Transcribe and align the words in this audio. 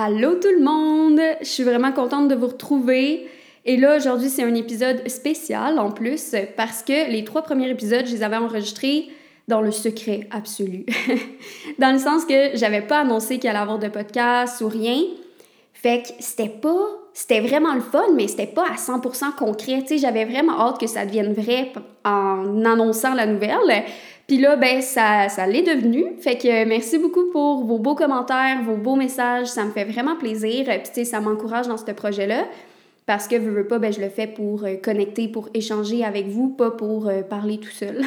Allô 0.00 0.36
tout 0.36 0.52
le 0.56 0.62
monde! 0.62 1.20
Je 1.40 1.46
suis 1.48 1.64
vraiment 1.64 1.90
contente 1.90 2.28
de 2.28 2.36
vous 2.36 2.46
retrouver. 2.46 3.26
Et 3.64 3.76
là, 3.76 3.96
aujourd'hui, 3.96 4.28
c'est 4.28 4.44
un 4.44 4.54
épisode 4.54 5.08
spécial 5.08 5.80
en 5.80 5.90
plus 5.90 6.36
parce 6.56 6.84
que 6.84 7.10
les 7.10 7.24
trois 7.24 7.42
premiers 7.42 7.68
épisodes, 7.68 8.06
je 8.06 8.12
les 8.12 8.22
avais 8.22 8.36
enregistrés 8.36 9.08
dans 9.48 9.60
le 9.60 9.72
secret 9.72 10.28
absolu. 10.30 10.86
dans 11.80 11.92
le 11.92 11.98
sens 11.98 12.24
que 12.26 12.56
j'avais 12.56 12.82
pas 12.82 13.00
annoncé 13.00 13.40
qu'il 13.40 13.50
allait 13.50 13.58
avoir 13.58 13.80
de 13.80 13.88
podcast 13.88 14.60
ou 14.60 14.68
rien. 14.68 15.02
Fait 15.72 16.04
que 16.04 16.10
c'était 16.20 16.48
pas. 16.48 16.86
C'était 17.20 17.40
vraiment 17.40 17.74
le 17.74 17.80
fun, 17.80 18.12
mais 18.14 18.28
c'était 18.28 18.46
pas 18.46 18.62
à 18.62 18.76
100% 18.76 19.34
concret. 19.36 19.80
Tu 19.80 19.88
sais, 19.88 19.98
j'avais 19.98 20.24
vraiment 20.24 20.52
hâte 20.60 20.78
que 20.78 20.86
ça 20.86 21.04
devienne 21.04 21.32
vrai 21.32 21.72
en 22.04 22.64
annonçant 22.64 23.12
la 23.12 23.26
nouvelle. 23.26 23.82
Puis 24.28 24.38
là, 24.38 24.54
ben, 24.54 24.80
ça, 24.80 25.28
ça 25.28 25.44
l'est 25.48 25.64
devenu. 25.64 26.12
Fait 26.20 26.38
que 26.38 26.64
merci 26.64 26.96
beaucoup 26.96 27.28
pour 27.32 27.64
vos 27.64 27.80
beaux 27.80 27.96
commentaires, 27.96 28.62
vos 28.64 28.76
beaux 28.76 28.94
messages. 28.94 29.48
Ça 29.48 29.64
me 29.64 29.72
fait 29.72 29.82
vraiment 29.82 30.14
plaisir. 30.14 30.66
Puis, 30.66 30.78
tu 30.84 30.90
sais, 30.94 31.04
ça 31.04 31.20
m'encourage 31.20 31.66
dans 31.66 31.76
ce 31.76 31.90
projet-là. 31.90 32.44
Parce 33.08 33.26
que, 33.26 33.36
veux, 33.36 33.50
veux 33.50 33.66
pas, 33.66 33.78
ben, 33.78 33.90
je 33.90 34.02
le 34.02 34.10
fais 34.10 34.26
pour 34.26 34.64
euh, 34.64 34.74
connecter, 34.74 35.28
pour 35.28 35.48
échanger 35.54 36.04
avec 36.04 36.26
vous, 36.26 36.50
pas 36.50 36.70
pour 36.70 37.08
euh, 37.08 37.22
parler 37.22 37.56
tout 37.56 37.70
seul. 37.70 38.02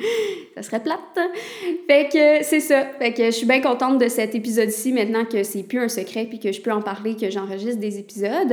ça 0.54 0.62
serait 0.62 0.82
plate. 0.82 1.18
Fait 1.86 2.10
que 2.12 2.44
c'est 2.44 2.60
ça. 2.60 2.84
Fait 2.98 3.14
que 3.14 3.24
je 3.24 3.30
suis 3.30 3.46
bien 3.46 3.62
contente 3.62 3.96
de 3.96 4.08
cet 4.08 4.34
épisode-ci 4.34 4.92
maintenant 4.92 5.24
que 5.24 5.42
c'est 5.42 5.62
plus 5.62 5.78
un 5.78 5.88
secret 5.88 6.26
puis 6.26 6.38
que 6.38 6.52
je 6.52 6.60
peux 6.60 6.70
en 6.70 6.82
parler, 6.82 7.16
que 7.16 7.30
j'enregistre 7.30 7.80
des 7.80 7.98
épisodes. 7.98 8.52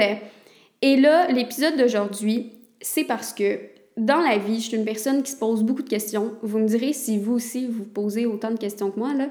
Et 0.81 0.95
là, 0.95 1.29
l'épisode 1.33 1.75
d'aujourd'hui, 1.75 2.53
c'est 2.79 3.03
parce 3.03 3.33
que 3.33 3.59
dans 3.97 4.21
la 4.21 4.37
vie, 4.37 4.61
je 4.61 4.69
suis 4.69 4.77
une 4.77 4.85
personne 4.85 5.21
qui 5.21 5.33
se 5.33 5.37
pose 5.37 5.63
beaucoup 5.63 5.83
de 5.83 5.89
questions. 5.89 6.31
Vous 6.41 6.59
me 6.59 6.67
direz 6.67 6.93
si 6.93 7.17
vous 7.17 7.33
aussi 7.33 7.67
vous 7.67 7.83
posez 7.83 8.25
autant 8.25 8.51
de 8.51 8.57
questions 8.57 8.89
que 8.89 8.99
moi, 8.99 9.13
là. 9.13 9.27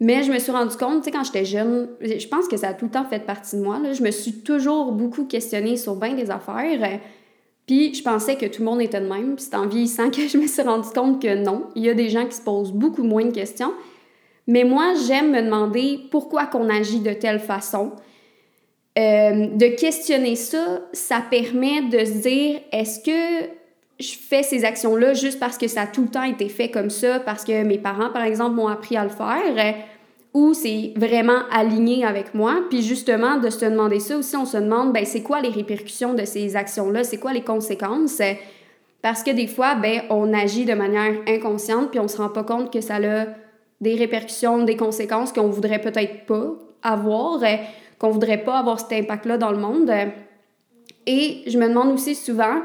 Mais 0.00 0.22
je 0.22 0.32
me 0.32 0.38
suis 0.38 0.52
rendu 0.52 0.76
compte, 0.76 0.98
tu 0.98 1.04
sais, 1.04 1.10
quand 1.10 1.24
j'étais 1.24 1.44
jeune, 1.44 1.88
je 2.00 2.26
pense 2.26 2.48
que 2.48 2.56
ça 2.56 2.68
a 2.68 2.74
tout 2.74 2.86
le 2.86 2.90
temps 2.90 3.04
fait 3.04 3.20
partie 3.20 3.56
de 3.56 3.62
moi. 3.62 3.78
Là. 3.78 3.92
Je 3.92 4.02
me 4.02 4.10
suis 4.10 4.32
toujours 4.40 4.92
beaucoup 4.92 5.24
questionnée 5.24 5.76
sur 5.76 5.96
bien 5.96 6.14
des 6.14 6.30
affaires. 6.30 7.00
Puis 7.66 7.94
je 7.94 8.02
pensais 8.02 8.36
que 8.36 8.46
tout 8.46 8.60
le 8.62 8.66
monde 8.66 8.82
était 8.82 9.00
de 9.00 9.08
même. 9.08 9.36
Puis 9.36 9.46
c'est 9.48 9.56
en 9.56 9.66
vieillissant 9.66 10.10
que 10.10 10.20
je 10.28 10.36
me 10.36 10.46
suis 10.46 10.62
rendu 10.62 10.88
compte 10.90 11.22
que 11.22 11.34
non. 11.36 11.66
Il 11.76 11.84
y 11.84 11.88
a 11.88 11.94
des 11.94 12.08
gens 12.08 12.26
qui 12.26 12.36
se 12.36 12.42
posent 12.42 12.72
beaucoup 12.72 13.04
moins 13.04 13.24
de 13.24 13.32
questions. 13.32 13.72
Mais 14.46 14.64
moi, 14.64 14.94
j'aime 15.06 15.30
me 15.30 15.42
demander 15.42 16.00
pourquoi 16.10 16.46
qu'on 16.46 16.68
agit 16.68 17.00
de 17.00 17.12
telle 17.12 17.40
façon. 17.40 17.92
Euh, 18.98 19.46
de 19.46 19.74
questionner 19.74 20.36
ça, 20.36 20.82
ça 20.92 21.22
permet 21.28 21.82
de 21.82 22.04
se 22.04 22.18
dire, 22.22 22.60
est-ce 22.70 23.00
que 23.00 23.48
je 24.00 24.12
fais 24.16 24.42
ces 24.42 24.64
actions-là 24.64 25.14
juste 25.14 25.38
parce 25.38 25.56
que 25.56 25.68
ça 25.68 25.82
a 25.82 25.86
tout 25.86 26.02
le 26.02 26.08
temps 26.08 26.24
été 26.24 26.48
fait 26.48 26.70
comme 26.70 26.90
ça, 26.90 27.20
parce 27.20 27.44
que 27.44 27.62
mes 27.62 27.78
parents, 27.78 28.10
par 28.10 28.24
exemple, 28.24 28.56
m'ont 28.56 28.68
appris 28.68 28.96
à 28.96 29.04
le 29.04 29.10
faire, 29.10 29.54
euh, 29.56 29.72
ou 30.32 30.52
c'est 30.52 30.92
vraiment 30.96 31.42
aligné 31.52 32.04
avec 32.04 32.34
moi. 32.34 32.56
Puis 32.68 32.82
justement, 32.82 33.36
de 33.36 33.50
se 33.50 33.64
demander 33.64 34.00
ça 34.00 34.16
aussi, 34.16 34.36
on 34.36 34.44
se 34.44 34.56
demande, 34.56 34.92
ben, 34.92 35.04
c'est 35.04 35.22
quoi 35.22 35.40
les 35.40 35.48
répercussions 35.48 36.12
de 36.14 36.24
ces 36.24 36.56
actions-là, 36.56 37.04
c'est 37.04 37.18
quoi 37.18 37.32
les 37.32 37.42
conséquences? 37.42 38.20
Parce 39.00 39.22
que 39.22 39.30
des 39.30 39.46
fois, 39.46 39.76
ben, 39.76 40.02
on 40.10 40.34
agit 40.34 40.64
de 40.64 40.74
manière 40.74 41.14
inconsciente, 41.28 41.90
puis 41.90 42.00
on 42.00 42.08
se 42.08 42.16
rend 42.16 42.30
pas 42.30 42.42
compte 42.42 42.72
que 42.72 42.80
ça 42.80 42.96
a 42.96 43.26
des 43.80 43.94
répercussions, 43.94 44.64
des 44.64 44.76
conséquences 44.76 45.32
qu'on 45.32 45.48
voudrait 45.48 45.80
peut-être 45.80 46.26
pas 46.26 46.54
avoir, 46.82 47.42
euh, 47.44 47.56
qu'on 47.98 48.10
voudrait 48.10 48.42
pas 48.42 48.58
avoir 48.58 48.80
cet 48.80 48.92
impact-là 48.92 49.38
dans 49.38 49.52
le 49.52 49.58
monde. 49.58 49.90
Et 51.06 51.42
je 51.46 51.58
me 51.58 51.68
demande 51.68 51.92
aussi 51.92 52.14
souvent, 52.14 52.62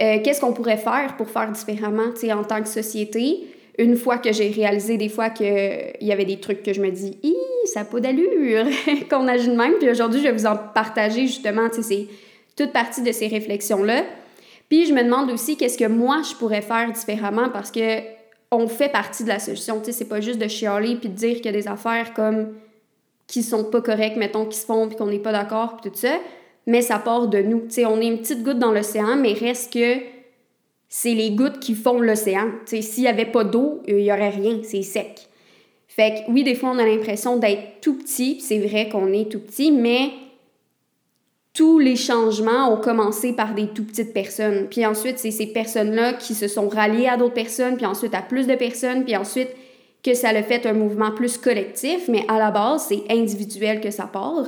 euh, 0.00 0.18
qu'est-ce 0.22 0.40
qu'on 0.40 0.52
pourrait 0.52 0.76
faire 0.76 1.14
pour 1.16 1.30
faire 1.30 1.50
différemment 1.52 2.12
en 2.32 2.44
tant 2.44 2.60
que 2.60 2.68
société? 2.68 3.46
Une 3.78 3.96
fois 3.96 4.18
que 4.18 4.32
j'ai 4.32 4.50
réalisé 4.50 4.96
des 4.96 5.08
fois 5.08 5.30
qu'il 5.30 5.96
y 6.00 6.12
avait 6.12 6.24
des 6.24 6.38
trucs 6.38 6.62
que 6.62 6.72
je 6.72 6.80
me 6.80 6.90
dis, 6.90 7.18
ça 7.72 7.80
n'a 7.80 7.86
pas 7.86 8.00
d'allure 8.00 8.66
qu'on 9.10 9.26
agit 9.28 9.48
de 9.48 9.56
même. 9.56 9.74
Puis 9.80 9.90
aujourd'hui, 9.90 10.20
je 10.20 10.26
vais 10.26 10.32
vous 10.32 10.46
en 10.46 10.56
partager 10.56 11.22
justement, 11.22 11.68
c'est 11.72 12.06
toute 12.56 12.72
partie 12.72 13.02
de 13.02 13.12
ces 13.12 13.26
réflexions-là. 13.26 14.04
Puis 14.68 14.86
je 14.86 14.94
me 14.94 15.02
demande 15.02 15.30
aussi 15.30 15.56
qu'est-ce 15.56 15.78
que 15.78 15.88
moi 15.88 16.22
je 16.28 16.36
pourrais 16.36 16.62
faire 16.62 16.90
différemment? 16.92 17.48
Parce 17.50 17.70
que 17.70 18.00
on 18.50 18.68
fait 18.68 18.88
partie 18.88 19.24
de 19.24 19.28
la 19.28 19.40
solution. 19.40 19.80
Tu 19.80 19.86
sais, 19.86 19.92
c'est 19.92 20.08
pas 20.08 20.20
juste 20.20 20.38
de 20.38 20.46
chialer 20.46 20.96
puis 20.96 21.08
de 21.08 21.14
dire 21.14 21.36
qu'il 21.36 21.46
y 21.46 21.48
a 21.48 21.52
des 21.52 21.66
affaires 21.66 22.14
comme 22.14 22.54
qui 23.26 23.42
sont 23.42 23.64
pas 23.64 23.80
correctes, 23.80 24.16
mettons, 24.16 24.46
qui 24.46 24.56
se 24.56 24.66
font 24.66 24.86
puis 24.86 24.96
qu'on 24.96 25.06
n'est 25.06 25.18
pas 25.18 25.32
d'accord 25.32 25.78
puis 25.80 25.90
tout 25.90 25.96
ça 25.96 26.18
mais 26.66 26.82
ça 26.82 26.98
part 26.98 27.28
de 27.28 27.38
nous. 27.38 27.64
sais, 27.68 27.86
on 27.86 28.00
est 28.00 28.06
une 28.06 28.18
petite 28.18 28.42
goutte 28.42 28.58
dans 28.58 28.72
l'océan, 28.72 29.16
mais 29.16 29.32
reste 29.32 29.72
que 29.72 29.96
c'est 30.88 31.14
les 31.14 31.32
gouttes 31.32 31.60
qui 31.60 31.74
font 31.74 32.00
l'océan. 32.00 32.50
S'il 32.66 33.02
n'y 33.02 33.08
avait 33.08 33.26
pas 33.26 33.44
d'eau, 33.44 33.82
il 33.86 33.96
n'y 33.96 34.12
aurait 34.12 34.30
rien, 34.30 34.60
c'est 34.62 34.82
sec. 34.82 35.28
Fait 35.88 36.24
que 36.26 36.30
oui, 36.30 36.42
des 36.42 36.54
fois, 36.54 36.70
on 36.70 36.78
a 36.78 36.86
l'impression 36.86 37.36
d'être 37.36 37.80
tout 37.80 37.94
petit, 37.98 38.40
c'est 38.40 38.58
vrai 38.58 38.88
qu'on 38.88 39.12
est 39.12 39.30
tout 39.30 39.40
petit, 39.40 39.70
mais 39.70 40.10
tous 41.52 41.78
les 41.78 41.94
changements 41.94 42.72
ont 42.72 42.80
commencé 42.80 43.32
par 43.32 43.54
des 43.54 43.68
tout 43.68 43.84
petites 43.84 44.12
personnes. 44.12 44.66
Puis 44.68 44.84
ensuite, 44.84 45.20
c'est 45.20 45.30
ces 45.30 45.46
personnes-là 45.46 46.14
qui 46.14 46.34
se 46.34 46.48
sont 46.48 46.68
ralliées 46.68 47.06
à 47.06 47.16
d'autres 47.16 47.34
personnes, 47.34 47.76
puis 47.76 47.86
ensuite 47.86 48.14
à 48.14 48.22
plus 48.22 48.48
de 48.48 48.56
personnes, 48.56 49.04
puis 49.04 49.16
ensuite 49.16 49.50
que 50.02 50.14
ça 50.14 50.30
a 50.30 50.42
fait 50.42 50.66
un 50.66 50.74
mouvement 50.74 51.12
plus 51.12 51.38
collectif, 51.38 52.08
mais 52.08 52.24
à 52.28 52.38
la 52.38 52.50
base, 52.50 52.86
c'est 52.88 53.04
individuel 53.08 53.80
que 53.80 53.90
ça 53.90 54.04
part. 54.04 54.44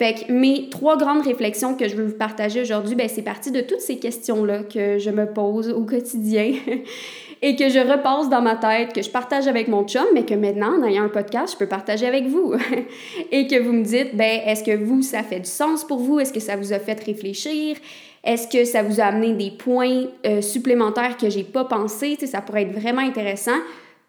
Fait 0.00 0.14
que 0.14 0.32
mes 0.32 0.70
trois 0.70 0.96
grandes 0.96 1.20
réflexions 1.26 1.74
que 1.74 1.86
je 1.86 1.94
veux 1.94 2.06
vous 2.06 2.16
partager 2.16 2.62
aujourd'hui, 2.62 2.94
ben, 2.94 3.06
c'est 3.06 3.20
parti 3.20 3.50
de 3.50 3.60
toutes 3.60 3.82
ces 3.82 3.98
questions-là 3.98 4.62
que 4.62 4.98
je 4.98 5.10
me 5.10 5.26
pose 5.26 5.68
au 5.68 5.82
quotidien 5.84 6.54
et 7.42 7.54
que 7.54 7.68
je 7.68 7.80
repasse 7.80 8.30
dans 8.30 8.40
ma 8.40 8.56
tête, 8.56 8.94
que 8.94 9.02
je 9.02 9.10
partage 9.10 9.46
avec 9.46 9.68
mon 9.68 9.86
chum, 9.86 10.06
mais 10.14 10.24
que 10.24 10.32
maintenant, 10.32 10.80
en 10.80 10.84
ayant 10.84 11.04
un 11.04 11.10
podcast, 11.10 11.52
je 11.52 11.58
peux 11.58 11.66
partager 11.66 12.06
avec 12.06 12.28
vous. 12.28 12.54
et 13.30 13.46
que 13.46 13.60
vous 13.60 13.74
me 13.74 13.84
dites, 13.84 14.16
ben, 14.16 14.40
est-ce 14.46 14.64
que 14.64 14.74
vous, 14.74 15.02
ça 15.02 15.22
fait 15.22 15.40
du 15.40 15.50
sens 15.50 15.84
pour 15.84 15.98
vous? 15.98 16.18
Est-ce 16.18 16.32
que 16.32 16.40
ça 16.40 16.56
vous 16.56 16.72
a 16.72 16.78
fait 16.78 16.98
réfléchir? 17.04 17.76
Est-ce 18.24 18.48
que 18.48 18.64
ça 18.64 18.82
vous 18.82 19.02
a 19.02 19.04
amené 19.04 19.34
des 19.34 19.50
points 19.50 20.04
euh, 20.24 20.40
supplémentaires 20.40 21.18
que 21.18 21.28
j'ai 21.28 21.44
pas 21.44 21.64
pensé? 21.64 22.16
ça 22.24 22.40
pourrait 22.40 22.62
être 22.62 22.72
vraiment 22.72 23.02
intéressant. 23.02 23.58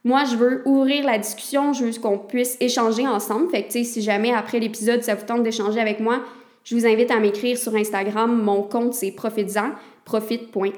Moi, 0.04 0.24
je 0.26 0.36
veux 0.36 0.62
ouvrir 0.66 1.06
la 1.06 1.18
discussion, 1.18 1.74
je 1.74 1.86
veux 1.86 2.00
qu'on 2.00 2.18
puisse 2.18 2.58
échanger 2.60 3.08
ensemble. 3.08 3.50
Fait 3.52 3.64
que, 3.64 3.84
si 3.84 4.02
jamais 4.02 4.34
après 4.34 4.60
l'épisode, 4.60 5.04
ça 5.04 5.16
vous 5.16 5.26
tente 5.26 5.44
d'échanger 5.44 5.80
avec 5.80 6.00
moi, 6.00 6.22
je 6.64 6.76
vous 6.76 6.86
invite 6.86 7.12
à 7.12 7.20
m'écrire 7.20 7.58
sur 7.58 7.76
Instagram. 7.76 8.42
Mon 8.42 8.64
compte, 8.64 8.94
c'est 8.94 9.12
profite.1. 9.12 10.06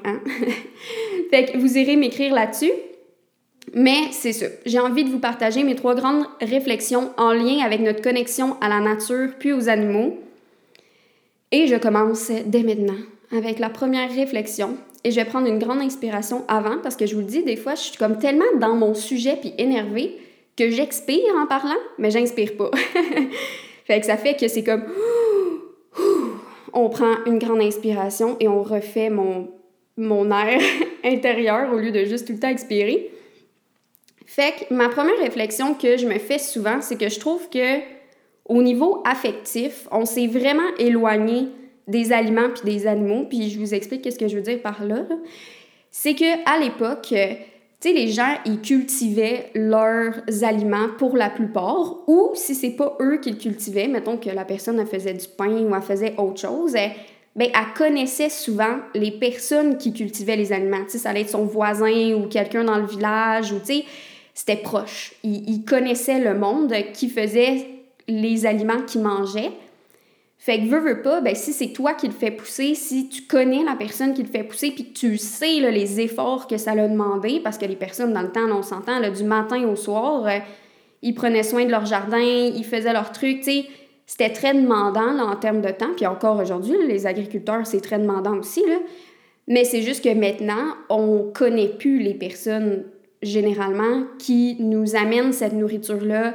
fait 1.30 1.44
que 1.46 1.58
vous 1.58 1.78
irez 1.78 1.96
m'écrire 1.96 2.34
là-dessus. 2.34 2.72
Mais 3.72 4.12
c'est 4.12 4.32
ça. 4.32 4.46
J'ai 4.66 4.78
envie 4.78 5.04
de 5.04 5.10
vous 5.10 5.18
partager 5.18 5.64
mes 5.64 5.74
trois 5.74 5.94
grandes 5.94 6.26
réflexions 6.40 7.10
en 7.16 7.32
lien 7.32 7.64
avec 7.64 7.80
notre 7.80 8.02
connexion 8.02 8.56
à 8.60 8.68
la 8.68 8.80
nature 8.80 9.30
puis 9.38 9.52
aux 9.52 9.68
animaux. 9.68 10.18
Et 11.50 11.66
je 11.66 11.76
commence 11.76 12.30
dès 12.46 12.62
maintenant 12.62 12.96
avec 13.32 13.58
la 13.58 13.70
première 13.70 14.14
réflexion 14.14 14.76
et 15.04 15.10
je 15.10 15.16
vais 15.16 15.26
prendre 15.26 15.46
une 15.46 15.58
grande 15.58 15.80
inspiration 15.80 16.44
avant 16.48 16.78
parce 16.82 16.96
que 16.96 17.06
je 17.06 17.14
vous 17.14 17.20
le 17.20 17.26
dis, 17.26 17.42
des 17.42 17.56
fois, 17.56 17.74
je 17.74 17.82
suis 17.82 17.98
comme 17.98 18.18
tellement 18.18 18.44
dans 18.58 18.74
mon 18.74 18.94
sujet 18.94 19.36
puis 19.38 19.52
énervée 19.58 20.18
que 20.56 20.70
j'expire 20.70 21.34
en 21.36 21.46
parlant, 21.46 21.76
mais 21.98 22.10
j'inspire 22.10 22.56
pas. 22.56 22.70
fait 23.84 24.00
que 24.00 24.06
ça 24.06 24.16
fait 24.16 24.34
que 24.34 24.48
c'est 24.48 24.64
comme 24.64 24.84
on 26.72 26.88
prend 26.88 27.16
une 27.26 27.38
grande 27.38 27.60
inspiration 27.60 28.36
et 28.40 28.48
on 28.48 28.62
refait 28.62 29.10
mon, 29.10 29.50
mon 29.98 30.30
air 30.30 30.60
intérieur 31.04 31.72
au 31.72 31.78
lieu 31.78 31.92
de 31.92 32.04
juste 32.04 32.26
tout 32.26 32.32
le 32.32 32.40
temps 32.40 32.48
expirer. 32.48 33.10
Fait 34.26 34.52
que 34.52 34.74
ma 34.74 34.88
première 34.88 35.18
réflexion 35.18 35.74
que 35.74 35.98
je 35.98 36.06
me 36.06 36.18
fais 36.18 36.38
souvent, 36.38 36.80
c'est 36.80 36.98
que 36.98 37.10
je 37.10 37.20
trouve 37.20 37.50
que 37.50 37.80
au 38.46 38.62
niveau 38.62 39.02
affectif, 39.06 39.86
on 39.90 40.06
s'est 40.06 40.26
vraiment 40.26 40.74
éloigné 40.78 41.48
des 41.86 42.12
aliments 42.12 42.50
puis 42.54 42.64
des 42.64 42.86
animaux, 42.86 43.26
puis 43.28 43.50
je 43.50 43.58
vous 43.58 43.74
explique 43.74 44.02
qu'est-ce 44.02 44.18
que 44.18 44.28
je 44.28 44.36
veux 44.36 44.42
dire 44.42 44.60
par 44.62 44.84
là. 44.84 45.04
C'est 45.90 46.14
que 46.14 46.48
à 46.48 46.58
l'époque, 46.58 47.08
euh, 47.12 47.34
tu 47.80 47.90
sais, 47.90 47.92
les 47.92 48.08
gens, 48.08 48.34
ils 48.46 48.60
cultivaient 48.60 49.50
leurs 49.54 50.22
aliments 50.42 50.88
pour 50.98 51.16
la 51.16 51.30
plupart, 51.30 51.96
ou 52.08 52.30
si 52.34 52.54
c'est 52.54 52.70
pas 52.70 52.96
eux 53.00 53.18
qui 53.18 53.30
le 53.30 53.36
cultivaient, 53.36 53.88
mettons 53.88 54.16
que 54.16 54.30
la 54.30 54.44
personne 54.44 54.84
faisait 54.86 55.14
du 55.14 55.26
pain 55.28 55.50
ou 55.50 55.80
faisait 55.82 56.14
autre 56.16 56.40
chose, 56.40 56.74
elle, 56.74 56.92
ben, 57.36 57.48
elle 57.52 57.74
connaissait 57.76 58.30
souvent 58.30 58.78
les 58.94 59.10
personnes 59.10 59.76
qui 59.76 59.92
cultivaient 59.92 60.36
les 60.36 60.52
aliments. 60.52 60.84
Tu 60.90 60.98
ça 60.98 61.10
allait 61.10 61.22
être 61.22 61.30
son 61.30 61.44
voisin 61.44 62.14
ou 62.14 62.28
quelqu'un 62.28 62.64
dans 62.64 62.78
le 62.78 62.86
village, 62.86 63.52
ou 63.52 63.58
tu 63.58 63.66
sais, 63.66 63.84
c'était 64.32 64.56
proche. 64.56 65.12
Il, 65.22 65.48
il 65.48 65.64
connaissait 65.64 66.20
le 66.20 66.38
monde 66.38 66.72
qui 66.92 67.08
faisait 67.08 67.66
les 68.08 68.46
aliments 68.46 68.82
qu'il 68.86 69.02
mangeait. 69.02 69.50
Fait 70.38 70.58
que 70.58 70.66
veux, 70.66 70.80
veux 70.80 71.00
pas, 71.00 71.20
ben 71.20 71.34
si 71.34 71.52
c'est 71.52 71.72
toi 71.72 71.94
qui 71.94 72.06
le 72.06 72.12
fais 72.12 72.30
pousser, 72.30 72.74
si 72.74 73.08
tu 73.08 73.22
connais 73.22 73.62
la 73.64 73.76
personne 73.76 74.12
qui 74.12 74.22
le 74.22 74.28
fait 74.28 74.44
pousser, 74.44 74.72
puis 74.72 74.92
tu 74.92 75.16
sais 75.16 75.60
les 75.60 76.00
efforts 76.00 76.46
que 76.46 76.58
ça 76.58 76.72
a 76.72 76.88
demandé, 76.88 77.40
parce 77.42 77.56
que 77.56 77.64
les 77.64 77.76
personnes 77.76 78.12
dans 78.12 78.22
le 78.22 78.30
temps, 78.30 78.50
on 78.50 78.62
s'entend, 78.62 79.00
du 79.10 79.24
matin 79.24 79.66
au 79.66 79.76
soir, 79.76 80.26
euh, 80.26 80.38
ils 81.00 81.14
prenaient 81.14 81.42
soin 81.42 81.64
de 81.64 81.70
leur 81.70 81.86
jardin, 81.86 82.18
ils 82.20 82.64
faisaient 82.64 82.92
leurs 82.92 83.12
trucs, 83.12 83.38
tu 83.38 83.44
sais, 83.44 83.66
c'était 84.06 84.30
très 84.30 84.52
demandant 84.52 85.18
en 85.18 85.36
termes 85.36 85.62
de 85.62 85.70
temps, 85.70 85.94
puis 85.96 86.06
encore 86.06 86.38
aujourd'hui, 86.38 86.74
les 86.86 87.06
agriculteurs, 87.06 87.66
c'est 87.66 87.80
très 87.80 87.98
demandant 87.98 88.36
aussi, 88.36 88.62
là. 88.66 88.76
Mais 89.46 89.64
c'est 89.64 89.82
juste 89.82 90.02
que 90.02 90.14
maintenant, 90.14 90.74
on 90.88 91.30
connaît 91.32 91.68
plus 91.68 91.98
les 91.98 92.14
personnes 92.14 92.84
généralement 93.22 94.04
qui 94.18 94.56
nous 94.60 94.96
amènent 94.96 95.32
cette 95.32 95.52
nourriture-là, 95.52 96.34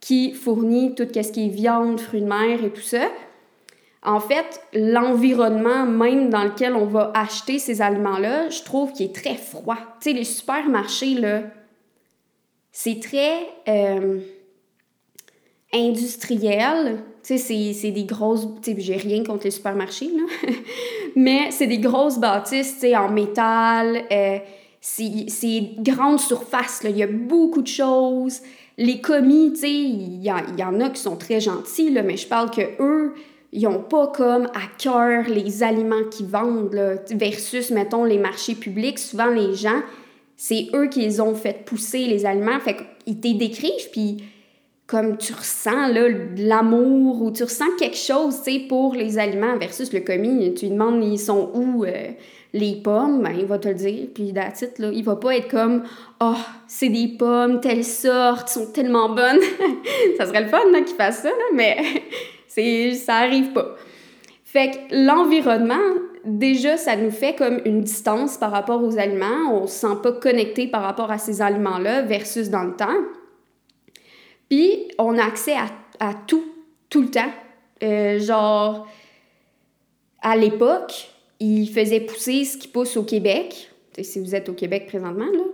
qui 0.00 0.32
fournit 0.32 0.94
tout 0.94 1.06
ce 1.12 1.32
qui 1.32 1.46
est 1.46 1.50
viande, 1.50 2.00
fruits 2.00 2.20
de 2.20 2.26
mer 2.26 2.64
et 2.64 2.70
tout 2.70 2.80
ça. 2.80 3.08
En 4.02 4.20
fait, 4.20 4.60
l'environnement 4.72 5.84
même 5.84 6.30
dans 6.30 6.44
lequel 6.44 6.74
on 6.74 6.86
va 6.86 7.10
acheter 7.14 7.58
ces 7.58 7.82
aliments-là, 7.82 8.48
je 8.48 8.62
trouve 8.62 8.92
qu'il 8.92 9.06
est 9.06 9.14
très 9.14 9.34
froid. 9.34 9.76
Tu 10.00 10.10
sais, 10.10 10.12
les 10.12 10.24
supermarchés, 10.24 11.14
là, 11.14 11.42
c'est 12.70 13.00
très 13.00 13.48
euh, 13.66 14.20
industriel. 15.74 17.02
Tu 17.24 17.38
sais, 17.38 17.72
c'est 17.72 17.90
des 17.90 18.04
grosses... 18.04 18.46
Tu 18.62 18.72
sais, 18.72 18.80
j'ai 18.80 18.96
rien 18.96 19.24
contre 19.24 19.44
les 19.44 19.50
supermarchés, 19.50 20.10
là. 20.16 20.52
Mais 21.16 21.50
c'est 21.50 21.66
des 21.66 21.78
grosses 21.78 22.18
bâtisses, 22.18 22.74
tu 22.74 22.80
sais, 22.80 22.96
en 22.96 23.10
métal. 23.10 24.04
Euh, 24.12 24.38
c'est 24.80 25.72
grande 25.80 26.20
surface, 26.20 26.84
là. 26.84 26.90
Il 26.90 26.98
y 26.98 27.02
a 27.02 27.08
beaucoup 27.08 27.62
de 27.62 27.66
choses. 27.66 28.42
Les 28.76 29.00
commis, 29.00 29.52
tu 29.54 29.60
sais, 29.60 29.72
il 29.72 30.22
y, 30.22 30.28
y, 30.28 30.64
en 30.64 30.80
a 30.80 30.90
qui 30.90 31.02
sont 31.02 31.16
très 31.16 31.40
gentils, 31.40 31.90
là, 31.90 32.04
mais 32.04 32.16
je 32.16 32.28
parle 32.28 32.52
que 32.52 32.62
eux 32.80 33.14
ils 33.52 33.62
n'ont 33.62 33.82
pas 33.82 34.08
comme 34.08 34.46
à 34.46 34.66
cœur 34.78 35.24
les 35.28 35.62
aliments 35.62 36.04
qu'ils 36.10 36.26
vendent, 36.26 36.72
là, 36.74 36.96
versus, 37.10 37.70
mettons, 37.70 38.04
les 38.04 38.18
marchés 38.18 38.54
publics. 38.54 38.98
Souvent, 38.98 39.28
les 39.28 39.54
gens, 39.54 39.80
c'est 40.36 40.68
eux 40.74 40.88
qui 40.88 41.00
les 41.00 41.20
ont 41.20 41.34
fait 41.34 41.64
pousser, 41.64 42.06
les 42.06 42.26
aliments. 42.26 42.60
Fait 42.60 42.76
qu'ils 43.04 43.20
te 43.20 43.38
décrivent, 43.38 43.90
puis 43.90 44.22
comme 44.86 45.18
tu 45.18 45.34
ressens 45.34 45.88
là, 45.88 46.08
l'amour 46.36 47.22
ou 47.22 47.30
tu 47.30 47.42
ressens 47.42 47.76
quelque 47.78 47.96
chose, 47.96 48.42
tu 48.42 48.52
sais, 48.52 48.58
pour 48.68 48.94
les 48.94 49.18
aliments 49.18 49.56
versus 49.58 49.92
le 49.92 50.00
commis. 50.00 50.54
Tu 50.54 50.66
lui 50.66 50.72
demandes, 50.72 51.04
ils 51.04 51.18
sont 51.18 51.50
où 51.54 51.84
euh, 51.84 52.08
les 52.54 52.76
pommes? 52.76 53.22
Ben, 53.22 53.34
il 53.38 53.44
va 53.44 53.58
te 53.58 53.68
le 53.68 53.74
dire. 53.74 54.08
Puis, 54.14 54.32
d'attitude, 54.32 54.78
là, 54.78 54.90
il 54.92 55.04
va 55.04 55.16
pas 55.16 55.36
être 55.36 55.48
comme, 55.48 55.82
oh, 56.20 56.36
c'est 56.66 56.88
des 56.88 57.08
pommes, 57.08 57.60
telle 57.60 57.84
sorte, 57.84 58.48
sont 58.48 58.72
tellement 58.72 59.10
bonnes. 59.10 59.40
ça 60.16 60.26
serait 60.26 60.42
le 60.42 60.48
fun, 60.48 60.70
là, 60.72 60.80
qu'il 60.80 60.96
fasse 60.96 61.22
ça, 61.22 61.28
là, 61.28 61.44
mais 61.54 61.76
c'est, 62.48 62.94
ça 62.94 63.16
arrive 63.16 63.52
pas. 63.52 63.76
Fait 64.44 64.70
que 64.70 65.06
l'environnement, 65.06 65.76
déjà, 66.24 66.76
ça 66.76 66.96
nous 66.96 67.10
fait 67.10 67.34
comme 67.34 67.60
une 67.64 67.82
distance 67.82 68.38
par 68.38 68.50
rapport 68.50 68.82
aux 68.82 68.98
aliments. 68.98 69.52
On 69.52 69.66
se 69.66 69.80
sent 69.80 69.96
pas 70.02 70.12
connecté 70.12 70.66
par 70.66 70.82
rapport 70.82 71.10
à 71.10 71.18
ces 71.18 71.42
aliments-là 71.42 72.02
versus 72.02 72.48
dans 72.48 72.64
le 72.64 72.74
temps. 72.74 72.98
Puis, 74.48 74.88
on 74.98 75.18
a 75.18 75.22
accès 75.22 75.52
à, 75.52 75.66
à 76.00 76.14
tout, 76.26 76.44
tout 76.88 77.02
le 77.02 77.10
temps. 77.10 77.30
Euh, 77.82 78.18
genre, 78.18 78.88
à 80.22 80.36
l'époque, 80.36 81.10
il 81.40 81.68
faisait 81.68 82.00
pousser 82.00 82.44
ce 82.44 82.56
qui 82.56 82.68
pousse 82.68 82.96
au 82.96 83.04
Québec. 83.04 83.70
Si 84.00 84.20
vous 84.20 84.34
êtes 84.34 84.48
au 84.48 84.54
Québec 84.54 84.86
présentement, 84.86 85.26
là. 85.26 85.44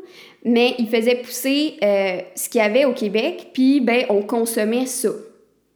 Mais 0.45 0.75
il 0.79 0.89
faisait 0.89 1.17
pousser 1.17 1.77
euh, 1.83 2.21
ce 2.35 2.49
qu'il 2.49 2.61
y 2.61 2.65
avait 2.65 2.85
au 2.85 2.93
Québec, 2.93 3.49
puis 3.55 3.81
ben, 3.81 4.05
on 4.11 4.23
consommait 4.23 4.87
ça. 4.87 5.09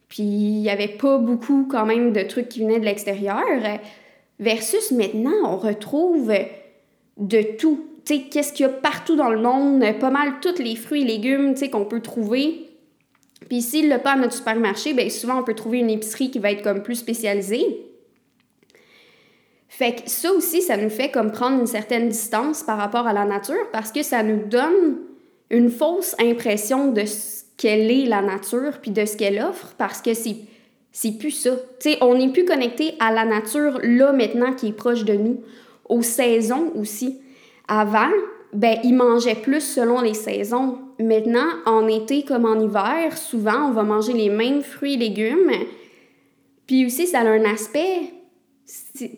Puis 0.08 0.22
il 0.22 0.60
n'y 0.62 0.70
avait 0.70 0.88
pas 0.88 1.18
beaucoup 1.18 1.66
quand 1.70 1.84
même 1.84 2.12
de 2.12 2.22
trucs 2.22 2.48
qui 2.48 2.60
venaient 2.60 2.80
de 2.80 2.84
l'extérieur. 2.84 3.44
Versus 4.38 4.90
maintenant, 4.92 5.36
on 5.44 5.56
retrouve 5.56 6.32
de 7.16 7.42
tout. 7.56 7.84
Tu 8.04 8.14
sais, 8.14 8.22
qu'est-ce 8.22 8.52
qu'il 8.52 8.64
y 8.64 8.68
a 8.68 8.72
partout 8.72 9.16
dans 9.16 9.28
le 9.28 9.40
monde, 9.40 9.84
pas 10.00 10.10
mal 10.10 10.40
tous 10.40 10.62
les 10.62 10.76
fruits 10.76 11.02
et 11.02 11.04
légumes, 11.04 11.52
tu 11.52 11.60
sais, 11.60 11.70
qu'on 11.70 11.84
peut 11.84 12.00
trouver. 12.00 12.68
Puis 13.48 13.62
s'il 13.62 13.88
le 13.88 13.98
pas 13.98 14.12
à 14.12 14.16
notre 14.16 14.34
supermarché, 14.34 14.94
bien 14.94 15.08
souvent 15.10 15.40
on 15.40 15.44
peut 15.44 15.54
trouver 15.54 15.78
une 15.78 15.90
épicerie 15.90 16.30
qui 16.30 16.38
va 16.38 16.50
être 16.50 16.62
comme 16.62 16.82
plus 16.82 16.96
spécialisée. 16.96 17.84
Fait 19.68 19.94
que 19.94 20.10
ça 20.10 20.32
aussi, 20.32 20.62
ça 20.62 20.76
nous 20.76 20.90
fait 20.90 21.10
comme 21.10 21.30
prendre 21.30 21.60
une 21.60 21.66
certaine 21.66 22.08
distance 22.08 22.62
par 22.62 22.78
rapport 22.78 23.06
à 23.06 23.12
la 23.12 23.24
nature 23.24 23.70
parce 23.72 23.92
que 23.92 24.02
ça 24.02 24.22
nous 24.22 24.44
donne 24.46 24.98
une 25.50 25.70
fausse 25.70 26.16
impression 26.18 26.90
de 26.90 27.04
qu'elle 27.58 27.90
est 27.90 28.06
la 28.06 28.22
nature 28.22 28.78
puis 28.80 28.90
de 28.90 29.04
ce 29.04 29.16
qu'elle 29.16 29.42
offre 29.42 29.74
parce 29.76 30.00
que 30.00 30.14
c'est 30.14 31.18
plus 31.18 31.32
ça. 31.32 31.50
On 32.00 32.14
n'est 32.14 32.32
plus 32.32 32.46
connecté 32.46 32.94
à 33.00 33.12
la 33.12 33.26
nature 33.26 33.80
là 33.82 34.12
maintenant 34.12 34.54
qui 34.54 34.68
est 34.68 34.72
proche 34.72 35.04
de 35.04 35.14
nous, 35.14 35.42
aux 35.88 36.02
saisons 36.02 36.72
aussi. 36.76 37.20
Avant, 37.66 38.08
ben 38.54 38.78
ils 38.84 38.94
mangeaient 38.94 39.34
plus 39.34 39.60
selon 39.60 40.00
les 40.00 40.14
saisons. 40.14 40.78
Maintenant, 40.98 41.48
en 41.66 41.86
été 41.86 42.22
comme 42.22 42.46
en 42.46 42.58
hiver, 42.58 43.18
souvent 43.18 43.68
on 43.68 43.72
va 43.72 43.82
manger 43.82 44.14
les 44.14 44.30
mêmes 44.30 44.62
fruits 44.62 44.94
et 44.94 44.96
légumes. 44.96 45.52
Puis 46.66 46.86
aussi 46.86 47.06
ça 47.06 47.20
a 47.20 47.28
un 47.28 47.44
aspect 47.44 48.12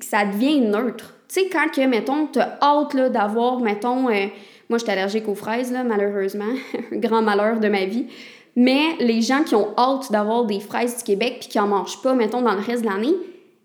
ça 0.00 0.25
devient 0.25 0.60
neutre. 0.60 1.14
Tu 1.28 1.40
sais 1.40 1.48
quand 1.48 1.69
que 1.70 1.87
mettons 1.87 2.26
tu 2.26 2.38
hâte 2.38 3.12
d'avoir 3.12 3.60
mettons 3.60 4.08
euh, 4.08 4.26
moi, 4.70 4.78
je 4.78 4.84
suis 4.84 4.93
allergique 4.93 5.28
aux 5.28 5.34
fraises, 5.34 5.72
là, 5.72 5.82
malheureusement. 5.82 6.55
Grand 6.93 7.22
malheur 7.22 7.58
de 7.58 7.69
ma 7.69 7.87
vie. 7.87 8.06
Mais 8.55 8.94
les 9.00 9.20
gens 9.20 9.43
qui 9.43 9.56
ont 9.56 9.75
hâte 9.76 10.12
d'avoir 10.12 10.44
des 10.44 10.61
fraises 10.61 10.99
du 10.99 11.02
Québec 11.02 11.38
puis 11.40 11.49
qui 11.49 11.58
en 11.58 11.67
mangent 11.67 12.00
pas, 12.02 12.14
mettons, 12.14 12.40
dans 12.40 12.55
le 12.55 12.61
reste 12.61 12.82
de 12.82 12.88
l'année, 12.88 13.14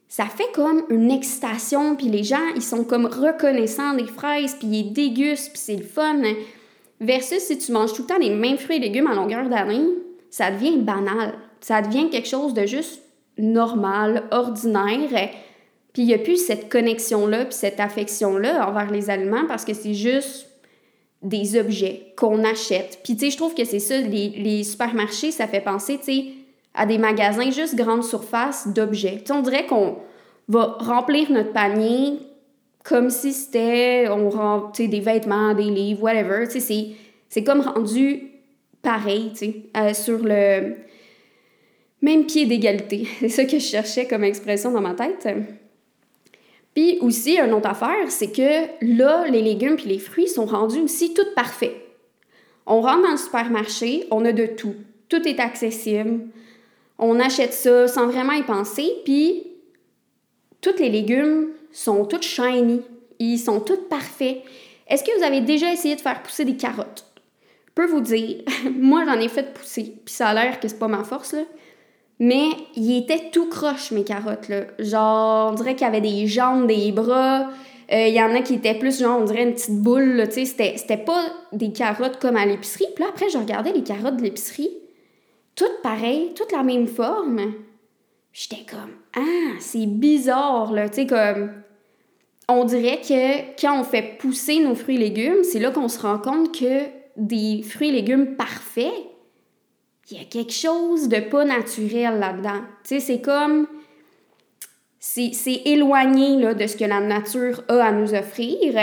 ça 0.08 0.26
fait 0.26 0.52
comme 0.56 0.84
une 0.90 1.12
excitation. 1.12 1.96
Puis 1.96 2.08
les 2.08 2.24
gens, 2.24 2.48
ils 2.56 2.64
sont 2.64 2.84
comme 2.84 3.06
reconnaissants 3.06 3.94
des 3.94 4.08
fraises, 4.08 4.56
puis 4.56 4.68
ils 4.68 4.94
dégustent, 4.94 5.52
puis 5.52 5.62
c'est 5.64 5.76
le 5.76 5.84
fun. 5.84 6.22
Versus 7.00 7.40
si 7.40 7.58
tu 7.60 7.72
manges 7.72 7.94
tout 7.94 8.02
le 8.02 8.08
temps 8.08 8.18
les 8.20 8.32
mêmes 8.32 8.58
fruits 8.58 8.78
et 8.78 8.80
légumes 8.80 9.08
à 9.08 9.14
longueur 9.14 9.48
d'année, 9.48 9.86
ça 10.32 10.50
devient 10.50 10.78
banal. 10.78 11.36
Ça 11.62 11.84
devient 11.84 12.10
quelque 12.10 12.28
chose 12.28 12.56
de 12.56 12.66
juste 12.66 13.02
normal, 13.38 14.24
ordinaire. 14.32 15.10
Puis 15.94 16.02
il 16.02 16.08
n'y 16.08 16.16
a 16.16 16.18
plus 16.18 16.44
cette 16.44 16.68
connexion-là, 16.68 17.46
puis 17.46 17.54
cette 17.54 17.80
affection-là 17.80 18.68
envers 18.68 18.90
les 18.90 19.12
aliments 19.12 19.46
parce 19.48 19.66
que 19.66 19.76
c'est 19.76 19.94
juste 19.94 20.48
des 21.26 21.60
objets 21.60 22.14
qu'on 22.16 22.44
achète. 22.44 23.00
Puis, 23.04 23.16
tu 23.16 23.26
sais, 23.26 23.32
je 23.32 23.38
trouve 23.38 23.54
que 23.54 23.66
c'est 23.66 23.80
ça, 23.80 23.98
les, 23.98 24.30
les, 24.30 24.64
supermarchés, 24.64 25.32
ça 25.32 25.48
fait 25.48 25.62
penser, 25.62 25.98
tu 25.98 26.04
sais, 26.06 26.26
à 26.74 26.86
des 26.86 26.98
magasins 26.98 27.52
juste 27.52 27.76
grande 27.76 28.04
surface 28.04 28.68
d'objets. 28.68 29.18
Tu 29.20 29.28
sais, 29.28 29.34
on 29.34 29.42
dirait 29.42 29.66
qu'on 29.66 29.98
va 30.48 30.78
remplir 30.80 31.32
notre 31.32 31.52
panier 31.52 32.20
comme 32.84 33.10
si 33.10 33.34
c'était, 33.34 34.08
on 34.10 34.30
remplit 34.30 34.88
des 34.88 35.00
vêtements, 35.00 35.54
des 35.56 35.64
livres, 35.64 36.04
whatever. 36.04 36.48
Tu 36.48 36.60
sais, 36.60 36.90
c'est 37.28 37.44
comme 37.44 37.62
rendu 37.62 38.32
pareil, 38.84 39.32
tu 39.32 39.38
sais, 39.38 39.56
euh, 39.76 39.94
sur 39.94 40.20
le 40.20 40.76
même 42.02 42.26
pied 42.26 42.46
d'égalité. 42.46 43.08
C'est 43.20 43.30
ça 43.30 43.46
que 43.46 43.58
je 43.58 43.66
cherchais 43.66 44.06
comme 44.06 44.24
expression 44.24 44.72
dans 44.72 44.82
ma 44.82 44.94
tête. 44.94 45.28
Puis 46.76 46.98
aussi, 47.00 47.40
une 47.40 47.54
autre 47.54 47.70
affaire, 47.70 48.10
c'est 48.12 48.32
que 48.32 48.68
là, 48.82 49.26
les 49.28 49.42
légumes 49.42 49.78
puis 49.78 49.88
les 49.88 49.98
fruits 49.98 50.28
sont 50.28 50.46
rendus 50.46 50.82
aussi 50.82 51.14
tout 51.14 51.26
parfaits. 51.34 51.76
On 52.66 52.82
rentre 52.82 53.04
dans 53.04 53.12
le 53.12 53.18
supermarché, 53.18 54.06
on 54.12 54.26
a 54.26 54.34
de 54.34 54.46
tout. 54.46 54.76
Tout 55.08 55.26
est 55.28 55.40
accessible. 55.40 56.20
On 57.00 57.20
achète 57.20 57.54
ça 57.54 57.88
sans 57.88 58.08
vraiment 58.08 58.34
y 58.34 58.44
penser, 58.44 58.92
puis 59.06 59.48
tous 60.60 60.78
les 60.80 60.90
légumes 60.90 61.50
sont 61.72 62.06
tous 62.06 62.22
shiny. 62.22 62.82
Ils 63.20 63.38
sont 63.38 63.62
tous 63.62 63.88
parfaits. 63.90 64.42
Est-ce 64.88 65.04
que 65.04 65.18
vous 65.18 65.24
avez 65.24 65.42
déjà 65.42 65.72
essayé 65.72 65.96
de 65.96 66.02
faire 66.02 66.22
pousser 66.22 66.44
des 66.44 66.58
carottes? 66.58 67.06
Je 67.68 67.72
peux 67.74 67.86
vous 67.86 68.02
dire, 68.02 68.44
moi 68.78 69.06
j'en 69.06 69.20
ai 69.20 69.30
fait 69.30 69.54
pousser, 69.54 69.96
puis 70.04 70.14
ça 70.14 70.30
a 70.30 70.34
l'air 70.34 70.60
que 70.60 70.68
c'est 70.68 70.80
pas 70.80 70.88
ma 70.90 71.06
force, 71.06 71.34
là. 71.34 71.44
Mais 72.20 72.48
il 72.76 72.98
était 72.98 73.30
tout 73.32 73.50
croche, 73.50 73.92
mes 73.92 74.04
carottes, 74.04 74.48
là. 74.48 74.62
Genre, 74.80 75.52
on 75.52 75.56
dirait 75.56 75.76
qu'il 75.76 75.86
y 75.86 75.90
avait 75.90 76.02
des 76.02 76.28
jambes, 76.28 76.68
des 76.68 76.92
bras. 76.92 77.50
Euh, 77.92 78.08
il 78.08 78.14
y 78.14 78.22
en 78.22 78.34
a 78.34 78.42
qui 78.42 78.56
étaient 78.56 78.74
plus, 78.74 79.00
genre, 79.00 79.20
on 79.20 79.26
dirait 79.26 79.44
une 79.44 79.54
petite 79.54 79.82
boule, 79.82 80.24
tu 80.28 80.46
sais. 80.46 80.76
C'était, 80.78 80.98
pas 80.98 81.26
des 81.52 81.72
carottes 81.72 82.18
comme 82.20 82.38
à 82.38 82.46
l'épicerie. 82.46 82.88
Puis 82.96 83.04
là, 83.04 83.10
après, 83.10 83.30
je 83.30 83.38
regardais 83.38 83.74
les 83.74 83.84
carottes 83.84 84.18
de 84.18 84.24
l'épicerie. 84.24 84.72
Toutes 85.56 85.82
pareilles, 85.84 86.32
toutes 86.36 86.54
la 86.54 86.64
même 86.64 86.88
forme. 86.88 87.54
J'étais 88.32 88.66
comme, 88.70 88.92
ah, 89.16 89.56
c'est 89.60 89.86
bizarre, 89.86 90.72
là. 90.72 90.90
Tu 90.90 91.06
comme. 91.06 91.52
On 92.48 92.64
dirait 92.64 93.02
que 93.02 93.60
quand 93.60 93.80
on 93.80 93.84
fait 93.84 94.18
pousser 94.20 94.60
nos 94.60 94.76
fruits 94.76 94.96
et 94.96 95.00
légumes, 95.00 95.44
c'est 95.44 95.60
là 95.60 95.72
qu'on 95.72 95.88
se 95.88 96.00
rend 96.00 96.20
compte 96.20 96.58
que 96.58 96.84
des 97.18 97.64
fruits 97.64 97.90
et 97.90 97.92
légumes 97.92 98.36
parfaits, 98.36 98.94
il 100.10 100.18
y 100.18 100.22
a 100.22 100.26
quelque 100.26 100.54
chose 100.54 101.10
de 101.10 101.20
pas 101.20 101.46
naturel 101.46 102.20
là-dedans. 102.20 102.62
Tu 102.84 102.96
sais, 102.96 103.00
c'est 103.00 103.22
comme. 103.22 103.68
C'est 105.00 105.62
éloigné 105.66 106.36
là, 106.38 106.56
de 106.56 106.66
ce 106.66 106.76
que 106.76 106.84
la 106.84 107.00
nature 107.00 107.64
a 107.68 107.84
à 107.84 107.92
nous 107.92 108.14
offrir. 108.16 108.74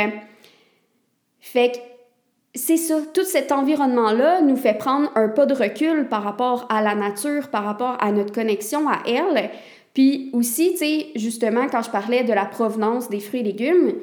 Fait 1.40 1.72
que 1.72 1.78
c'est 2.54 2.76
ça, 2.76 3.00
tout 3.12 3.24
cet 3.24 3.50
environnement-là 3.50 4.40
nous 4.42 4.56
fait 4.56 4.74
prendre 4.74 5.10
un 5.16 5.28
pas 5.28 5.46
de 5.46 5.54
recul 5.54 6.08
par 6.08 6.22
rapport 6.22 6.66
à 6.68 6.80
la 6.80 6.94
nature, 6.94 7.48
par 7.48 7.64
rapport 7.64 7.96
à 8.00 8.12
notre 8.12 8.32
connexion 8.32 8.88
à 8.88 9.02
elle. 9.06 9.50
Puis 9.94 10.30
aussi, 10.32 10.72
tu 10.72 10.78
sais, 10.78 11.06
justement, 11.16 11.66
quand 11.68 11.82
je 11.82 11.90
parlais 11.90 12.24
de 12.24 12.32
la 12.32 12.44
provenance 12.44 13.08
des 13.08 13.20
fruits 13.20 13.40
et 13.40 13.44
légumes, 13.44 13.94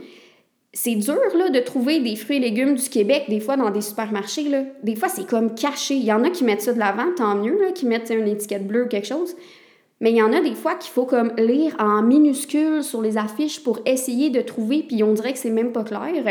c'est 0.73 0.95
dur 0.95 1.19
là, 1.35 1.49
de 1.49 1.59
trouver 1.59 1.99
des 1.99 2.15
fruits 2.15 2.37
et 2.37 2.39
légumes 2.39 2.75
du 2.75 2.89
Québec, 2.89 3.25
des 3.27 3.39
fois 3.39 3.57
dans 3.57 3.71
des 3.71 3.81
supermarchés. 3.81 4.49
Là. 4.49 4.63
Des 4.83 4.95
fois, 4.95 5.09
c'est 5.09 5.27
comme 5.27 5.55
caché. 5.55 5.95
Il 5.95 6.03
y 6.03 6.13
en 6.13 6.23
a 6.23 6.29
qui 6.29 6.43
mettent 6.43 6.61
ça 6.61 6.73
de 6.73 6.79
l'avant, 6.79 7.07
tant 7.15 7.35
mieux, 7.35 7.59
là, 7.59 7.71
qui 7.71 7.85
mettent 7.85 8.11
une 8.11 8.27
étiquette 8.27 8.67
bleue 8.67 8.85
ou 8.85 8.87
quelque 8.87 9.07
chose. 9.07 9.35
Mais 9.99 10.11
il 10.11 10.17
y 10.17 10.21
en 10.21 10.31
a 10.31 10.39
des 10.39 10.55
fois 10.55 10.75
qu'il 10.75 10.91
faut 10.91 11.05
comme 11.05 11.33
lire 11.37 11.75
en 11.79 12.01
minuscules 12.03 12.83
sur 12.83 13.01
les 13.01 13.17
affiches 13.17 13.63
pour 13.63 13.79
essayer 13.85 14.29
de 14.29 14.41
trouver, 14.41 14.83
puis 14.87 15.03
on 15.03 15.13
dirait 15.13 15.33
que 15.33 15.39
c'est 15.39 15.49
même 15.49 15.73
pas 15.73 15.83
clair. 15.83 16.23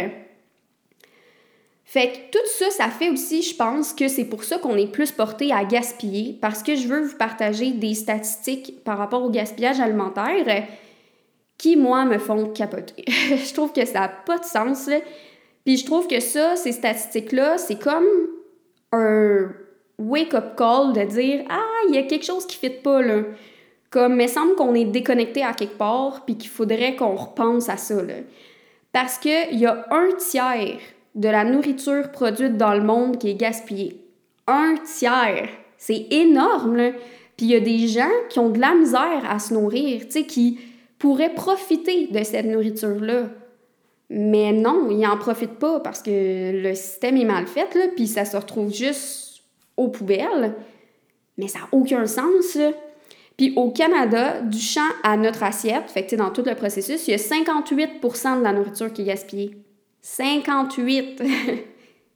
Fait 1.84 2.08
que 2.08 2.38
tout 2.38 2.46
ça, 2.46 2.70
ça 2.70 2.88
fait 2.88 3.10
aussi, 3.10 3.42
je 3.42 3.56
pense, 3.56 3.92
que 3.92 4.08
c'est 4.08 4.24
pour 4.24 4.44
ça 4.44 4.58
qu'on 4.58 4.76
est 4.76 4.92
plus 4.92 5.10
porté 5.10 5.52
à 5.52 5.64
gaspiller, 5.64 6.38
parce 6.40 6.62
que 6.62 6.76
je 6.76 6.86
veux 6.86 7.02
vous 7.02 7.16
partager 7.16 7.72
des 7.72 7.94
statistiques 7.94 8.84
par 8.84 8.98
rapport 8.98 9.24
au 9.24 9.30
gaspillage 9.30 9.80
alimentaire 9.80 10.66
qui, 11.58 11.76
moi, 11.76 12.04
me 12.04 12.18
font 12.18 12.46
capoter. 12.46 13.04
je 13.08 13.52
trouve 13.52 13.72
que 13.72 13.84
ça 13.84 14.00
n'a 14.00 14.08
pas 14.08 14.38
de 14.38 14.44
sens, 14.44 14.86
là. 14.86 14.98
Puis 15.64 15.76
je 15.76 15.84
trouve 15.84 16.06
que 16.06 16.20
ça, 16.20 16.56
ces 16.56 16.72
statistiques-là, 16.72 17.58
c'est 17.58 17.78
comme 17.78 18.06
un 18.92 19.50
wake-up 19.98 20.56
call 20.56 20.92
de 20.94 21.02
dire 21.02 21.44
«Ah, 21.50 21.60
il 21.88 21.96
y 21.96 21.98
a 21.98 22.04
quelque 22.04 22.24
chose 22.24 22.46
qui 22.46 22.56
ne 22.64 22.70
fit 22.70 22.80
pas, 22.80 23.02
là.» 23.02 23.22
Comme, 23.90 24.20
il 24.20 24.28
semble 24.28 24.54
qu'on 24.54 24.74
est 24.74 24.84
déconnecté 24.84 25.42
à 25.42 25.54
quelque 25.54 25.78
part, 25.78 26.24
puis 26.26 26.36
qu'il 26.36 26.50
faudrait 26.50 26.94
qu'on 26.94 27.16
repense 27.16 27.68
à 27.68 27.76
ça, 27.76 28.02
là. 28.02 28.14
Parce 28.92 29.18
qu'il 29.18 29.58
y 29.58 29.66
a 29.66 29.86
un 29.90 30.08
tiers 30.18 30.78
de 31.14 31.28
la 31.28 31.44
nourriture 31.44 32.10
produite 32.12 32.56
dans 32.56 32.74
le 32.74 32.82
monde 32.82 33.18
qui 33.18 33.30
est 33.30 33.34
gaspillée. 33.34 34.00
Un 34.46 34.76
tiers. 34.84 35.48
C'est 35.76 36.06
énorme, 36.10 36.76
là. 36.76 36.90
Puis 37.36 37.46
il 37.46 37.52
y 37.52 37.54
a 37.54 37.60
des 37.60 37.86
gens 37.88 38.10
qui 38.28 38.38
ont 38.38 38.50
de 38.50 38.60
la 38.60 38.74
misère 38.74 39.22
à 39.28 39.38
se 39.38 39.54
nourrir, 39.54 40.02
tu 40.06 40.10
sais, 40.10 40.24
qui 40.24 40.58
pourraient 40.98 41.34
profiter 41.34 42.08
de 42.08 42.22
cette 42.24 42.46
nourriture-là. 42.46 43.28
Mais 44.10 44.52
non, 44.52 44.88
ils 44.90 45.00
n'en 45.00 45.18
profitent 45.18 45.58
pas 45.58 45.80
parce 45.80 46.02
que 46.02 46.62
le 46.62 46.74
système 46.74 47.16
est 47.16 47.24
mal 47.24 47.46
fait, 47.46 47.92
puis 47.94 48.06
ça 48.06 48.24
se 48.24 48.36
retrouve 48.36 48.72
juste 48.72 49.42
aux 49.76 49.88
poubelles. 49.88 50.54
Mais 51.36 51.48
ça 51.48 51.60
n'a 51.60 51.68
aucun 51.72 52.06
sens. 52.06 52.58
Puis 53.36 53.52
au 53.54 53.70
Canada, 53.70 54.40
du 54.40 54.58
champ 54.58 54.88
à 55.02 55.16
notre 55.16 55.44
assiette, 55.44 55.94
dans 56.16 56.30
tout 56.30 56.42
le 56.44 56.54
processus, 56.54 57.06
il 57.06 57.12
y 57.12 57.14
a 57.14 57.18
58% 57.18 58.38
de 58.38 58.42
la 58.42 58.52
nourriture 58.52 58.92
qui 58.92 59.02
est 59.02 59.06
gaspillée. 59.06 59.56
58%! 60.02 61.22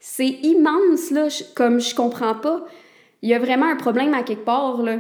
c'est 0.00 0.28
immense, 0.42 1.10
là, 1.12 1.28
comme 1.54 1.80
je 1.80 1.94
comprends 1.94 2.34
pas. 2.34 2.64
Il 3.22 3.28
y 3.28 3.34
a 3.34 3.38
vraiment 3.38 3.66
un 3.66 3.76
problème 3.76 4.14
à 4.14 4.24
quelque 4.24 4.44
part, 4.44 4.82
là. 4.82 4.96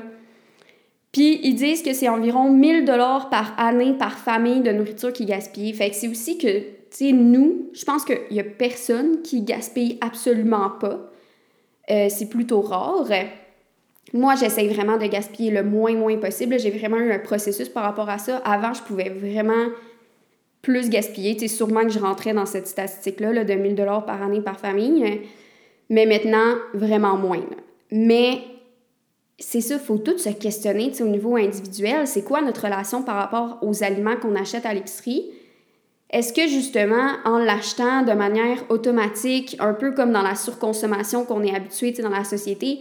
Puis 1.12 1.40
ils 1.42 1.54
disent 1.54 1.82
que 1.82 1.92
c'est 1.92 2.08
environ 2.08 2.50
1000 2.50 2.86
dollars 2.86 3.28
par 3.28 3.54
année 3.58 3.92
par 3.92 4.18
famille 4.18 4.62
de 4.62 4.72
nourriture 4.72 5.12
qui 5.12 5.24
est 5.24 5.26
gaspillée. 5.26 5.74
Fait 5.74 5.90
que 5.90 5.96
c'est 5.96 6.08
aussi 6.08 6.38
que, 6.38 6.60
tu 6.60 6.64
sais, 6.90 7.12
nous, 7.12 7.68
je 7.74 7.84
pense 7.84 8.04
qu'il 8.04 8.18
y 8.30 8.40
a 8.40 8.44
personne 8.44 9.20
qui 9.20 9.42
gaspille 9.42 9.98
absolument 10.00 10.70
pas. 10.70 11.10
Euh, 11.90 12.08
c'est 12.08 12.30
plutôt 12.30 12.62
rare. 12.62 13.06
Moi, 14.14 14.34
j'essaye 14.36 14.68
vraiment 14.68 14.96
de 14.96 15.06
gaspiller 15.06 15.50
le 15.50 15.62
moins, 15.62 15.94
moins 15.94 16.16
possible. 16.16 16.58
J'ai 16.58 16.70
vraiment 16.70 16.98
eu 16.98 17.12
un 17.12 17.18
processus 17.18 17.68
par 17.68 17.82
rapport 17.82 18.08
à 18.08 18.18
ça. 18.18 18.38
Avant, 18.38 18.72
je 18.72 18.82
pouvais 18.82 19.10
vraiment 19.10 19.68
plus 20.62 20.88
gaspiller. 20.88 21.36
Tu 21.36 21.48
sûrement 21.48 21.82
que 21.82 21.90
je 21.90 21.98
rentrais 21.98 22.32
dans 22.32 22.46
cette 22.46 22.66
statistique-là 22.66 23.32
là, 23.32 23.44
de 23.44 23.52
1000 23.52 23.74
dollars 23.74 24.06
par 24.06 24.22
année 24.22 24.40
par 24.40 24.58
famille, 24.58 25.20
mais 25.90 26.06
maintenant, 26.06 26.54
vraiment 26.72 27.16
moins. 27.16 27.44
Mais 27.90 28.38
c'est 29.44 29.60
ça, 29.60 29.74
il 29.74 29.80
faut 29.80 29.98
tout 29.98 30.18
se 30.18 30.28
questionner 30.28 30.92
au 31.00 31.06
niveau 31.06 31.36
individuel. 31.36 32.06
C'est 32.06 32.22
quoi 32.22 32.42
notre 32.42 32.62
relation 32.64 33.02
par 33.02 33.16
rapport 33.16 33.58
aux 33.62 33.82
aliments 33.82 34.16
qu'on 34.16 34.36
achète 34.36 34.64
à 34.66 34.72
l'épicerie? 34.72 35.30
Est-ce 36.10 36.32
que 36.32 36.46
justement, 36.46 37.16
en 37.24 37.38
l'achetant 37.38 38.02
de 38.02 38.12
manière 38.12 38.64
automatique, 38.70 39.56
un 39.58 39.74
peu 39.74 39.92
comme 39.92 40.12
dans 40.12 40.22
la 40.22 40.36
surconsommation 40.36 41.24
qu'on 41.24 41.42
est 41.42 41.54
habitué 41.54 41.90
dans 41.92 42.10
la 42.10 42.24
société, 42.24 42.80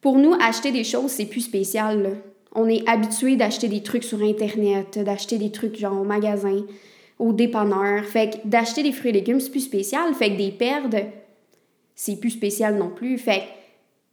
pour 0.00 0.18
nous, 0.18 0.34
acheter 0.40 0.72
des 0.72 0.82
choses, 0.82 1.12
c'est 1.12 1.26
plus 1.26 1.42
spécial. 1.42 2.16
On 2.54 2.68
est 2.68 2.86
habitué 2.88 3.36
d'acheter 3.36 3.68
des 3.68 3.82
trucs 3.82 4.04
sur 4.04 4.20
Internet, 4.22 4.98
d'acheter 4.98 5.38
des 5.38 5.52
trucs 5.52 5.78
genre 5.78 6.00
au 6.00 6.04
magasin 6.04 6.64
au 7.18 7.32
dépanneur. 7.32 8.04
Fait 8.04 8.30
que 8.30 8.48
d'acheter 8.48 8.82
des 8.82 8.92
fruits 8.92 9.10
et 9.10 9.14
légumes, 9.14 9.38
c'est 9.38 9.50
plus 9.50 9.60
spécial. 9.60 10.12
Fait 10.14 10.32
que 10.32 10.36
des 10.36 10.50
pertes, 10.50 10.96
c'est 11.94 12.18
plus 12.18 12.30
spécial 12.30 12.76
non 12.76 12.90
plus. 12.90 13.18
Fait 13.18 13.38
que 13.38 13.44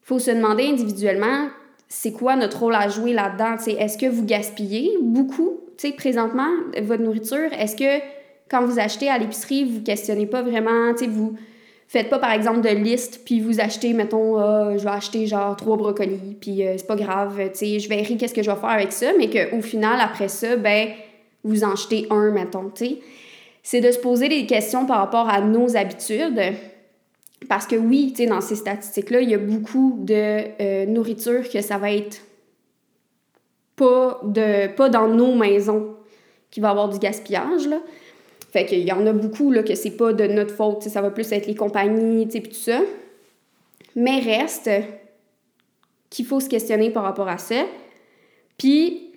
faut 0.04 0.20
se 0.20 0.32
demander 0.32 0.66
individuellement, 0.68 1.50
c'est 1.90 2.12
quoi 2.12 2.36
notre 2.36 2.60
rôle 2.60 2.76
à 2.76 2.88
jouer 2.88 3.14
là-dedans? 3.14 3.56
Est-ce 3.66 3.98
que 3.98 4.06
vous 4.06 4.26
gaspillez 4.26 4.92
beaucoup, 5.02 5.60
présentement, 5.98 6.50
votre 6.82 7.04
nourriture? 7.04 7.52
Est-ce 7.52 7.76
que 7.76 8.04
quand 8.50 8.66
vous 8.66 8.80
achetez 8.80 9.10
à 9.10 9.18
l'épicerie, 9.18 9.66
vous 9.66 9.82
questionnez 9.82 10.26
pas 10.26 10.42
vraiment, 10.42 10.94
vous 11.08 11.36
faites 11.88 12.10
pas 12.10 12.20
par 12.20 12.32
exemple 12.32 12.62
de 12.62 12.70
liste 12.70 13.22
puis 13.26 13.42
vous 13.42 13.60
achetez 13.60 13.94
mettons 13.94 14.38
ah, 14.38 14.78
je 14.78 14.84
vais 14.84 14.92
acheter 14.92 15.26
genre 15.26 15.56
trois 15.56 15.76
brocolis 15.76 16.38
puis 16.40 16.64
euh, 16.64 16.76
c'est 16.78 16.86
pas 16.86 16.96
grave 16.96 17.50
je 17.60 17.90
verrai 17.90 18.16
qu'est-ce 18.16 18.36
que 18.36 18.44
je 18.44 18.52
vais 18.52 18.58
faire 18.58 18.70
avec 18.70 18.92
ça 18.92 19.08
mais 19.18 19.28
qu'au 19.28 19.60
final 19.64 20.00
après 20.00 20.28
ça 20.28 20.56
ben 20.56 20.90
vous 21.44 21.64
en 21.64 21.76
jetez 21.76 22.08
un, 22.10 22.32
mettons. 22.32 22.72
C'est 23.64 23.82
de 23.82 23.92
se 23.92 24.00
poser 24.00 24.30
des 24.30 24.46
questions 24.46 24.86
par 24.86 24.98
rapport 24.98 25.30
à 25.30 25.42
nos 25.42 25.76
habitudes. 25.76 26.42
Parce 27.50 27.66
que 27.66 27.76
oui, 27.76 28.12
tu 28.12 28.24
sais, 28.24 28.30
dans 28.30 28.42
ces 28.42 28.56
statistiques-là, 28.56 29.22
il 29.22 29.30
y 29.32 29.34
a 29.34 29.40
beaucoup 29.40 29.98
de 29.98 30.14
euh, 30.62 30.86
nourriture 30.86 31.50
que 31.50 31.62
ça 31.62 31.80
va 31.80 31.92
être 31.92 32.22
pas, 33.76 34.22
de, 34.24 34.68
pas 34.68 34.88
dans 34.88 35.08
nos 35.08 35.34
maisons 35.34 35.96
qui 36.52 36.60
va 36.60 36.70
avoir 36.70 36.90
du 36.90 37.00
gaspillage, 37.00 37.68
là. 37.68 37.82
Fait 38.52 38.66
qu'il 38.66 38.84
y 38.84 38.92
en 38.92 39.06
a 39.06 39.14
beaucoup, 39.14 39.52
là, 39.52 39.64
que 39.64 39.74
c'est 39.74 39.98
pas 39.98 40.14
de 40.14 40.26
notre 40.28 40.54
faute, 40.54 40.84
ça 40.84 41.02
va 41.02 41.10
plus 41.10 41.32
être 41.32 41.48
les 41.48 41.56
compagnies, 41.56 42.28
tu 42.28 42.34
sais, 42.34 42.42
tout 42.42 42.54
ça. 42.54 42.82
Mais 43.96 44.20
reste 44.20 44.70
qu'il 46.12 46.26
faut 46.26 46.40
se 46.40 46.50
questionner 46.50 46.92
par 46.92 47.04
rapport 47.04 47.28
à 47.28 47.40
ça. 47.40 47.66
Puis, 48.58 49.09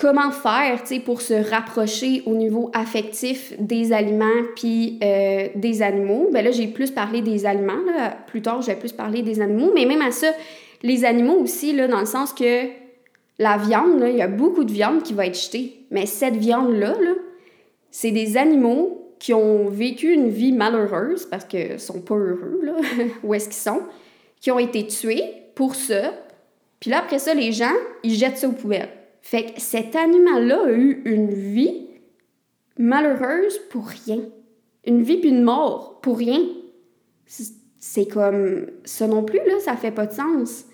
comment 0.00 0.30
faire 0.30 0.82
pour 1.04 1.20
se 1.20 1.34
rapprocher 1.50 2.22
au 2.24 2.34
niveau 2.34 2.70
affectif 2.72 3.52
des 3.58 3.92
aliments 3.92 4.24
puis 4.56 4.98
euh, 5.04 5.48
des 5.54 5.82
animaux. 5.82 6.30
Ben 6.32 6.42
là, 6.42 6.50
j'ai 6.50 6.68
plus 6.68 6.90
parlé 6.90 7.20
des 7.20 7.44
aliments. 7.44 7.82
Plus 8.26 8.40
tard, 8.40 8.62
je 8.62 8.68
vais 8.68 8.76
plus 8.76 8.92
parler 8.92 9.20
des 9.20 9.42
animaux. 9.42 9.72
Mais 9.74 9.84
même 9.84 10.00
à 10.00 10.10
ça, 10.10 10.28
les 10.82 11.04
animaux 11.04 11.34
aussi, 11.34 11.74
là, 11.74 11.86
dans 11.86 12.00
le 12.00 12.06
sens 12.06 12.32
que 12.32 12.68
la 13.38 13.58
viande, 13.58 14.02
il 14.08 14.16
y 14.16 14.22
a 14.22 14.26
beaucoup 14.26 14.64
de 14.64 14.72
viande 14.72 15.02
qui 15.02 15.12
va 15.12 15.26
être 15.26 15.38
jetée. 15.38 15.84
Mais 15.90 16.06
cette 16.06 16.36
viande-là, 16.36 16.94
-là, 16.94 17.14
c'est 17.90 18.10
des 18.10 18.38
animaux 18.38 19.14
qui 19.18 19.34
ont 19.34 19.68
vécu 19.68 20.14
une 20.14 20.30
vie 20.30 20.52
malheureuse 20.52 21.26
parce 21.26 21.44
qu'ils 21.44 21.78
sont 21.78 22.00
pas 22.00 22.14
heureux, 22.14 22.60
là, 22.62 22.72
où 23.22 23.34
est-ce 23.34 23.50
qu'ils 23.50 23.56
sont, 23.70 23.82
qui 24.40 24.50
ont 24.50 24.58
été 24.58 24.86
tués 24.86 25.24
pour 25.54 25.74
ça. 25.74 26.14
Puis 26.78 26.90
là, 26.90 27.00
après 27.00 27.18
ça, 27.18 27.34
les 27.34 27.52
gens, 27.52 27.76
ils 28.02 28.14
jettent 28.14 28.38
ça 28.38 28.48
aux 28.48 28.52
poubelles. 28.52 28.88
Fait 29.22 29.52
que 29.52 29.60
cet 29.60 29.96
animal-là 29.96 30.64
a 30.66 30.72
eu 30.72 31.02
une 31.04 31.30
vie 31.30 31.86
malheureuse 32.78 33.58
pour 33.70 33.86
rien. 33.86 34.20
Une 34.86 35.02
vie 35.02 35.18
puis 35.18 35.30
une 35.30 35.42
mort 35.42 36.00
pour 36.00 36.18
rien. 36.18 36.40
C'est 37.26 38.06
comme 38.06 38.66
ça 38.84 39.06
non 39.06 39.22
plus, 39.22 39.38
là, 39.46 39.60
ça 39.60 39.76
fait 39.76 39.90
pas 39.90 40.06
de 40.06 40.12
sens. 40.12 40.64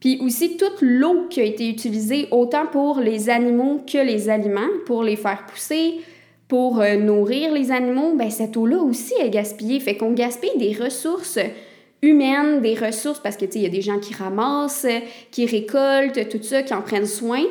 Puis 0.00 0.20
aussi 0.22 0.56
toute 0.56 0.80
l'eau 0.80 1.26
qui 1.28 1.40
a 1.40 1.44
été 1.44 1.68
utilisée 1.68 2.28
autant 2.30 2.66
pour 2.66 3.00
les 3.00 3.30
animaux 3.30 3.80
que 3.86 3.98
les 3.98 4.28
aliments, 4.28 4.60
pour 4.86 5.02
les 5.02 5.16
faire 5.16 5.44
pousser, 5.46 6.00
pour 6.46 6.80
euh, 6.80 6.96
nourrir 6.96 7.52
les 7.52 7.70
animaux, 7.70 8.14
ben 8.14 8.30
cette 8.30 8.56
eau-là 8.56 8.78
aussi 8.78 9.14
est 9.20 9.30
gaspillée. 9.30 9.80
Fait 9.80 9.96
qu'on 9.96 10.12
gaspille 10.12 10.56
des 10.56 10.72
ressources 10.72 11.38
humaines, 12.02 12.60
des 12.60 12.74
ressources, 12.74 13.20
parce 13.20 13.36
que, 13.36 13.44
tu 13.44 13.52
sais, 13.52 13.58
il 13.58 13.62
y 13.62 13.66
a 13.66 13.70
des 13.70 13.82
gens 13.82 13.98
qui 13.98 14.14
ramassent, 14.14 14.86
qui 15.30 15.46
récoltent, 15.46 16.28
tout 16.28 16.42
ça, 16.42 16.62
qui 16.62 16.74
en 16.74 16.82
prennent 16.82 17.06
soin. 17.06 17.42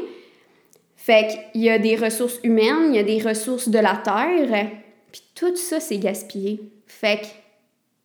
Fait 0.95 1.27
qu'il 1.51 1.61
y 1.61 1.69
a 1.69 1.79
des 1.79 1.95
ressources 1.95 2.39
humaines, 2.43 2.89
il 2.89 2.95
y 2.95 2.99
a 2.99 3.03
des 3.03 3.21
ressources 3.21 3.69
de 3.69 3.79
la 3.79 3.95
terre, 3.95 4.69
puis 5.11 5.21
tout 5.35 5.55
ça, 5.55 5.79
c'est 5.79 5.97
gaspillé. 5.97 6.59
Fait 6.85 7.21
que 7.21 7.27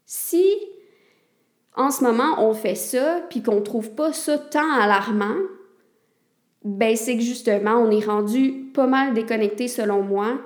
si 0.06 0.44
en 1.74 1.90
ce 1.90 2.04
moment 2.04 2.34
on 2.38 2.52
fait 2.52 2.74
ça, 2.74 3.22
puis 3.30 3.42
qu'on 3.42 3.62
trouve 3.62 3.92
pas 3.92 4.12
ça 4.12 4.38
tant 4.38 4.70
alarmant, 4.80 5.38
ben 6.64 6.96
c'est 6.96 7.16
que 7.16 7.22
justement, 7.22 7.76
on 7.76 7.90
est 7.90 8.04
rendu 8.04 8.70
pas 8.74 8.86
mal 8.86 9.14
déconnecté 9.14 9.68
selon 9.68 10.02
moi 10.02 10.38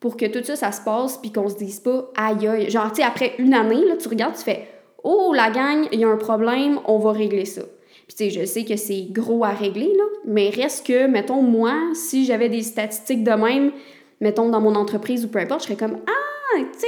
pour 0.00 0.16
que 0.16 0.26
tout 0.26 0.42
ça, 0.42 0.56
ça 0.56 0.72
se 0.72 0.80
passe, 0.80 1.18
puis 1.18 1.30
qu'on 1.30 1.48
se 1.48 1.56
dise 1.56 1.80
pas, 1.80 2.10
aïe 2.16 2.48
aïe. 2.48 2.70
Genre, 2.70 2.88
tu 2.90 2.96
sais, 2.96 3.02
après 3.02 3.34
une 3.38 3.52
année, 3.52 3.84
là, 3.86 3.96
tu 3.98 4.08
regardes, 4.08 4.34
tu 4.34 4.42
fais, 4.42 4.66
Oh, 5.02 5.32
la 5.34 5.50
gang, 5.50 5.86
il 5.92 6.00
y 6.00 6.04
a 6.04 6.08
un 6.08 6.16
problème, 6.16 6.80
on 6.86 6.98
va 6.98 7.12
régler 7.12 7.44
ça. 7.44 7.62
Puis 8.06 8.16
tu 8.16 8.24
sais, 8.24 8.30
je 8.30 8.44
sais 8.44 8.64
que 8.64 8.76
c'est 8.76 9.06
gros 9.10 9.44
à 9.44 9.50
régler, 9.50 9.92
là, 9.96 10.04
mais 10.24 10.50
reste 10.50 10.86
que, 10.86 11.06
mettons, 11.06 11.42
moi, 11.42 11.74
si 11.94 12.24
j'avais 12.24 12.48
des 12.48 12.62
statistiques 12.62 13.24
de 13.24 13.30
même, 13.30 13.72
mettons, 14.20 14.48
dans 14.48 14.60
mon 14.60 14.74
entreprise 14.74 15.24
ou 15.24 15.28
peu 15.28 15.38
importe, 15.38 15.60
je 15.60 15.66
serais 15.66 15.76
comme 15.76 15.98
Ah, 16.06 16.58
tu 16.58 16.80
sais, 16.80 16.86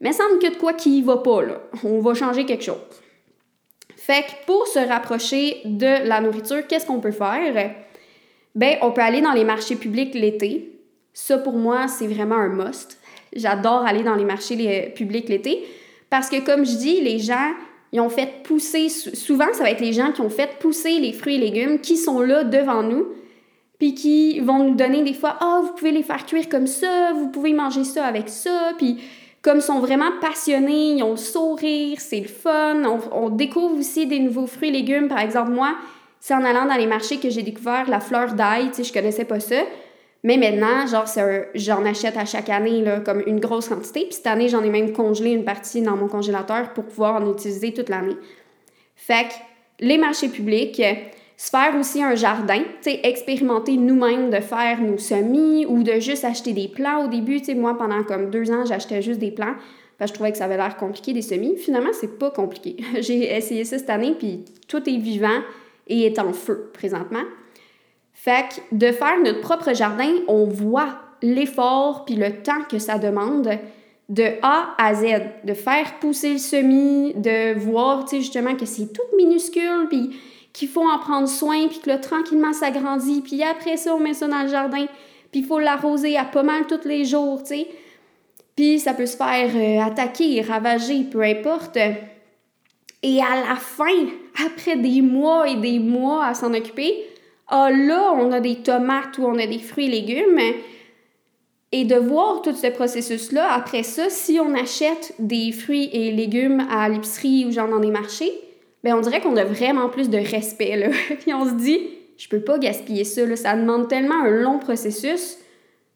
mais 0.00 0.12
semble 0.12 0.40
que 0.40 0.50
de 0.50 0.56
quoi 0.56 0.74
qui 0.74 1.00
va 1.02 1.18
pas, 1.18 1.42
là. 1.42 1.60
On 1.84 2.00
va 2.00 2.14
changer 2.14 2.44
quelque 2.44 2.64
chose. 2.64 2.80
Fait 3.96 4.22
que 4.22 4.46
pour 4.46 4.66
se 4.66 4.80
rapprocher 4.80 5.60
de 5.64 6.08
la 6.08 6.20
nourriture, 6.20 6.66
qu'est-ce 6.66 6.86
qu'on 6.86 6.98
peut 6.98 7.12
faire? 7.12 7.72
Ben, 8.56 8.76
on 8.82 8.90
peut 8.90 9.00
aller 9.00 9.20
dans 9.20 9.32
les 9.32 9.44
marchés 9.44 9.76
publics 9.76 10.14
l'été. 10.14 10.76
Ça, 11.12 11.38
pour 11.38 11.52
moi, 11.52 11.86
c'est 11.86 12.08
vraiment 12.08 12.34
un 12.34 12.48
must. 12.48 12.98
J'adore 13.32 13.86
aller 13.86 14.02
dans 14.02 14.16
les 14.16 14.24
marchés 14.24 14.92
publics 14.96 15.28
l'été 15.28 15.64
parce 16.12 16.28
que, 16.28 16.44
comme 16.44 16.66
je 16.66 16.76
dis, 16.76 17.00
les 17.00 17.18
gens, 17.18 17.54
ils 17.90 17.98
ont 17.98 18.10
fait 18.10 18.42
pousser, 18.44 18.90
souvent, 18.90 19.46
ça 19.54 19.62
va 19.62 19.70
être 19.70 19.80
les 19.80 19.94
gens 19.94 20.12
qui 20.12 20.20
ont 20.20 20.28
fait 20.28 20.58
pousser 20.58 20.98
les 20.98 21.14
fruits 21.14 21.36
et 21.36 21.38
légumes 21.38 21.78
qui 21.80 21.96
sont 21.96 22.20
là 22.20 22.44
devant 22.44 22.82
nous, 22.82 23.06
puis 23.78 23.94
qui 23.94 24.38
vont 24.40 24.62
nous 24.62 24.74
donner 24.74 25.02
des 25.04 25.14
fois, 25.14 25.38
ah, 25.40 25.62
vous 25.64 25.72
pouvez 25.72 25.90
les 25.90 26.02
faire 26.02 26.26
cuire 26.26 26.50
comme 26.50 26.66
ça, 26.66 27.14
vous 27.14 27.30
pouvez 27.30 27.54
manger 27.54 27.84
ça 27.84 28.04
avec 28.04 28.28
ça, 28.28 28.72
puis 28.76 28.98
comme 29.40 29.62
sont 29.62 29.78
vraiment 29.78 30.10
passionnés, 30.20 30.96
ils 30.96 31.02
ont 31.02 31.12
le 31.12 31.16
sourire, 31.16 31.98
c'est 31.98 32.20
le 32.20 32.28
fun. 32.28 32.82
On, 33.10 33.30
découvre 33.30 33.78
aussi 33.78 34.06
des 34.06 34.18
nouveaux 34.18 34.46
fruits 34.46 34.68
et 34.68 34.72
légumes. 34.72 35.08
Par 35.08 35.20
exemple, 35.20 35.52
moi, 35.52 35.76
c'est 36.20 36.34
en 36.34 36.44
allant 36.44 36.66
dans 36.66 36.76
les 36.76 36.86
marchés 36.86 37.16
que 37.16 37.30
j'ai 37.30 37.42
découvert 37.42 37.88
la 37.88 38.00
fleur 38.00 38.34
d'ail. 38.34 38.68
Tu 38.68 38.74
sais, 38.74 38.84
je 38.84 38.92
connaissais 38.92 39.24
pas 39.24 39.40
ça. 39.40 39.62
Mais 40.24 40.36
maintenant, 40.36 40.86
genre, 40.86 41.06
j'en 41.54 41.84
achète 41.84 42.16
à 42.16 42.24
chaque 42.24 42.48
année, 42.48 42.80
là, 42.82 43.00
comme 43.00 43.22
une 43.26 43.40
grosse 43.40 43.68
quantité. 43.68 44.04
Puis 44.04 44.14
cette 44.14 44.26
année, 44.28 44.48
j'en 44.48 44.62
ai 44.62 44.70
même 44.70 44.92
congelé 44.92 45.30
une 45.30 45.44
partie 45.44 45.82
dans 45.82 45.96
mon 45.96 46.06
congélateur 46.06 46.72
pour 46.74 46.84
pouvoir 46.84 47.20
en 47.20 47.32
utiliser 47.32 47.72
toute 47.74 47.88
l'année. 47.88 48.16
Fait 48.94 49.24
que 49.24 49.34
les 49.80 49.98
marchés 49.98 50.28
publics, 50.28 50.80
se 51.36 51.50
faire 51.50 51.74
aussi 51.76 52.00
un 52.00 52.14
jardin, 52.14 52.60
tu 52.60 52.90
sais, 52.90 53.00
expérimenter 53.02 53.76
nous-mêmes 53.76 54.30
de 54.30 54.38
faire 54.38 54.80
nos 54.80 54.96
semis 54.96 55.66
ou 55.66 55.82
de 55.82 55.98
juste 55.98 56.24
acheter 56.24 56.52
des 56.52 56.68
plants 56.68 57.04
au 57.04 57.08
début. 57.08 57.40
Tu 57.40 57.46
sais, 57.46 57.54
moi, 57.56 57.76
pendant 57.76 58.04
comme 58.04 58.30
deux 58.30 58.52
ans, 58.52 58.64
j'achetais 58.64 59.02
juste 59.02 59.18
des 59.18 59.32
plants 59.32 59.54
parce 59.98 60.10
que 60.10 60.14
je 60.14 60.18
trouvais 60.18 60.32
que 60.32 60.38
ça 60.38 60.44
avait 60.44 60.56
l'air 60.56 60.76
compliqué, 60.76 61.12
des 61.12 61.22
semis. 61.22 61.56
Finalement, 61.56 61.90
c'est 61.92 62.16
pas 62.18 62.30
compliqué. 62.30 62.76
J'ai 63.00 63.36
essayé 63.36 63.64
ça 63.64 63.78
cette 63.78 63.90
année, 63.90 64.14
puis 64.16 64.44
tout 64.68 64.88
est 64.88 64.98
vivant 64.98 65.40
et 65.88 66.06
est 66.06 66.18
en 66.20 66.32
feu 66.32 66.70
présentement. 66.72 67.24
Fait 68.12 68.44
que 68.48 68.76
de 68.76 68.92
faire 68.92 69.18
notre 69.22 69.40
propre 69.40 69.74
jardin, 69.74 70.10
on 70.28 70.44
voit 70.44 70.98
l'effort 71.22 72.04
puis 72.04 72.16
le 72.16 72.42
temps 72.42 72.62
que 72.68 72.78
ça 72.78 72.98
demande 72.98 73.58
de 74.08 74.24
A 74.42 74.74
à 74.78 74.94
Z, 74.94 75.04
de 75.44 75.54
faire 75.54 75.98
pousser 76.00 76.32
le 76.32 76.38
semis, 76.38 77.14
de 77.14 77.58
voir, 77.58 78.04
tu 78.04 78.16
justement 78.16 78.54
que 78.56 78.66
c'est 78.66 78.92
tout 78.92 79.16
minuscule, 79.16 79.86
puis 79.88 80.10
qu'il 80.52 80.68
faut 80.68 80.86
en 80.86 80.98
prendre 80.98 81.28
soin, 81.28 81.66
puis 81.68 81.78
que 81.80 81.88
là, 81.88 81.98
tranquillement, 81.98 82.52
ça 82.52 82.70
grandit, 82.70 83.22
puis 83.22 83.42
après 83.42 83.78
ça, 83.78 83.94
on 83.94 84.00
met 84.00 84.12
ça 84.12 84.28
dans 84.28 84.42
le 84.42 84.48
jardin, 84.48 84.84
puis 85.30 85.40
il 85.40 85.46
faut 85.46 85.58
l'arroser 85.58 86.18
à 86.18 86.24
pas 86.24 86.42
mal 86.42 86.66
tous 86.66 86.86
les 86.86 87.06
jours, 87.06 87.42
tu 87.42 87.54
sais. 87.54 87.68
Puis 88.54 88.80
ça 88.80 88.92
peut 88.92 89.06
se 89.06 89.16
faire 89.16 89.50
euh, 89.54 89.80
attaquer, 89.80 90.42
ravager, 90.42 91.04
peu 91.04 91.22
importe. 91.22 91.78
Et 93.02 93.20
à 93.20 93.48
la 93.48 93.56
fin, 93.56 93.86
après 94.46 94.76
des 94.76 95.00
mois 95.00 95.48
et 95.48 95.56
des 95.56 95.78
mois 95.78 96.26
à 96.26 96.34
s'en 96.34 96.52
occuper, 96.52 97.06
ah 97.54 97.70
là, 97.70 98.14
on 98.16 98.32
a 98.32 98.40
des 98.40 98.56
tomates 98.56 99.18
ou 99.18 99.26
on 99.26 99.38
a 99.38 99.46
des 99.46 99.58
fruits 99.58 99.84
et 99.84 99.90
légumes. 99.90 100.40
Et 101.70 101.84
de 101.84 101.96
voir 101.96 102.40
tout 102.40 102.54
ce 102.54 102.66
processus-là, 102.66 103.52
après 103.52 103.82
ça, 103.82 104.08
si 104.08 104.40
on 104.40 104.54
achète 104.54 105.14
des 105.18 105.52
fruits 105.52 105.90
et 105.92 106.12
légumes 106.12 106.66
à 106.70 106.88
l'épicerie 106.88 107.44
ou 107.46 107.52
genre 107.52 107.68
dans 107.68 107.78
des 107.78 107.90
marchés, 107.90 108.32
ben 108.82 108.94
on 108.94 109.00
dirait 109.00 109.20
qu'on 109.20 109.36
a 109.36 109.44
vraiment 109.44 109.90
plus 109.90 110.08
de 110.08 110.16
respect, 110.16 110.76
là. 110.76 110.88
Puis 111.20 111.34
on 111.34 111.44
se 111.44 111.52
dit, 111.52 111.78
je 112.16 112.26
peux 112.28 112.40
pas 112.40 112.58
gaspiller 112.58 113.04
ça, 113.04 113.26
là. 113.26 113.36
Ça 113.36 113.54
demande 113.54 113.86
tellement 113.86 114.22
un 114.22 114.30
long 114.30 114.58
processus, 114.58 115.36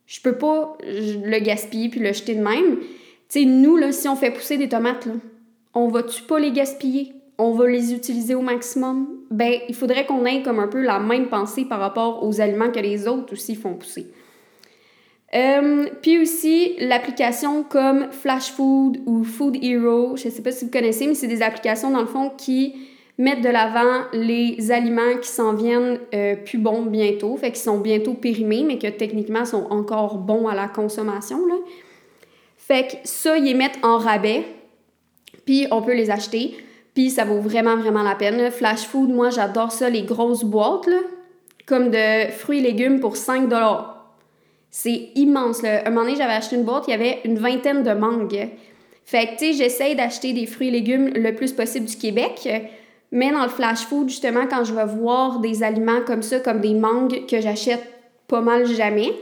je 0.06 0.20
peux 0.20 0.36
pas 0.36 0.76
le 0.82 1.38
gaspiller 1.40 1.88
puis 1.88 2.00
le 2.00 2.12
jeter 2.12 2.34
de 2.34 2.42
même. 2.42 2.80
Tu 3.28 3.40
sais, 3.40 3.44
nous, 3.44 3.76
là, 3.76 3.92
si 3.92 4.08
on 4.08 4.14
fait 4.14 4.30
pousser 4.30 4.56
des 4.56 4.68
tomates, 4.68 5.06
là, 5.06 5.14
on 5.74 5.88
va-tu 5.88 6.22
pas 6.22 6.38
les 6.38 6.52
gaspiller? 6.52 7.15
On 7.38 7.52
va 7.52 7.66
les 7.68 7.92
utiliser 7.92 8.34
au 8.34 8.40
maximum? 8.40 9.08
Ben, 9.30 9.60
il 9.68 9.74
faudrait 9.74 10.06
qu'on 10.06 10.24
ait 10.24 10.42
comme 10.42 10.58
un 10.58 10.68
peu 10.68 10.82
la 10.82 10.98
même 10.98 11.28
pensée 11.28 11.64
par 11.64 11.80
rapport 11.80 12.24
aux 12.24 12.40
aliments 12.40 12.70
que 12.70 12.80
les 12.80 13.06
autres 13.06 13.34
aussi 13.34 13.54
font 13.54 13.74
pousser. 13.74 14.06
Euh, 15.34 15.86
puis 16.02 16.18
aussi, 16.18 16.76
l'application 16.78 17.62
comme 17.62 18.10
Flash 18.10 18.52
Food 18.52 19.00
ou 19.06 19.24
Food 19.24 19.58
Hero, 19.62 20.16
je 20.16 20.28
ne 20.28 20.32
sais 20.32 20.42
pas 20.42 20.52
si 20.52 20.64
vous 20.64 20.70
connaissez, 20.70 21.06
mais 21.06 21.14
c'est 21.14 21.26
des 21.26 21.42
applications 21.42 21.90
dans 21.90 22.00
le 22.00 22.06
fond 22.06 22.30
qui 22.36 22.74
mettent 23.18 23.42
de 23.42 23.48
l'avant 23.48 24.04
les 24.12 24.70
aliments 24.70 25.16
qui 25.20 25.28
s'en 25.28 25.54
viennent 25.54 25.98
euh, 26.14 26.36
plus 26.36 26.58
bons 26.58 26.82
bientôt, 26.82 27.36
fait 27.36 27.50
qu'ils 27.50 27.62
sont 27.62 27.78
bientôt 27.78 28.14
périmés, 28.14 28.62
mais 28.62 28.78
que 28.78 28.88
techniquement 28.88 29.44
sont 29.44 29.66
encore 29.70 30.18
bons 30.18 30.48
à 30.48 30.54
la 30.54 30.68
consommation. 30.68 31.44
Là. 31.46 31.54
Fait 32.56 32.86
que 32.86 32.96
ça, 33.04 33.36
ils 33.36 33.44
les 33.44 33.54
mettent 33.54 33.78
en 33.82 33.98
rabais, 33.98 34.44
puis 35.44 35.66
on 35.70 35.82
peut 35.82 35.94
les 35.94 36.10
acheter, 36.10 36.56
puis 36.96 37.10
ça 37.10 37.26
vaut 37.26 37.40
vraiment, 37.40 37.76
vraiment 37.76 38.02
la 38.02 38.14
peine. 38.14 38.50
Flash 38.50 38.86
Food, 38.86 39.10
moi, 39.10 39.28
j'adore 39.28 39.70
ça, 39.70 39.90
les 39.90 40.04
grosses 40.04 40.44
boîtes, 40.44 40.88
comme 41.66 41.90
de 41.90 42.30
fruits 42.30 42.60
et 42.60 42.62
légumes 42.62 43.00
pour 43.00 43.18
5 43.18 43.52
c'est 44.70 45.10
immense. 45.14 45.60
Là. 45.60 45.82
Un 45.86 45.90
moment 45.90 46.06
donné, 46.06 46.16
j'avais 46.16 46.32
acheté 46.32 46.56
une 46.56 46.64
boîte, 46.64 46.84
il 46.88 46.92
y 46.92 46.94
avait 46.94 47.20
une 47.26 47.38
vingtaine 47.38 47.82
de 47.82 47.92
mangues. 47.92 48.48
Fait 49.04 49.26
que, 49.26 49.32
tu 49.32 49.38
sais, 49.38 49.52
j'essaye 49.52 49.94
d'acheter 49.94 50.32
des 50.32 50.46
fruits 50.46 50.68
et 50.68 50.70
légumes 50.70 51.08
le 51.14 51.34
plus 51.34 51.52
possible 51.52 51.84
du 51.84 51.96
Québec. 51.96 52.48
Mais 53.12 53.30
dans 53.30 53.42
le 53.42 53.50
flash 53.50 53.80
food, 53.80 54.08
justement, 54.08 54.46
quand 54.48 54.64
je 54.64 54.72
vais 54.72 54.86
voir 54.86 55.40
des 55.40 55.62
aliments 55.62 56.00
comme 56.06 56.22
ça, 56.22 56.40
comme 56.40 56.62
des 56.62 56.74
mangues 56.74 57.26
que 57.26 57.42
j'achète 57.42 57.86
pas 58.26 58.40
mal 58.40 58.66
jamais, 58.66 59.12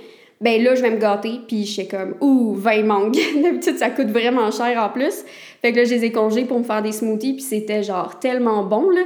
ben 0.41 0.63
là, 0.63 0.75
je 0.75 0.83
vais 0.83 0.91
me 0.91 0.99
gâter, 0.99 1.41
puis 1.47 1.65
je 1.65 1.73
suis 1.73 1.89
comme, 1.89 2.17
ouh, 2.21 2.55
20 2.55 2.83
mangues. 2.85 3.19
D'habitude, 3.43 3.79
ça 3.79 3.91
coûte 3.91 4.09
vraiment 4.09 4.51
cher 4.51 4.83
en 4.83 4.89
plus. 4.89 5.25
Fait 5.63 5.73
que 5.73 5.79
là, 5.79 5.85
je 5.85 5.95
les 5.95 6.05
ai 6.05 6.13
congés 6.13 6.45
pour 6.45 6.59
me 6.59 6.65
faire 6.65 6.83
des 6.83 6.93
smoothies, 6.93 7.35
puis 7.35 7.43
c'était 7.43 7.83
genre 7.83 8.19
tellement 8.19 8.63
bon, 8.65 8.91
là. 8.91 9.03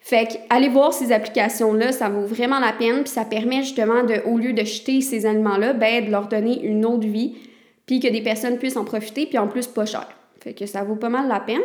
Fait 0.00 0.26
que 0.26 0.34
allez 0.48 0.68
voir 0.68 0.94
ces 0.94 1.12
applications-là, 1.12 1.92
ça 1.92 2.08
vaut 2.08 2.24
vraiment 2.24 2.60
la 2.60 2.72
peine, 2.72 3.02
puis 3.02 3.12
ça 3.12 3.24
permet 3.24 3.62
justement 3.62 4.04
de, 4.04 4.22
au 4.26 4.38
lieu 4.38 4.52
de 4.54 4.64
jeter 4.64 5.00
ces 5.00 5.26
aliments-là, 5.26 5.74
ben, 5.74 6.06
de 6.06 6.10
leur 6.10 6.28
donner 6.28 6.62
une 6.62 6.86
autre 6.86 7.06
vie, 7.06 7.36
puis 7.84 8.00
que 8.00 8.08
des 8.08 8.22
personnes 8.22 8.58
puissent 8.58 8.76
en 8.76 8.84
profiter, 8.84 9.26
puis 9.26 9.38
en 9.38 9.48
plus 9.48 9.66
pas 9.66 9.84
cher. 9.86 10.08
Fait 10.40 10.54
que 10.54 10.66
ça 10.66 10.82
vaut 10.82 10.96
pas 10.96 11.08
mal 11.08 11.28
la 11.28 11.40
peine. 11.40 11.60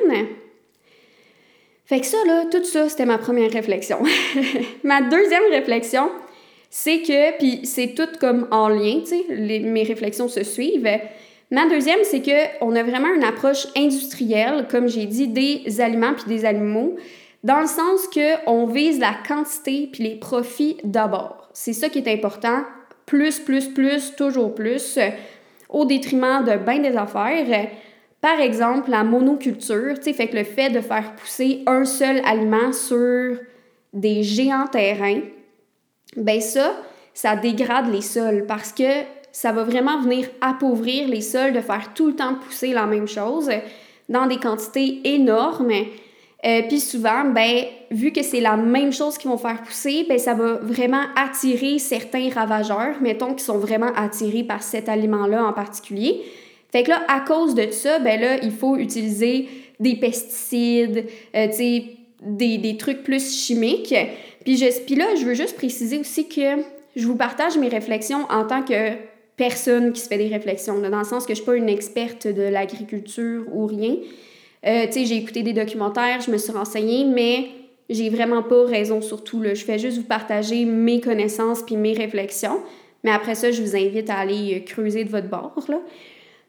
Fait 1.85 1.99
que 1.99 2.05
ça, 2.05 2.17
là, 2.25 2.45
tout 2.51 2.63
ça, 2.63 2.89
c'était 2.89 3.05
ma 3.05 3.17
première 3.17 3.51
réflexion. 3.51 3.99
ma 4.83 5.01
deuxième 5.01 5.43
réflexion, 5.51 6.09
c'est 6.75 7.03
que, 7.03 7.37
puis 7.37 7.59
c'est 7.65 7.93
tout 7.93 8.09
comme 8.19 8.47
en 8.49 8.67
lien, 8.67 9.01
tu 9.01 9.09
sais, 9.09 9.59
mes 9.59 9.83
réflexions 9.83 10.27
se 10.27 10.43
suivent. 10.43 10.89
Ma 11.51 11.69
deuxième, 11.69 11.99
c'est 12.01 12.23
qu'on 12.23 12.75
a 12.75 12.81
vraiment 12.81 13.13
une 13.13 13.23
approche 13.23 13.67
industrielle, 13.77 14.65
comme 14.71 14.87
j'ai 14.87 15.05
dit, 15.05 15.27
des 15.27 15.79
aliments 15.79 16.15
puis 16.15 16.25
des 16.25 16.45
animaux 16.45 16.95
dans 17.43 17.59
le 17.59 17.67
sens 17.67 18.07
que 18.07 18.43
on 18.47 18.65
vise 18.65 18.99
la 18.99 19.13
quantité 19.27 19.87
puis 19.93 20.03
les 20.03 20.15
profits 20.15 20.77
d'abord. 20.83 21.47
C'est 21.53 21.73
ça 21.73 21.89
qui 21.89 21.99
est 21.99 22.11
important, 22.11 22.63
plus 23.05 23.39
plus 23.39 23.67
plus, 23.67 24.15
toujours 24.15 24.55
plus 24.55 24.97
au 25.69 25.85
détriment 25.85 26.43
de 26.43 26.57
bien 26.57 26.79
des 26.79 26.97
affaires. 26.97 27.69
Par 28.19 28.39
exemple, 28.39 28.89
la 28.89 29.03
monoculture, 29.03 29.93
tu 29.97 30.05
sais, 30.05 30.13
fait 30.13 30.27
que 30.27 30.37
le 30.37 30.43
fait 30.43 30.71
de 30.71 30.81
faire 30.81 31.13
pousser 31.17 31.61
un 31.67 31.85
seul 31.85 32.19
aliment 32.25 32.73
sur 32.73 33.37
des 33.93 34.23
géants 34.23 34.65
terrains, 34.65 35.21
ben 36.17 36.41
ça, 36.41 36.73
ça 37.13 37.35
dégrade 37.35 37.91
les 37.91 38.01
sols 38.01 38.45
parce 38.47 38.71
que 38.71 39.03
ça 39.31 39.51
va 39.51 39.63
vraiment 39.63 40.01
venir 40.01 40.27
appauvrir 40.41 41.07
les 41.07 41.21
sols 41.21 41.53
de 41.53 41.61
faire 41.61 41.93
tout 41.93 42.07
le 42.07 42.15
temps 42.15 42.35
pousser 42.35 42.73
la 42.73 42.85
même 42.85 43.07
chose 43.07 43.49
dans 44.09 44.27
des 44.27 44.37
quantités 44.37 45.01
énormes 45.05 45.71
euh, 46.45 46.61
puis 46.67 46.81
souvent, 46.81 47.23
ben, 47.33 47.63
vu 47.89 48.11
que 48.11 48.21
c'est 48.21 48.41
la 48.41 48.57
même 48.57 48.91
chose 48.91 49.17
qu'ils 49.17 49.29
vont 49.29 49.37
faire 49.37 49.61
pousser, 49.63 50.05
ben, 50.09 50.19
ça 50.19 50.33
va 50.33 50.55
vraiment 50.55 51.03
attirer 51.15 51.79
certains 51.79 52.29
ravageurs, 52.29 53.01
mettons, 53.01 53.33
qui 53.33 53.43
sont 53.43 53.57
vraiment 53.57 53.91
attirés 53.95 54.43
par 54.43 54.61
cet 54.61 54.89
aliment-là 54.89 55.45
en 55.45 55.53
particulier. 55.53 56.21
Fait 56.71 56.83
que 56.83 56.89
là, 56.89 57.01
à 57.07 57.21
cause 57.21 57.55
de 57.55 57.71
ça, 57.71 57.99
ben 57.99 58.19
là, 58.19 58.37
il 58.43 58.51
faut 58.51 58.75
utiliser 58.75 59.47
des 59.79 59.95
pesticides, 59.95 61.05
euh, 61.35 61.47
des, 62.21 62.57
des, 62.57 62.77
trucs 62.77 63.03
plus 63.03 63.45
chimiques. 63.45 63.95
Puis, 64.43 64.57
je, 64.57 64.65
puis 64.85 64.95
là, 64.95 65.15
je 65.15 65.25
veux 65.25 65.33
juste 65.33 65.55
préciser 65.55 65.99
aussi 65.99 66.27
que 66.27 66.61
je 66.95 67.07
vous 67.07 67.15
partage 67.15 67.57
mes 67.57 67.69
réflexions 67.69 68.25
en 68.29 68.45
tant 68.45 68.63
que 68.63 68.91
personne 69.37 69.93
qui 69.93 70.01
se 70.01 70.07
fait 70.07 70.17
des 70.17 70.27
réflexions, 70.27 70.79
dans 70.79 70.97
le 70.97 71.03
sens 71.03 71.25
que 71.25 71.33
je 71.33 71.37
suis 71.37 71.45
pas 71.45 71.55
une 71.55 71.69
experte 71.69 72.27
de 72.27 72.43
l'agriculture 72.43 73.45
ou 73.51 73.65
rien. 73.65 73.95
Euh, 74.65 74.85
tu 74.85 74.93
sais, 74.93 75.05
j'ai 75.05 75.17
écouté 75.17 75.43
des 75.43 75.53
documentaires, 75.53 76.21
je 76.21 76.31
me 76.31 76.37
suis 76.37 76.51
renseignée, 76.51 77.05
mais 77.05 77.47
j'ai 77.89 78.09
vraiment 78.09 78.43
pas 78.43 78.65
raison 78.65 79.01
sur 79.01 79.23
tout. 79.23 79.41
Là. 79.41 79.53
Je 79.53 79.63
fais 79.63 79.79
juste 79.79 79.97
vous 79.97 80.03
partager 80.03 80.65
mes 80.65 81.01
connaissances 81.01 81.63
puis 81.63 81.75
mes 81.75 81.93
réflexions. 81.93 82.59
Mais 83.03 83.11
après 83.11 83.35
ça, 83.35 83.51
je 83.51 83.61
vous 83.61 83.75
invite 83.75 84.09
à 84.09 84.15
aller 84.15 84.55
euh, 84.55 84.59
creuser 84.65 85.03
de 85.03 85.09
votre 85.09 85.27
bord. 85.27 85.53
Là. 85.67 85.79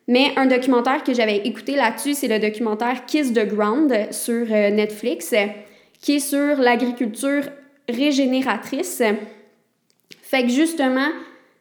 Mais 0.06 0.32
un 0.36 0.46
documentaire 0.46 1.02
que 1.02 1.14
j'avais 1.14 1.38
écouté 1.38 1.74
là-dessus, 1.74 2.14
c'est 2.14 2.28
le 2.28 2.38
documentaire 2.38 3.06
Kiss 3.06 3.32
the 3.32 3.46
Ground 3.46 3.92
sur 4.12 4.46
euh, 4.50 4.70
Netflix, 4.70 5.34
qui 6.00 6.16
est 6.16 6.20
sur 6.20 6.56
l'agriculture 6.58 7.44
régénératrice. 7.88 9.02
Fait 10.22 10.42
que 10.42 10.48
justement, 10.48 11.08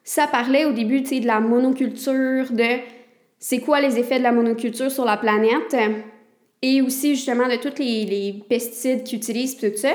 ça 0.04 0.28
parlait 0.28 0.66
au 0.66 0.72
début 0.72 1.02
de 1.02 1.26
la 1.26 1.40
monoculture, 1.40 2.52
de 2.52 2.80
c'est 3.40 3.60
quoi 3.60 3.82
les 3.82 4.00
effets 4.00 4.20
de 4.20 4.24
la 4.24 4.32
monoculture 4.32 4.92
sur 4.92 5.06
la 5.06 5.18
planète 5.18 5.76
et 6.62 6.82
aussi 6.82 7.16
justement 7.16 7.48
de 7.48 7.58
tous 7.58 7.78
les, 7.80 8.42
pesticides 8.48 9.04
qu'ils 9.04 9.18
utilisent, 9.18 9.58
tout 9.58 9.76
ça. 9.76 9.92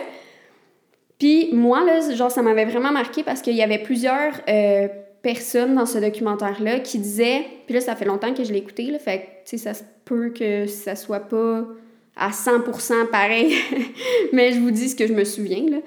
Puis 1.19 1.49
moi, 1.53 1.85
là, 1.85 2.15
genre, 2.15 2.31
ça 2.31 2.43
m'avait 2.43 2.67
vraiment 2.67 2.93
marqué 2.93 3.23
parce 3.23 3.41
qu'il 3.41 3.57
y 3.57 3.63
avait 3.63 3.79
plusieurs 3.79 4.35
euh, 4.49 4.87
personnes 5.23 5.75
dans 5.75 5.87
ce 5.87 5.99
documentaire-là 5.99 6.81
qui 6.81 6.99
disaient, 6.99 7.45
puis 7.67 7.75
là, 7.75 7.81
ça 7.81 7.97
fait 7.97 8.05
longtemps 8.05 8.33
que 8.35 8.45
je 8.45 8.53
l'ai 8.53 8.59
écouté, 8.59 8.85
là, 8.85 8.99
fait 8.99 9.19
que, 9.19 9.25
tu 9.51 9.59
sais, 9.59 9.75
ça 9.75 9.85
peut 10.05 10.31
que 10.31 10.67
ça 10.67 10.95
soit 10.95 11.21
pas 11.21 11.67
à 12.17 12.31
100% 12.31 13.07
pareil, 13.11 13.55
mais 14.33 14.53
je 14.53 14.61
vous 14.61 14.71
dis 14.71 14.91
ce 14.91 14.97
que 14.97 15.07
je 15.07 15.13
me 15.13 15.25
souviens, 15.25 15.65
là. 15.71 15.79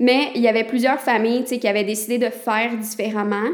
Mais 0.00 0.30
il 0.34 0.40
y 0.40 0.48
avait 0.48 0.64
plusieurs 0.64 0.98
familles, 0.98 1.44
qui 1.44 1.68
avaient 1.68 1.84
décidé 1.84 2.18
de 2.18 2.30
faire 2.30 2.76
différemment. 2.76 3.50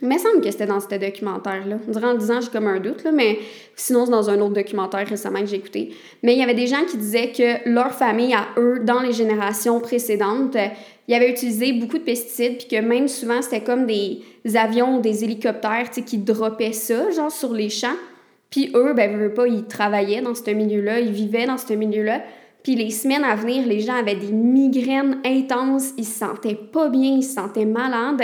Il 0.00 0.08
me 0.08 0.18
semble 0.18 0.40
que 0.40 0.50
c'était 0.50 0.66
dans 0.66 0.80
ce 0.80 0.88
documentaire-là. 0.88 1.76
Dirait 1.86 2.06
en 2.06 2.14
disant, 2.14 2.40
j'ai 2.40 2.50
comme 2.50 2.66
un 2.66 2.80
doute, 2.80 3.04
là, 3.04 3.12
mais 3.12 3.38
sinon, 3.76 4.06
c'est 4.06 4.12
dans 4.12 4.30
un 4.30 4.40
autre 4.40 4.54
documentaire 4.54 5.06
récemment 5.06 5.40
que 5.40 5.46
j'ai 5.46 5.56
écouté. 5.56 5.92
Mais 6.22 6.34
il 6.34 6.38
y 6.38 6.42
avait 6.42 6.54
des 6.54 6.66
gens 6.66 6.84
qui 6.88 6.96
disaient 6.96 7.32
que 7.32 7.68
leur 7.68 7.92
famille, 7.92 8.32
à 8.32 8.46
eux, 8.58 8.80
dans 8.84 9.00
les 9.00 9.12
générations 9.12 9.80
précédentes, 9.80 10.56
ils 11.06 11.14
avaient 11.14 11.30
utilisé 11.30 11.72
beaucoup 11.72 11.98
de 11.98 12.04
pesticides, 12.04 12.58
puis 12.58 12.68
que 12.68 12.80
même 12.80 13.08
souvent, 13.08 13.42
c'était 13.42 13.62
comme 13.62 13.86
des 13.86 14.22
avions 14.54 14.98
ou 14.98 15.00
des 15.00 15.24
hélicoptères 15.24 15.90
qui 15.90 16.18
droppaient 16.18 16.72
ça, 16.72 17.10
genre 17.10 17.30
sur 17.30 17.52
les 17.52 17.70
champs. 17.70 17.96
Puis 18.50 18.70
eux, 18.74 18.94
ben, 18.94 19.16
veux 19.16 19.34
pas, 19.34 19.48
ils 19.48 19.64
travaillaient 19.64 20.22
dans 20.22 20.34
ce 20.34 20.48
milieu-là, 20.48 21.00
ils 21.00 21.10
vivaient 21.10 21.46
dans 21.46 21.58
ce 21.58 21.72
milieu-là. 21.72 22.22
Puis 22.64 22.74
les 22.74 22.90
semaines 22.90 23.24
à 23.24 23.36
venir, 23.36 23.66
les 23.66 23.80
gens 23.80 23.94
avaient 23.94 24.16
des 24.16 24.32
migraines 24.32 25.20
intenses, 25.24 25.90
ils 25.98 26.06
se 26.06 26.18
sentaient 26.18 26.54
pas 26.54 26.88
bien, 26.88 27.16
ils 27.18 27.22
se 27.22 27.34
sentaient 27.34 27.66
malades. 27.66 28.22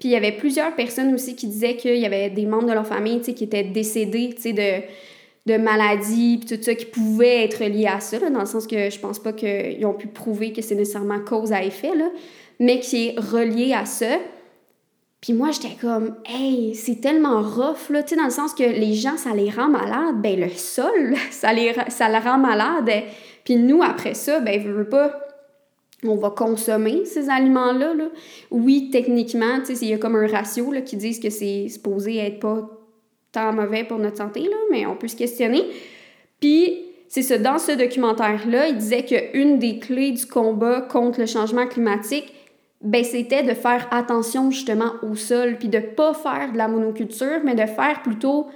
Puis 0.00 0.08
il 0.08 0.10
y 0.10 0.16
avait 0.16 0.32
plusieurs 0.32 0.74
personnes 0.74 1.14
aussi 1.14 1.36
qui 1.36 1.46
disaient 1.46 1.76
qu'il 1.76 1.96
y 1.96 2.04
avait 2.04 2.28
des 2.28 2.46
membres 2.46 2.66
de 2.66 2.72
leur 2.72 2.86
famille 2.86 3.20
qui 3.20 3.44
étaient 3.44 3.62
décédés 3.62 4.34
de, 4.44 4.82
de 5.52 5.56
maladies, 5.56 6.38
puis 6.38 6.56
tout 6.56 6.62
ça, 6.62 6.74
qui 6.74 6.86
pouvaient 6.86 7.44
être 7.44 7.64
liés 7.64 7.86
à 7.86 8.00
ça, 8.00 8.18
dans 8.18 8.40
le 8.40 8.46
sens 8.46 8.66
que 8.66 8.90
je 8.90 8.98
pense 8.98 9.20
pas 9.20 9.32
qu'ils 9.32 9.86
ont 9.86 9.94
pu 9.94 10.08
prouver 10.08 10.52
que 10.52 10.62
c'est 10.62 10.74
nécessairement 10.74 11.20
cause 11.20 11.52
à 11.52 11.62
effet, 11.62 11.94
là, 11.94 12.10
mais 12.58 12.80
qui 12.80 13.08
est 13.08 13.20
relié 13.20 13.72
à 13.72 13.86
ça. 13.86 14.18
Puis 15.20 15.32
moi, 15.32 15.50
j'étais 15.52 15.76
comme, 15.80 16.16
hey, 16.28 16.74
c'est 16.74 17.00
tellement 17.00 17.40
rough, 17.40 17.88
là, 17.90 18.02
dans 18.02 18.24
le 18.24 18.30
sens 18.30 18.52
que 18.52 18.64
les 18.64 18.94
gens, 18.94 19.16
ça 19.16 19.32
les 19.32 19.48
rend 19.48 19.68
malades. 19.68 20.20
Ben, 20.20 20.40
le 20.40 20.50
sol, 20.50 21.14
ça 21.30 21.52
les, 21.52 21.72
ça 21.88 22.08
les 22.08 22.18
rend 22.18 22.38
malades. 22.38 23.04
Puis 23.46 23.56
nous, 23.56 23.80
après 23.82 24.14
ça, 24.14 24.40
ben, 24.40 24.60
je 24.60 24.68
veux 24.68 24.88
pas, 24.88 25.18
on 26.02 26.16
va 26.16 26.30
consommer 26.30 27.04
ces 27.04 27.30
aliments-là. 27.30 27.94
Là. 27.94 28.08
Oui, 28.50 28.90
techniquement, 28.90 29.60
tu 29.64 29.76
sais, 29.76 29.86
il 29.86 29.90
y 29.90 29.94
a 29.94 29.98
comme 29.98 30.16
un 30.16 30.26
ratio 30.26 30.72
là, 30.72 30.80
qui 30.82 30.96
dit 30.96 31.18
que 31.18 31.30
c'est 31.30 31.68
supposé 31.68 32.18
être 32.18 32.40
pas 32.40 32.68
tant 33.30 33.52
mauvais 33.52 33.84
pour 33.84 33.98
notre 33.98 34.16
santé, 34.16 34.40
là, 34.40 34.56
mais 34.70 34.84
on 34.84 34.96
peut 34.96 35.06
se 35.06 35.16
questionner. 35.16 35.62
Puis, 36.40 36.86
c'est 37.08 37.22
ça, 37.22 37.38
dans 37.38 37.58
ce 37.58 37.70
documentaire-là, 37.70 38.68
il 38.68 38.78
disait 38.78 39.04
qu'une 39.04 39.60
des 39.60 39.78
clés 39.78 40.10
du 40.10 40.26
combat 40.26 40.80
contre 40.80 41.20
le 41.20 41.26
changement 41.26 41.68
climatique, 41.68 42.34
ben, 42.82 43.04
c'était 43.04 43.44
de 43.44 43.54
faire 43.54 43.86
attention 43.92 44.50
justement 44.50 44.92
au 45.02 45.14
sol, 45.14 45.56
puis 45.58 45.68
de 45.68 45.78
pas 45.78 46.14
faire 46.14 46.50
de 46.52 46.58
la 46.58 46.66
monoculture, 46.66 47.40
mais 47.44 47.54
de 47.54 47.66
faire 47.66 48.02
plutôt 48.02 48.48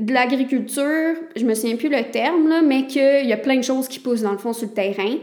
de 0.00 0.12
l'agriculture, 0.12 1.14
je 1.36 1.44
me 1.44 1.54
souviens 1.54 1.76
plus 1.76 1.88
le 1.88 2.02
terme, 2.10 2.48
là, 2.48 2.62
mais 2.62 2.86
qu'il 2.86 3.26
y 3.26 3.32
a 3.32 3.36
plein 3.36 3.56
de 3.56 3.62
choses 3.62 3.88
qui 3.88 3.98
poussent 3.98 4.22
dans 4.22 4.32
le 4.32 4.38
fond 4.38 4.52
sur 4.52 4.68
le 4.68 4.74
terrain. 4.74 5.16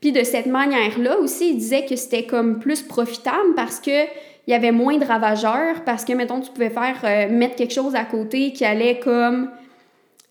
Puis 0.00 0.12
de 0.12 0.22
cette 0.22 0.46
manière-là 0.46 1.18
aussi, 1.18 1.50
il 1.50 1.58
disait 1.58 1.84
que 1.84 1.96
c'était 1.96 2.24
comme 2.24 2.58
plus 2.58 2.82
profitable 2.82 3.54
parce 3.54 3.80
que 3.80 4.04
il 4.46 4.50
y 4.50 4.54
avait 4.54 4.72
moins 4.72 4.98
de 4.98 5.04
ravageurs, 5.04 5.84
parce 5.86 6.04
que, 6.04 6.12
mettons, 6.12 6.40
tu 6.40 6.50
pouvais 6.50 6.70
faire 6.70 7.00
euh, 7.04 7.28
mettre 7.30 7.56
quelque 7.56 7.72
chose 7.72 7.94
à 7.94 8.04
côté 8.04 8.52
qui 8.52 8.64
allait 8.64 8.98
comme 8.98 9.50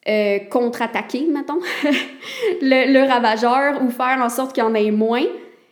euh, 0.08 0.38
contre-attaquer, 0.52 1.26
mettons, 1.32 1.60
le, 2.62 2.94
le, 2.94 3.08
ravageur 3.08 3.82
ou 3.82 3.90
faire 3.90 4.20
en 4.22 4.30
sorte 4.30 4.54
qu'il 4.54 4.64
y 4.64 4.68
en 4.68 4.76
ait 4.76 4.92
moins. 4.92 5.26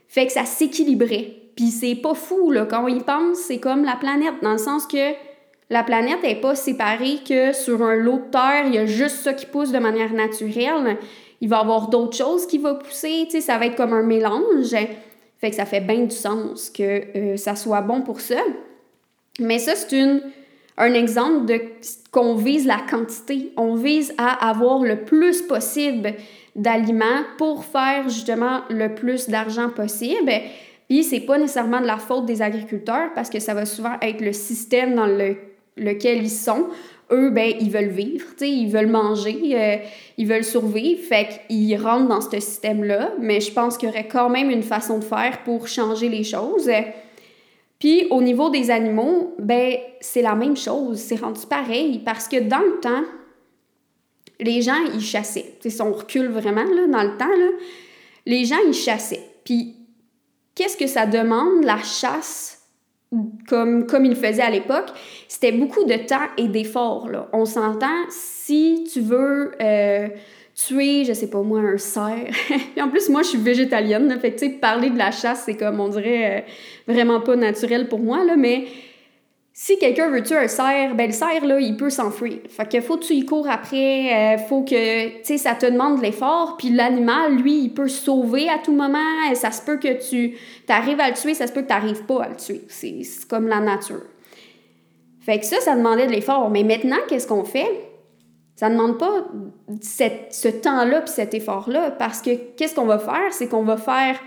Fait 0.07 0.25
que 0.25 0.31
ça 0.31 0.45
s'équilibrait. 0.45 1.35
Puis 1.55 1.67
c'est 1.67 1.95
pas 1.95 2.15
fou, 2.15 2.49
là, 2.49 2.65
quand 2.65 2.83
on 2.83 2.87
y 2.87 3.01
pense, 3.01 3.37
c'est 3.37 3.59
comme 3.59 3.83
la 3.83 3.95
planète, 3.95 4.33
dans 4.41 4.53
le 4.53 4.57
sens 4.57 4.87
que 4.87 5.11
la 5.71 5.83
planète 5.83 6.21
n'est 6.21 6.39
pas 6.39 6.53
séparée 6.53 7.19
que 7.27 7.53
sur 7.53 7.81
un 7.81 7.95
lot 7.95 8.17
de 8.17 8.31
terre, 8.31 8.65
il 8.67 8.75
y 8.75 8.77
a 8.77 8.85
juste 8.85 9.23
ça 9.23 9.33
qui 9.33 9.47
pousse 9.47 9.71
de 9.71 9.79
manière 9.79 10.13
naturelle 10.13 10.97
il 11.41 11.49
va 11.49 11.57
y 11.57 11.59
avoir 11.59 11.89
d'autres 11.89 12.15
choses 12.15 12.45
qui 12.45 12.59
vont 12.59 12.75
pousser, 12.75 13.23
tu 13.25 13.31
sais, 13.31 13.41
ça 13.41 13.57
va 13.57 13.65
être 13.65 13.75
comme 13.75 13.93
un 13.93 14.03
mélange. 14.03 14.69
Fait 15.39 15.49
que 15.49 15.55
ça 15.55 15.65
fait 15.65 15.81
bien 15.81 16.03
du 16.03 16.15
sens 16.15 16.69
que 16.69 17.17
euh, 17.17 17.37
ça 17.37 17.55
soit 17.55 17.81
bon 17.81 18.01
pour 18.01 18.21
ça. 18.21 18.39
Mais 19.39 19.57
ça, 19.57 19.75
c'est 19.75 20.21
un 20.77 20.93
exemple 20.93 21.45
de 21.45 21.59
qu'on 22.11 22.35
vise 22.35 22.67
la 22.67 22.77
quantité. 22.87 23.51
On 23.57 23.73
vise 23.73 24.13
à 24.19 24.49
avoir 24.49 24.83
le 24.83 25.03
plus 25.03 25.41
possible 25.41 26.13
d'aliments 26.55 27.23
pour 27.39 27.65
faire 27.65 28.07
justement 28.07 28.61
le 28.69 28.93
plus 28.93 29.27
d'argent 29.27 29.69
possible. 29.69 30.31
Puis 30.87 31.03
c'est 31.03 31.21
pas 31.21 31.39
nécessairement 31.39 31.81
de 31.81 31.87
la 31.87 31.97
faute 31.97 32.27
des 32.27 32.43
agriculteurs 32.43 33.13
parce 33.15 33.31
que 33.31 33.39
ça 33.39 33.55
va 33.55 33.65
souvent 33.65 33.95
être 34.01 34.21
le 34.21 34.33
système 34.33 34.93
dans 34.93 35.07
le, 35.07 35.37
lequel 35.77 36.23
ils 36.23 36.29
sont 36.29 36.67
eux, 37.11 37.29
ben, 37.29 37.53
ils 37.59 37.69
veulent 37.69 37.89
vivre, 37.89 38.25
ils 38.41 38.69
veulent 38.69 38.87
manger, 38.87 39.51
euh, 39.53 39.77
ils 40.17 40.27
veulent 40.27 40.43
survivre, 40.43 41.01
fait 41.01 41.41
qu'ils 41.47 41.75
rentrent 41.77 42.07
dans 42.07 42.21
ce 42.21 42.39
système-là, 42.39 43.13
mais 43.19 43.41
je 43.41 43.51
pense 43.51 43.77
qu'il 43.77 43.89
y 43.89 43.91
aurait 43.91 44.07
quand 44.07 44.29
même 44.29 44.49
une 44.49 44.63
façon 44.63 44.99
de 44.99 45.03
faire 45.03 45.43
pour 45.43 45.67
changer 45.67 46.07
les 46.07 46.23
choses. 46.23 46.69
Puis 47.79 48.07
au 48.11 48.21
niveau 48.21 48.49
des 48.49 48.71
animaux, 48.71 49.35
ben, 49.39 49.75
c'est 49.99 50.21
la 50.21 50.35
même 50.35 50.55
chose, 50.55 50.99
c'est 50.99 51.17
rendu 51.17 51.45
pareil, 51.47 51.99
parce 52.05 52.27
que 52.27 52.39
dans 52.39 52.59
le 52.59 52.79
temps, 52.79 53.03
les 54.39 54.61
gens, 54.61 54.79
ils 54.93 55.01
chassaient. 55.01 55.53
si 55.63 55.81
on 55.81 55.93
recule 55.93 56.29
vraiment 56.29 56.65
dans 56.65 57.03
le 57.03 57.17
temps, 57.17 57.25
les 58.25 58.45
gens, 58.45 58.57
ils 58.67 58.73
chassaient. 58.73 59.23
Puis 59.43 59.75
qu'est-ce 60.55 60.77
que 60.77 60.87
ça 60.87 61.05
demande, 61.05 61.63
la 61.63 61.77
chasse 61.77 62.60
comme, 63.47 63.85
comme 63.85 64.05
il 64.05 64.15
faisait 64.15 64.41
à 64.41 64.49
l'époque, 64.49 64.89
c'était 65.27 65.51
beaucoup 65.51 65.83
de 65.83 65.95
temps 66.07 66.29
et 66.37 66.47
d'efforts. 66.47 67.09
On 67.33 67.45
s'entend, 67.45 67.87
si 68.09 68.87
tu 68.91 69.01
veux 69.01 69.51
euh, 69.61 70.07
tuer, 70.55 71.03
je 71.03 71.13
sais 71.13 71.29
pas 71.29 71.41
moi, 71.41 71.59
un 71.59 71.77
cerf. 71.77 72.29
et 72.75 72.81
en 72.81 72.89
plus, 72.89 73.09
moi, 73.09 73.21
je 73.23 73.29
suis 73.29 73.37
végétalienne, 73.37 74.17
fait 74.19 74.35
que, 74.35 74.59
parler 74.59 74.89
de 74.89 74.97
la 74.97 75.11
chasse, 75.11 75.43
c'est 75.45 75.55
comme, 75.55 75.79
on 75.79 75.89
dirait, 75.89 76.45
euh, 76.87 76.93
vraiment 76.93 77.19
pas 77.19 77.35
naturel 77.35 77.89
pour 77.89 77.99
moi, 77.99 78.23
là, 78.23 78.35
mais 78.37 78.65
si 79.63 79.77
quelqu'un 79.77 80.09
veut 80.09 80.23
tuer 80.23 80.37
un 80.37 80.47
cerf, 80.47 80.95
ben 80.95 81.05
le 81.05 81.13
cerf, 81.13 81.45
là, 81.45 81.59
il 81.59 81.77
peut 81.77 81.91
s'enfuir. 81.91 82.39
Fait 82.49 82.67
que 82.67 82.81
faut 82.81 82.97
que 82.97 83.03
tu 83.03 83.13
y 83.13 83.25
cours 83.27 83.47
après, 83.47 84.33
euh, 84.33 84.37
faut 84.39 84.63
que, 84.63 85.19
tu 85.19 85.23
sais, 85.23 85.37
ça 85.37 85.53
te 85.53 85.67
demande 85.67 85.97
de 85.97 86.01
l'effort, 86.01 86.57
puis 86.57 86.71
l'animal, 86.71 87.35
lui, 87.35 87.65
il 87.65 87.69
peut 87.71 87.87
se 87.87 88.05
sauver 88.05 88.49
à 88.49 88.57
tout 88.57 88.73
moment, 88.73 88.97
ça 89.35 89.51
se 89.51 89.61
peut 89.61 89.77
que 89.77 90.09
tu 90.09 90.35
arrives 90.67 90.99
à 90.99 91.09
le 91.09 91.13
tuer, 91.13 91.35
ça 91.35 91.45
se 91.45 91.53
peut 91.53 91.61
que 91.61 91.67
tu 91.67 91.73
n'arrives 91.73 92.03
pas 92.05 92.23
à 92.23 92.29
le 92.29 92.37
tuer. 92.37 92.63
C'est 92.69 93.03
comme 93.29 93.47
la 93.47 93.59
nature. 93.59 94.01
Fait 95.19 95.37
que 95.37 95.45
ça, 95.45 95.59
ça 95.59 95.75
demandait 95.75 96.07
de 96.07 96.11
l'effort. 96.11 96.49
Mais 96.49 96.63
maintenant, 96.63 96.97
qu'est-ce 97.07 97.27
qu'on 97.27 97.43
fait? 97.43 97.87
Ça 98.55 98.67
ne 98.67 98.73
demande 98.73 98.97
pas 98.97 99.27
ce 99.79 100.47
temps-là 100.47 101.01
puis 101.01 101.13
cet 101.13 101.35
effort-là, 101.35 101.91
parce 101.91 102.23
que 102.23 102.31
qu'est-ce 102.57 102.73
qu'on 102.73 102.87
va 102.87 102.97
faire? 102.97 103.31
C'est 103.31 103.47
qu'on 103.47 103.63
va 103.63 103.77
faire, 103.77 104.19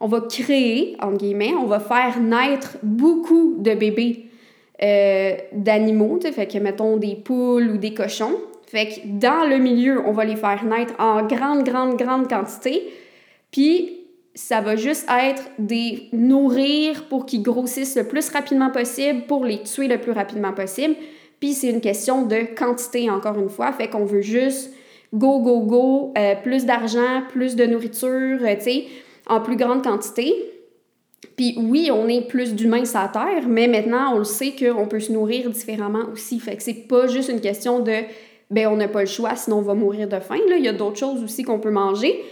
on 0.00 0.08
va 0.08 0.22
créer, 0.22 0.96
entre 1.00 1.18
guillemets, 1.18 1.54
on 1.54 1.66
va 1.66 1.78
faire 1.78 2.18
naître 2.18 2.76
beaucoup 2.82 3.54
de 3.58 3.72
bébés 3.74 4.30
euh, 4.82 5.34
d'animaux, 5.52 6.18
fait 6.20 6.46
que 6.46 6.58
mettons 6.58 6.96
des 6.96 7.16
poules 7.16 7.70
ou 7.70 7.76
des 7.78 7.94
cochons. 7.94 8.36
Fait 8.66 8.86
que 8.88 9.00
dans 9.04 9.48
le 9.48 9.58
milieu, 9.58 10.02
on 10.04 10.12
va 10.12 10.24
les 10.24 10.36
faire 10.36 10.64
naître 10.64 10.94
en 10.98 11.24
grande, 11.26 11.64
grande, 11.64 11.96
grande 11.96 12.28
quantité. 12.28 12.82
Puis 13.52 14.00
ça 14.34 14.60
va 14.60 14.74
juste 14.74 15.08
être 15.08 15.42
des 15.58 16.08
nourrir 16.12 17.04
pour 17.08 17.24
qu'ils 17.24 17.42
grossissent 17.42 17.96
le 17.96 18.04
plus 18.04 18.28
rapidement 18.30 18.70
possible, 18.70 19.22
pour 19.26 19.44
les 19.44 19.62
tuer 19.62 19.86
le 19.86 19.98
plus 19.98 20.12
rapidement 20.12 20.52
possible. 20.52 20.96
Puis 21.38 21.52
c'est 21.52 21.70
une 21.70 21.80
question 21.80 22.26
de 22.26 22.54
quantité, 22.56 23.08
encore 23.10 23.38
une 23.38 23.50
fois. 23.50 23.72
Fait 23.72 23.88
qu'on 23.88 24.04
veut 24.04 24.22
juste 24.22 24.72
go, 25.12 25.38
go, 25.38 25.60
go, 25.60 26.12
euh, 26.18 26.34
plus 26.42 26.64
d'argent, 26.64 27.22
plus 27.28 27.54
de 27.54 27.66
nourriture, 27.66 28.40
euh, 28.42 28.54
tu 28.56 28.62
sais, 28.62 28.84
en 29.28 29.40
plus 29.40 29.56
grande 29.56 29.84
quantité. 29.84 30.34
Puis 31.36 31.54
oui, 31.58 31.90
on 31.92 32.08
est 32.08 32.28
plus 32.28 32.54
d'humains 32.54 32.84
sur 32.84 33.00
la 33.00 33.08
Terre, 33.08 33.48
mais 33.48 33.66
maintenant, 33.66 34.14
on 34.14 34.18
le 34.18 34.24
sait 34.24 34.52
qu'on 34.52 34.86
peut 34.86 35.00
se 35.00 35.12
nourrir 35.12 35.50
différemment 35.50 36.04
aussi. 36.12 36.38
Fait 36.40 36.56
que 36.56 36.62
c'est 36.62 36.86
pas 36.88 37.06
juste 37.06 37.28
une 37.28 37.40
question 37.40 37.80
de, 37.80 38.02
ben 38.50 38.68
on 38.68 38.76
n'a 38.76 38.88
pas 38.88 39.00
le 39.00 39.06
choix, 39.06 39.36
sinon 39.36 39.58
on 39.58 39.62
va 39.62 39.74
mourir 39.74 40.08
de 40.08 40.20
faim. 40.20 40.40
Là. 40.48 40.56
Il 40.56 40.64
y 40.64 40.68
a 40.68 40.72
d'autres 40.72 40.98
choses 40.98 41.22
aussi 41.22 41.42
qu'on 41.42 41.58
peut 41.58 41.70
manger. 41.70 42.22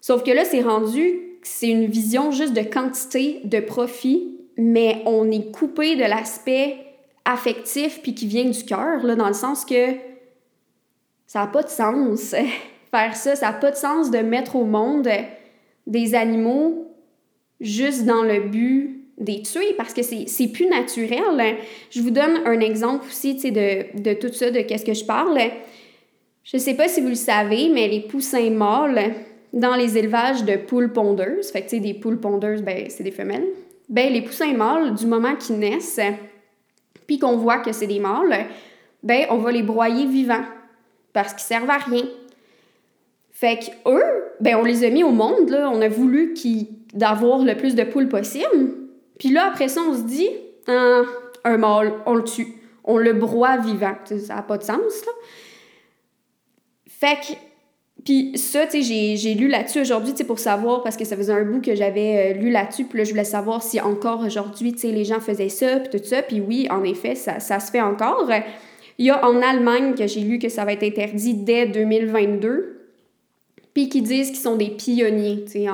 Sauf 0.00 0.22
que 0.22 0.30
là, 0.30 0.44
c'est 0.44 0.62
rendu, 0.62 1.20
c'est 1.42 1.68
une 1.68 1.86
vision 1.86 2.30
juste 2.30 2.54
de 2.54 2.62
quantité, 2.62 3.40
de 3.44 3.60
profit, 3.60 4.36
mais 4.56 5.02
on 5.06 5.30
est 5.30 5.50
coupé 5.52 5.96
de 5.96 6.02
l'aspect 6.02 6.76
affectif 7.24 8.00
puis 8.02 8.14
qui 8.14 8.26
vient 8.26 8.44
du 8.44 8.64
cœur, 8.64 9.02
dans 9.16 9.28
le 9.28 9.34
sens 9.34 9.64
que 9.64 9.92
ça 11.26 11.40
n'a 11.40 11.46
pas 11.46 11.62
de 11.62 11.68
sens 11.68 12.34
faire 12.90 13.16
ça. 13.16 13.36
Ça 13.36 13.46
n'a 13.46 13.52
pas 13.54 13.70
de 13.70 13.76
sens 13.76 14.10
de 14.10 14.18
mettre 14.18 14.56
au 14.56 14.64
monde 14.64 15.08
des 15.86 16.14
animaux 16.14 16.91
juste 17.62 18.04
dans 18.04 18.22
le 18.22 18.40
but 18.40 18.98
des 19.18 19.42
tuer 19.42 19.74
parce 19.76 19.94
que 19.94 20.02
c'est 20.02 20.48
plus 20.48 20.66
naturel. 20.66 21.56
Je 21.90 22.00
vous 22.00 22.10
donne 22.10 22.42
un 22.44 22.60
exemple 22.60 23.06
aussi 23.06 23.34
de, 23.34 24.02
de 24.02 24.14
tout 24.14 24.32
ça, 24.32 24.50
de 24.50 24.60
qu'est-ce 24.60 24.84
que 24.84 24.94
je 24.94 25.04
parle. 25.04 25.38
Je 26.44 26.58
sais 26.58 26.74
pas 26.74 26.88
si 26.88 27.00
vous 27.00 27.08
le 27.08 27.14
savez, 27.14 27.68
mais 27.68 27.88
les 27.88 28.00
poussins 28.00 28.50
mâles 28.50 29.14
dans 29.52 29.76
les 29.76 29.98
élevages 29.98 30.44
de 30.44 30.56
poules 30.56 30.92
pondeuses, 30.92 31.50
fait 31.50 31.62
que 31.62 31.76
des 31.76 31.94
poules 31.94 32.18
pondeuses, 32.18 32.62
ben, 32.62 32.86
c'est 32.88 33.04
des 33.04 33.10
femelles, 33.10 33.46
ben, 33.88 34.12
les 34.12 34.22
poussins 34.22 34.52
mâles, 34.54 34.94
du 34.94 35.06
moment 35.06 35.36
qu'ils 35.36 35.58
naissent, 35.58 36.00
puis 37.06 37.18
qu'on 37.18 37.36
voit 37.36 37.58
que 37.58 37.72
c'est 37.72 37.86
des 37.86 38.00
mâles, 38.00 38.46
ben, 39.02 39.26
on 39.30 39.36
va 39.36 39.52
les 39.52 39.62
broyer 39.62 40.06
vivants 40.06 40.44
parce 41.12 41.34
qu'ils 41.34 41.42
servent 41.42 41.70
à 41.70 41.78
rien. 41.78 42.04
Fait 43.42 43.58
que 43.58 43.90
eux, 43.90 44.04
ben, 44.38 44.54
on 44.54 44.62
les 44.62 44.84
a 44.84 44.90
mis 44.90 45.02
au 45.02 45.10
monde, 45.10 45.48
là, 45.48 45.68
on 45.68 45.82
a 45.82 45.88
voulu 45.88 46.32
d'avoir 46.94 47.40
le 47.40 47.56
plus 47.56 47.74
de 47.74 47.82
poules 47.82 48.08
possible. 48.08 48.70
Puis 49.18 49.30
là, 49.30 49.48
après 49.48 49.66
ça, 49.66 49.80
on 49.80 49.94
se 49.96 50.02
dit, 50.02 50.28
ah, 50.68 51.02
un 51.42 51.56
mâle, 51.56 51.92
on 52.06 52.14
le 52.14 52.22
tue. 52.22 52.46
On 52.84 52.98
le 52.98 53.14
broie 53.14 53.56
vivant. 53.56 53.96
Ça 54.04 54.36
n'a 54.36 54.42
pas 54.42 54.58
de 54.58 54.62
sens, 54.62 54.78
là. 54.78 55.12
Fait 56.86 57.16
que 57.16 57.32
puis 58.04 58.38
ça, 58.38 58.64
tu 58.66 58.80
sais, 58.84 59.16
j'ai 59.16 59.34
lu 59.34 59.48
là-dessus 59.48 59.80
aujourd'hui, 59.80 60.14
tu 60.14 60.24
pour 60.24 60.38
savoir, 60.38 60.84
parce 60.84 60.96
que 60.96 61.04
ça 61.04 61.16
faisait 61.16 61.32
un 61.32 61.44
bout 61.44 61.60
que 61.60 61.74
j'avais 61.74 62.36
euh, 62.36 62.38
lu 62.38 62.50
là-dessus, 62.50 62.84
puis 62.84 62.98
là, 62.98 63.04
je 63.04 63.10
voulais 63.10 63.24
savoir 63.24 63.60
si 63.60 63.80
encore 63.80 64.20
aujourd'hui, 64.20 64.72
tu 64.72 64.86
les 64.86 65.04
gens 65.04 65.18
faisaient 65.18 65.48
ça, 65.48 65.80
puis 65.80 65.98
tout 65.98 66.04
ça. 66.04 66.22
Puis 66.22 66.40
oui, 66.40 66.68
en 66.70 66.84
effet, 66.84 67.16
ça, 67.16 67.40
ça 67.40 67.58
se 67.58 67.72
fait 67.72 67.80
encore. 67.80 68.30
Il 68.98 69.06
y 69.06 69.10
a 69.10 69.26
en 69.26 69.42
Allemagne 69.42 69.94
que 69.94 70.06
j'ai 70.06 70.20
lu 70.20 70.38
que 70.38 70.48
ça 70.48 70.64
va 70.64 70.74
être 70.74 70.84
interdit 70.84 71.34
dès 71.34 71.66
2022, 71.66 72.81
puis 73.74 73.88
qui 73.88 74.02
disent 74.02 74.28
qu'ils 74.28 74.38
sont 74.38 74.56
des 74.56 74.70
pionniers, 74.70 75.44
tu 75.44 75.52
sais, 75.52 75.66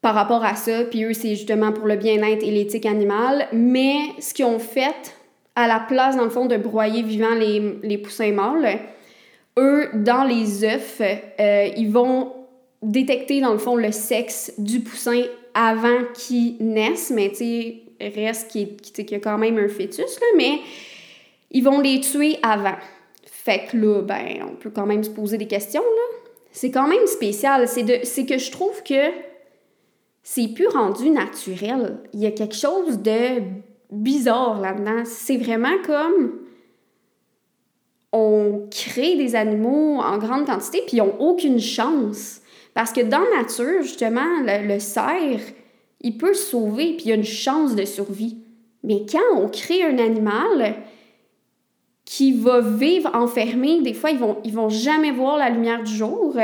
par 0.00 0.14
rapport 0.14 0.44
à 0.44 0.54
ça. 0.54 0.84
Puis 0.84 1.04
eux, 1.04 1.12
c'est 1.12 1.34
justement 1.34 1.72
pour 1.72 1.86
le 1.86 1.96
bien-être 1.96 2.42
et 2.42 2.50
l'éthique 2.50 2.86
animale. 2.86 3.48
Mais 3.52 3.96
ce 4.20 4.32
qu'ils 4.32 4.44
ont 4.44 4.58
fait, 4.58 5.16
à 5.54 5.66
la 5.66 5.80
place, 5.80 6.16
dans 6.16 6.24
le 6.24 6.30
fond, 6.30 6.46
de 6.46 6.56
broyer 6.56 7.02
vivant 7.02 7.34
les, 7.34 7.78
les 7.82 7.98
poussins 7.98 8.32
mâles, 8.32 8.78
eux, 9.58 9.88
dans 9.94 10.24
les 10.24 10.64
œufs, 10.64 11.00
euh, 11.00 11.68
ils 11.76 11.90
vont 11.90 12.32
détecter, 12.82 13.40
dans 13.40 13.52
le 13.52 13.58
fond, 13.58 13.74
le 13.74 13.90
sexe 13.90 14.52
du 14.58 14.80
poussin 14.80 15.22
avant 15.54 16.04
qu'il 16.14 16.56
naisse, 16.60 17.10
mais 17.10 17.30
tu 17.30 17.36
sais, 17.36 17.76
reste 18.00 18.50
qu'il 18.50 18.76
y 19.10 19.14
a 19.14 19.18
quand 19.18 19.38
même 19.38 19.58
un 19.58 19.68
fœtus, 19.68 20.20
là, 20.20 20.26
mais 20.36 20.60
ils 21.50 21.64
vont 21.64 21.80
les 21.80 22.00
tuer 22.00 22.36
avant. 22.42 22.76
Fait 23.24 23.66
que 23.70 23.76
là, 23.76 24.02
ben, 24.02 24.44
on 24.50 24.56
peut 24.56 24.70
quand 24.70 24.86
même 24.86 25.02
se 25.02 25.10
poser 25.10 25.38
des 25.38 25.46
questions, 25.46 25.82
là. 25.82 26.25
C'est 26.52 26.70
quand 26.70 26.88
même 26.88 27.06
spécial. 27.06 27.68
C'est 27.68 28.26
que 28.26 28.38
je 28.38 28.50
trouve 28.50 28.82
que 28.82 29.10
c'est 30.22 30.48
plus 30.48 30.68
rendu 30.68 31.10
naturel. 31.10 31.98
Il 32.12 32.20
y 32.20 32.26
a 32.26 32.30
quelque 32.30 32.56
chose 32.56 32.98
de 33.00 33.42
bizarre 33.90 34.60
là-dedans. 34.60 35.02
C'est 35.04 35.36
vraiment 35.36 35.76
comme 35.84 36.40
on 38.12 38.66
crée 38.70 39.16
des 39.16 39.36
animaux 39.36 40.00
en 40.00 40.18
grande 40.18 40.46
quantité, 40.46 40.82
puis 40.86 40.96
ils 40.96 41.00
n'ont 41.00 41.16
aucune 41.18 41.60
chance. 41.60 42.40
Parce 42.74 42.92
que 42.92 43.02
dans 43.02 43.20
la 43.20 43.42
nature, 43.42 43.82
justement, 43.82 44.42
le, 44.42 44.78
cerf, 44.78 45.40
il 46.00 46.18
peut 46.18 46.34
sauver, 46.34 46.94
puis 46.96 47.06
il 47.06 47.12
a 47.12 47.14
une 47.14 47.24
chance 47.24 47.74
de 47.74 47.84
survie. 47.84 48.38
Mais 48.82 49.04
quand 49.10 49.36
on 49.36 49.48
crée 49.48 49.82
un 49.82 49.98
animal 49.98 50.76
qui 52.06 52.32
va 52.32 52.60
vivre 52.60 53.10
enfermé, 53.14 53.82
des 53.82 53.92
fois, 53.92 54.10
ils 54.10 54.18
vont, 54.18 54.38
ils 54.44 54.54
vont 54.54 54.70
jamais 54.70 55.10
voir 55.10 55.36
la 55.36 55.50
lumière 55.50 55.82
du 55.82 55.92
jour, 55.92 56.36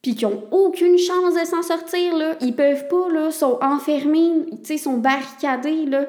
puis 0.00 0.14
qui 0.14 0.24
n'ont 0.24 0.44
aucune 0.52 0.96
chance 0.96 1.34
de 1.34 1.44
s'en 1.44 1.62
sortir, 1.62 2.16
là. 2.16 2.36
Ils 2.40 2.54
peuvent 2.54 2.88
pas, 2.88 3.08
là, 3.10 3.30
sont 3.30 3.58
enfermés, 3.60 4.46
tu 4.64 4.78
sont 4.78 4.98
barricadés, 4.98 5.84
là. 5.84 6.06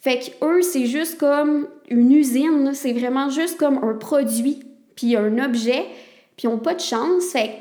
Fait 0.00 0.18
que 0.18 0.44
eux, 0.44 0.62
c'est 0.62 0.86
juste 0.86 1.18
comme 1.18 1.68
une 1.88 2.12
usine, 2.12 2.72
c'est 2.74 2.92
vraiment 2.92 3.30
juste 3.30 3.56
comme 3.56 3.78
un 3.82 3.94
produit, 3.94 4.60
puis 4.96 5.16
un 5.16 5.38
objet, 5.38 5.84
puis 6.36 6.48
ils 6.48 6.50
n'ont 6.50 6.58
pas 6.58 6.74
de 6.74 6.80
chance. 6.80 7.26
Fait 7.32 7.52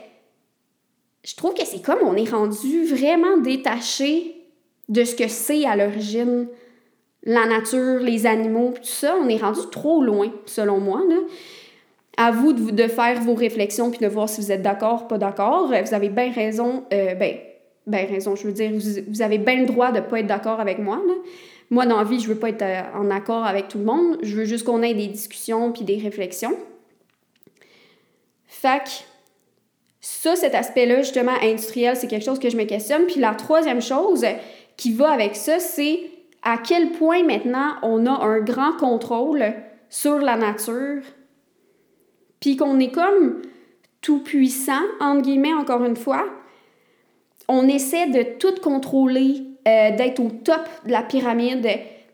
je 1.24 1.36
trouve 1.36 1.54
que 1.54 1.66
c'est 1.66 1.82
comme 1.82 2.00
on 2.04 2.16
est 2.16 2.30
rendu 2.30 2.86
vraiment 2.86 3.38
détaché 3.38 4.36
de 4.90 5.04
ce 5.04 5.16
que 5.16 5.28
c'est 5.28 5.66
à 5.66 5.76
l'origine 5.76 6.48
la 7.26 7.46
nature, 7.46 8.00
les 8.00 8.26
animaux, 8.26 8.74
tout 8.76 8.84
ça. 8.84 9.16
On 9.22 9.28
est 9.28 9.38
rendu 9.38 9.62
trop 9.72 10.04
loin, 10.04 10.32
selon 10.46 10.80
moi. 10.80 11.02
Là. 11.10 11.18
À 12.18 12.32
vous 12.32 12.54
de, 12.54 12.88
faire 12.88 13.20
vos 13.22 13.36
réflexions 13.36 13.92
puis 13.92 14.00
de 14.00 14.08
voir 14.08 14.30
si 14.30 14.42
vous 14.42 14.52
êtes 14.52 14.62
d'accord, 14.62 15.08
pas 15.08 15.18
d'accord. 15.18 15.68
Vous 15.68 15.94
avez 15.94 16.10
bien 16.10 16.32
raison. 16.32 16.84
Euh, 16.94 17.16
ben, 17.16 17.36
ben 17.88 18.08
raison, 18.08 18.36
je 18.36 18.48
veux 18.48 18.54
dire, 18.54 18.72
vous, 18.72 19.02
vous 19.10 19.22
avez 19.22 19.38
bien 19.38 19.60
le 19.60 19.66
droit 19.66 19.92
de 19.92 20.00
pas 20.00 20.20
être 20.20 20.28
d'accord 20.28 20.60
avec 20.60 20.80
moi. 20.80 21.02
Là. 21.06 21.14
Moi, 21.72 21.86
dans 21.86 21.98
la 21.98 22.04
vie, 22.04 22.20
je 22.20 22.28
veux 22.28 22.38
pas 22.38 22.50
être 22.50 22.62
euh, 22.62 22.82
en 22.96 23.10
accord 23.10 23.44
avec 23.44 23.68
tout 23.68 23.80
le 23.80 23.86
monde. 23.86 24.18
Je 24.22 24.36
veux 24.36 24.46
juste 24.46 24.66
qu'on 24.66 24.84
ait 24.84 24.94
des 24.94 25.08
discussions 25.08 25.72
puis 25.72 25.84
des 25.84 25.98
réflexions. 25.98 26.56
Fait 28.48 29.06
ça, 30.00 30.36
cet 30.36 30.54
aspect-là, 30.54 31.02
justement, 31.02 31.34
industriel, 31.42 31.96
c'est 31.96 32.08
quelque 32.08 32.24
chose 32.24 32.40
que 32.40 32.50
je 32.50 32.58
me 32.58 32.66
questionne. 32.66 33.06
Puis 33.08 33.20
la 33.20 33.34
troisième 33.34 33.82
chose 33.82 34.24
qui 34.78 34.94
va 34.94 35.12
avec 35.12 35.36
ça, 35.36 35.60
c'est 35.60 36.00
à 36.46 36.58
quel 36.58 36.92
point 36.92 37.24
maintenant 37.24 37.74
on 37.82 38.06
a 38.06 38.24
un 38.24 38.40
grand 38.40 38.74
contrôle 38.74 39.44
sur 39.90 40.20
la 40.20 40.38
nature, 40.38 41.02
puis 42.40 42.56
qu'on 42.56 42.80
est 42.80 42.92
comme 42.92 43.42
tout 44.02 44.20
puissant, 44.20 44.84
entre 45.00 45.24
guillemets, 45.24 45.54
encore 45.54 45.84
une 45.84 45.96
fois. 45.96 46.26
On 47.48 47.68
essaie 47.68 48.08
de 48.08 48.38
tout 48.38 48.62
contrôler, 48.62 49.44
euh, 49.68 49.96
d'être 49.96 50.20
au 50.20 50.30
top 50.30 50.62
de 50.86 50.92
la 50.92 51.02
pyramide, 51.02 51.68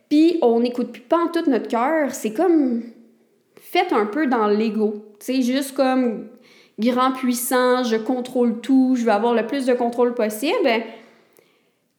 puis 0.09 0.39
on 0.41 0.61
n'écoute 0.61 0.93
plus 0.93 1.01
pas 1.01 1.17
en 1.17 1.27
tout 1.27 1.49
notre 1.49 1.67
cœur. 1.67 2.13
C'est 2.13 2.33
comme 2.33 2.83
fait 3.55 3.91
un 3.91 4.05
peu 4.05 4.27
dans 4.27 4.47
l'ego. 4.47 5.05
C'est 5.19 5.41
juste 5.41 5.75
comme 5.75 6.27
grand 6.79 7.11
puissant, 7.11 7.83
je 7.83 7.97
contrôle 7.97 8.61
tout, 8.61 8.95
je 8.97 9.03
veux 9.03 9.11
avoir 9.11 9.33
le 9.33 9.45
plus 9.45 9.65
de 9.65 9.73
contrôle 9.73 10.13
possible. 10.13 10.69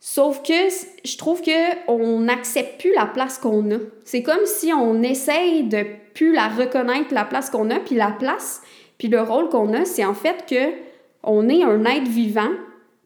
Sauf 0.04 0.42
que 0.42 0.68
je 1.04 1.16
trouve 1.16 1.42
que 1.42 1.86
on 1.86 2.22
n'accepte 2.22 2.80
plus 2.80 2.92
la 2.92 3.06
place 3.06 3.38
qu'on 3.38 3.70
a. 3.70 3.78
C'est 4.04 4.24
comme 4.24 4.46
si 4.46 4.72
on 4.72 5.00
essaye 5.00 5.62
de 5.62 5.84
plus 6.12 6.32
la 6.32 6.48
reconnaître 6.48 7.14
la 7.14 7.24
place 7.24 7.50
qu'on 7.50 7.70
a, 7.70 7.78
puis 7.78 7.94
la 7.94 8.10
place, 8.10 8.62
puis 8.98 9.06
le 9.06 9.22
rôle 9.22 9.48
qu'on 9.48 9.72
a, 9.72 9.84
c'est 9.84 10.04
en 10.04 10.14
fait 10.14 10.44
que 10.50 10.72
on 11.22 11.48
est 11.48 11.62
un 11.62 11.84
être 11.84 12.08
vivant 12.08 12.50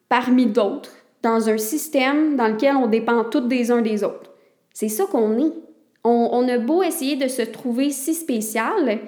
parmi 0.08 0.46
d'autres 0.46 0.92
dans 1.22 1.50
un 1.50 1.58
système 1.58 2.34
dans 2.34 2.48
lequel 2.48 2.76
on 2.76 2.86
dépend 2.86 3.24
toutes 3.24 3.48
des 3.48 3.70
uns 3.70 3.82
des 3.82 4.02
autres. 4.02 4.32
C'est 4.72 4.88
ça 4.88 5.04
qu'on 5.04 5.38
est. 5.38 5.52
On, 6.02 6.48
a 6.48 6.56
beau 6.56 6.82
essayer 6.82 7.16
de 7.16 7.28
se 7.28 7.42
trouver 7.42 7.90
si 7.90 8.14
spécial, 8.14 9.00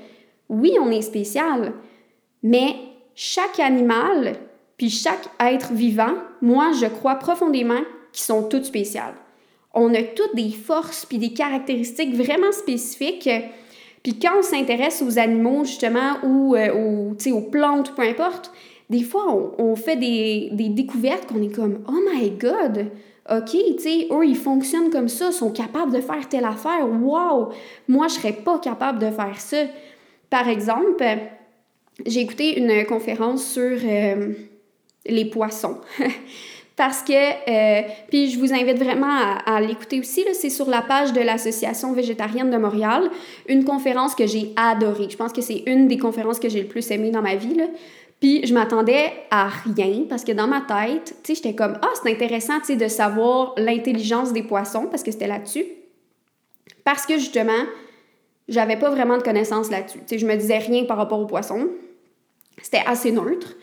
oui, 0.50 0.74
on 0.78 0.90
est 0.90 1.00
spécial, 1.00 1.72
mais 2.42 2.74
chaque 3.14 3.60
animal, 3.60 4.34
puis 4.78 4.90
chaque 4.90 5.28
être 5.40 5.72
vivant, 5.72 6.14
moi, 6.40 6.70
je 6.80 6.86
crois 6.86 7.16
profondément 7.16 7.82
qu'ils 8.12 8.24
sont 8.24 8.44
toutes 8.44 8.64
spéciales. 8.64 9.14
On 9.74 9.92
a 9.92 10.02
toutes 10.02 10.34
des 10.34 10.50
forces 10.50 11.04
puis 11.04 11.18
des 11.18 11.32
caractéristiques 11.32 12.14
vraiment 12.14 12.52
spécifiques. 12.52 13.28
Puis 14.02 14.18
quand 14.18 14.38
on 14.38 14.42
s'intéresse 14.42 15.02
aux 15.02 15.18
animaux, 15.18 15.64
justement, 15.64 16.18
ou 16.22 16.54
euh, 16.54 16.72
aux, 16.72 17.32
aux 17.32 17.40
plantes, 17.40 17.94
peu 17.94 18.02
importe, 18.02 18.52
des 18.88 19.02
fois, 19.02 19.26
on, 19.58 19.76
fait 19.76 19.96
des, 19.96 20.50
découvertes 20.70 21.26
qu'on 21.26 21.42
est 21.42 21.54
comme 21.54 21.84
Oh 21.88 21.98
my 22.14 22.30
God! 22.30 22.86
OK, 23.30 23.50
tu 23.50 23.82
sais, 23.82 24.08
eux, 24.10 24.24
ils 24.24 24.36
fonctionnent 24.36 24.88
comme 24.88 25.08
ça, 25.08 25.30
sont 25.30 25.50
capables 25.50 25.92
de 25.92 26.00
faire 26.00 26.26
telle 26.30 26.46
affaire. 26.46 26.88
Wow! 26.88 27.50
Moi, 27.86 28.08
je 28.08 28.14
serais 28.14 28.32
pas 28.32 28.58
capable 28.58 28.98
de 28.98 29.10
faire 29.10 29.38
ça. 29.38 29.58
Par 30.30 30.48
exemple, 30.48 31.04
j'ai 32.06 32.20
écouté 32.20 32.58
une 32.58 32.86
conférence 32.86 33.44
sur 33.44 33.78
euh, 33.84 34.32
les 35.08 35.24
poissons. 35.24 35.78
Parce 36.78 37.02
que, 37.02 37.12
euh, 37.12 37.82
puis 38.08 38.30
je 38.30 38.38
vous 38.38 38.54
invite 38.54 38.78
vraiment 38.78 39.36
à, 39.44 39.60
l'écouter 39.60 39.98
aussi, 39.98 40.24
c'est 40.32 40.48
sur 40.48 40.70
la 40.70 40.80
page 40.80 41.12
de 41.12 41.20
l'Association 41.20 41.92
végétarienne 41.92 42.50
de 42.50 42.56
Montréal, 42.56 43.10
une 43.48 43.64
conférence 43.64 44.14
que 44.14 44.28
j'ai 44.28 44.52
adorée. 44.54 45.08
Je 45.10 45.16
pense 45.16 45.32
que 45.32 45.40
c'est 45.40 45.64
une 45.66 45.88
des 45.88 45.98
conférences 45.98 46.38
que 46.38 46.48
j'ai 46.48 46.62
le 46.62 46.68
plus 46.68 46.88
aimée 46.92 47.10
dans 47.10 47.20
ma 47.20 47.34
vie. 47.34 47.54
Là. 47.54 47.64
Puis 48.20 48.46
je 48.46 48.54
m'attendais 48.54 49.12
à 49.32 49.48
rien 49.48 50.04
parce 50.08 50.22
que 50.22 50.30
dans 50.30 50.46
ma 50.46 50.60
tête, 50.60 51.16
tu 51.24 51.34
sais, 51.34 51.34
j'étais 51.34 51.56
comme 51.56 51.78
ah, 51.82 51.90
c'est 52.00 52.12
intéressant, 52.12 52.58
de 52.68 52.88
savoir 52.88 53.54
l'intelligence 53.56 54.32
des 54.32 54.44
poissons 54.44 54.86
parce 54.86 55.02
que 55.02 55.10
c'était 55.10 55.26
là-dessus. 55.26 55.64
Parce 56.84 57.06
que 57.06 57.14
justement, 57.14 57.64
j'avais 58.48 58.76
pas 58.76 58.90
vraiment 58.90 59.18
de 59.18 59.22
connaissances 59.22 59.70
là-dessus. 59.70 59.98
Tu 59.98 60.04
sais, 60.06 60.18
je 60.18 60.26
me 60.26 60.36
disais 60.36 60.58
rien 60.58 60.84
par 60.84 60.96
rapport 60.96 61.18
aux 61.18 61.26
poissons. 61.26 61.68
C'était 62.62 62.82
assez 62.86 63.10
neutre. 63.10 63.54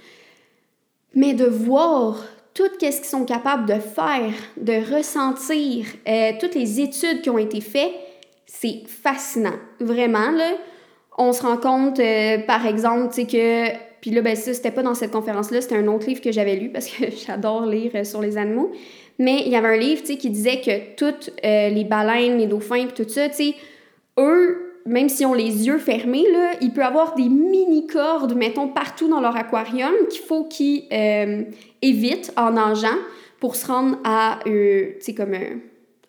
Mais 1.16 1.34
de 1.34 1.46
voir 1.46 2.24
tout 2.56 2.70
ce 2.80 2.88
qu'ils 2.88 3.06
sont 3.06 3.26
capables 3.26 3.68
de 3.68 3.80
faire, 3.80 4.34
de 4.58 4.96
ressentir, 4.96 5.86
euh, 6.08 6.32
toutes 6.40 6.56
les 6.56 6.80
études 6.80 7.22
qui 7.22 7.30
ont 7.30 7.38
été 7.38 7.60
faites, 7.60 7.92
c'est 8.46 8.84
fascinant. 8.88 9.56
Vraiment, 9.80 10.32
là, 10.32 10.52
on 11.18 11.34
se 11.34 11.42
rend 11.42 11.58
compte, 11.58 12.00
euh, 12.00 12.40
par 12.40 12.66
exemple, 12.66 13.10
tu 13.14 13.22
sais, 13.22 13.28
que 13.28 13.86
puis 14.00 14.12
là, 14.12 14.22
ben 14.22 14.36
ça, 14.36 14.54
c'était 14.54 14.72
pas 14.72 14.84
dans 14.84 14.94
cette 14.94 15.12
conférence-là, 15.12 15.62
c'était 15.62 15.78
un 15.78 15.88
autre 15.88 16.06
livre 16.06 16.22
que 16.22 16.32
j'avais 16.32 16.56
lu 16.56 16.70
parce 16.70 16.88
que 16.88 17.06
j'adore 17.28 17.66
lire 17.66 17.92
euh, 17.96 18.04
sur 18.04 18.22
les 18.22 18.38
animaux. 18.38 18.72
Mais 19.20 19.42
il 19.46 19.52
y 19.52 19.56
avait 19.56 19.68
un 19.68 19.78
livre, 19.78 20.02
tu 20.02 20.14
sais, 20.14 20.18
qui 20.18 20.30
disait 20.30 20.62
que 20.62 20.96
toutes 20.96 21.32
les 21.42 21.86
baleines, 21.86 22.38
les 22.38 22.48
dauphins, 22.48 22.88
tout 22.88 23.08
ça, 23.08 23.30
tu 23.30 23.36
sais, 23.36 23.56
eux, 24.20 24.65
même 24.86 25.10
s'ils 25.10 25.26
ont 25.26 25.34
les 25.34 25.66
yeux 25.66 25.80
fermés, 25.80 26.26
là, 26.32 26.52
il 26.62 26.72
peut 26.72 26.84
avoir 26.84 27.16
des 27.16 27.28
mini-cordes, 27.28 28.36
mettons, 28.36 28.68
partout 28.68 29.08
dans 29.08 29.20
leur 29.20 29.36
aquarium 29.36 29.94
qu'il 30.10 30.22
faut 30.22 30.44
qu'ils 30.44 30.84
euh, 30.92 31.44
évitent 31.82 32.32
en 32.38 32.52
nageant 32.52 32.98
pour 33.40 33.56
se 33.56 33.66
rendre 33.66 33.98
à, 34.04 34.40
sais, 35.00 35.16
comme 35.16 35.34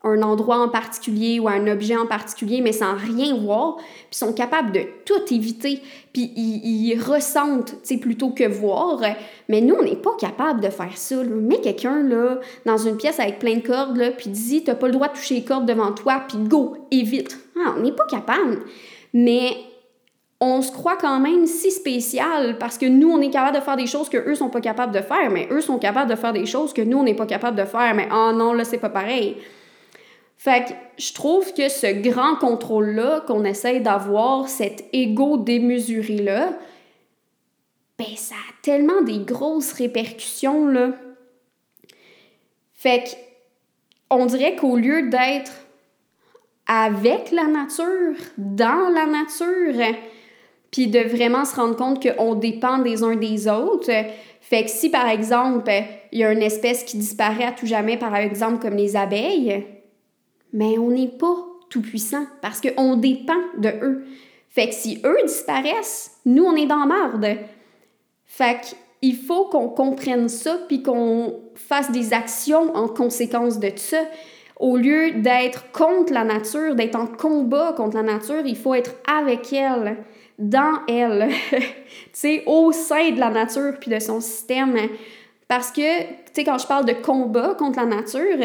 un 0.05 0.23
endroit 0.23 0.59
en 0.59 0.69
particulier 0.69 1.41
ou 1.41 1.49
un 1.49 1.67
objet 1.67 1.97
en 1.97 2.07
particulier, 2.07 2.61
mais 2.61 2.73
sans 2.73 2.95
rien 2.95 3.35
voir, 3.37 3.77
puis 3.77 4.19
sont 4.19 4.33
capables 4.33 4.73
de 4.73 4.83
tout 5.05 5.35
éviter, 5.35 5.81
puis 6.13 6.33
ils, 6.37 6.91
ils 6.91 7.01
ressentent, 7.01 7.75
plutôt 8.01 8.31
que 8.31 8.47
voir. 8.47 9.01
Mais 9.49 9.63
nous, 9.63 9.75
on 9.75 9.83
n'est 9.83 9.97
pas 9.97 10.15
capable 10.19 10.61
de 10.61 10.69
faire 10.69 10.97
ça. 10.97 11.17
Là. 11.17 11.35
Mets 11.35 11.61
quelqu'un, 11.61 12.07
dans 12.67 12.79
une 12.79 12.97
pièce 12.97 13.19
avec 13.19 13.39
plein 13.39 13.57
de 13.57 13.67
cordes, 13.67 14.15
puis 14.19 14.29
dis, 14.29 14.65
t'as 14.65 14.75
pas 14.75 14.87
le 14.87 14.93
droit 14.93 15.09
de 15.09 15.15
toucher 15.15 15.37
les 15.37 15.45
cordes 15.45 15.67
devant 15.67 15.93
toi, 15.93 16.23
puis 16.29 16.39
go, 16.39 16.77
évite. 16.91 17.46
Ah, 17.59 17.75
on 17.77 17.81
n'est 17.81 17.93
pas 17.93 18.07
capable. 18.07 18.61
Mais 19.13 19.57
on 20.41 20.61
se 20.61 20.71
croit 20.71 20.97
quand 20.97 21.19
même 21.19 21.47
si 21.47 21.71
spécial 21.71 22.59
parce 22.59 22.77
que 22.77 22.87
nous, 22.87 23.11
on 23.11 23.21
est 23.21 23.31
capable 23.31 23.57
de 23.57 23.63
faire 23.63 23.77
des 23.77 23.87
choses 23.87 24.09
que 24.09 24.19
eux 24.19 24.35
sont 24.35 24.51
pas 24.51 24.61
capables 24.61 24.93
de 24.95 25.01
faire, 25.01 25.31
mais 25.31 25.49
eux 25.51 25.63
sont 25.63 25.79
capables 25.79 26.11
de 26.11 26.17
faire 26.17 26.33
des 26.33 26.47
choses 26.47 26.75
que 26.75 26.83
nous, 26.83 26.99
on 26.99 27.05
n'est 27.05 27.15
pas 27.15 27.27
capable 27.27 27.57
de 27.57 27.65
faire. 27.65 27.95
Mais 27.95 28.09
oh 28.13 28.33
non, 28.35 28.53
là, 28.53 28.65
c'est 28.65 28.79
pas 28.79 28.91
pareil. 28.91 29.39
Fait 30.37 30.67
que 30.67 30.73
je 30.99 31.15
trouve 31.15 31.55
que 31.55 31.69
ce 31.71 31.87
grand 32.03 32.37
contrôle-là 32.37 33.23
qu'on 33.27 33.45
essaye 33.45 33.81
d'avoir, 33.81 34.49
cet 34.49 34.85
ego 34.93 35.39
démesuré-là, 35.39 36.51
ben 37.99 38.17
ça 38.17 38.35
a 38.35 38.53
tellement 38.61 39.01
des 39.01 39.21
grosses 39.21 39.73
répercussions, 39.73 40.67
là. 40.67 40.91
Fait 42.75 43.05
que 43.05 43.09
on 44.11 44.27
dirait 44.27 44.55
qu'au 44.55 44.77
lieu 44.77 45.09
d'être 45.09 45.53
avec 46.67 47.31
la 47.31 47.47
nature, 47.47 48.17
dans 48.37 48.89
la 48.93 49.07
nature, 49.07 49.97
puis 50.71 50.89
de 50.89 51.01
vraiment 51.01 51.45
se 51.45 51.57
rendre 51.57 51.77
compte 51.77 52.03
qu'on 52.03 52.35
dépend 52.35 52.79
des 52.79 53.03
uns 53.03 53.17
des 53.17 53.49
autres. 53.49 53.93
Fait 54.41 54.65
que 54.65 54.71
si, 54.71 54.91
par 54.91 55.09
exemple, 55.09 55.71
il 56.13 56.19
y 56.19 56.25
a 56.25 56.33
une 56.33 56.43
espèce 56.43 56.85
qui 56.85 56.99
disparaît 56.99 57.45
à 57.45 57.53
tout 57.53 57.67
jamais, 57.67 57.97
par 57.97 58.15
exemple, 58.17 58.61
comme 58.61 58.77
les 58.77 58.97
abeilles, 58.97 59.65
mais 60.53 60.79
on 60.79 60.91
n'est 60.91 61.09
pas 61.09 61.37
tout 61.71 61.83
puissant 61.83 62.27
parce 62.43 62.61
qu'on 62.61 62.97
dépend 62.97 63.35
de 63.59 63.69
eux. 63.83 64.05
Fait 64.49 64.69
que 64.69 64.75
si 64.75 65.01
eux 65.05 65.19
disparaissent, 65.27 66.19
nous, 66.25 66.45
on 66.45 66.57
est 66.57 66.67
dans 66.67 66.87
merde. 66.87 67.39
Fait 68.25 68.61
qu'il 69.01 69.17
faut 69.17 69.47
qu'on 69.47 69.69
comprenne 69.69 70.29
ça 70.29 70.59
puis 70.69 70.83
qu'on 70.83 71.41
fasse 71.55 71.91
des 71.91 72.13
actions 72.13 72.75
en 72.75 72.89
conséquence 72.89 73.59
de 73.59 73.71
ça. 73.77 73.99
Au 74.59 74.77
lieu 74.77 75.13
d'être 75.13 75.71
contre 75.73 76.13
la 76.13 76.25
nature, 76.25 76.75
d'être 76.75 76.97
en 76.97 77.07
combat 77.07 77.75
contre 77.77 77.97
la 77.97 78.03
nature, 78.03 78.43
il 78.45 78.57
faut 78.57 78.75
être 78.75 78.95
avec 79.07 79.53
elle, 79.53 79.99
dans 80.39 80.81
elle, 80.89 81.29
tu 81.51 81.61
sais, 82.13 82.43
au 82.47 82.73
sein 82.73 83.11
de 83.11 83.21
la 83.21 83.31
nature 83.31 83.75
puis 83.79 83.91
de 83.91 83.99
son 83.99 84.21
système. 84.21 84.77
Parce 85.49 85.71
que, 85.71 86.01
tu 86.01 86.07
sais, 86.33 86.45
quand 86.45 86.59
je 86.59 86.67
parle 86.67 86.87
de 86.87 86.93
combat 86.93 87.55
contre 87.57 87.79
la 87.79 87.87
nature, 87.87 88.39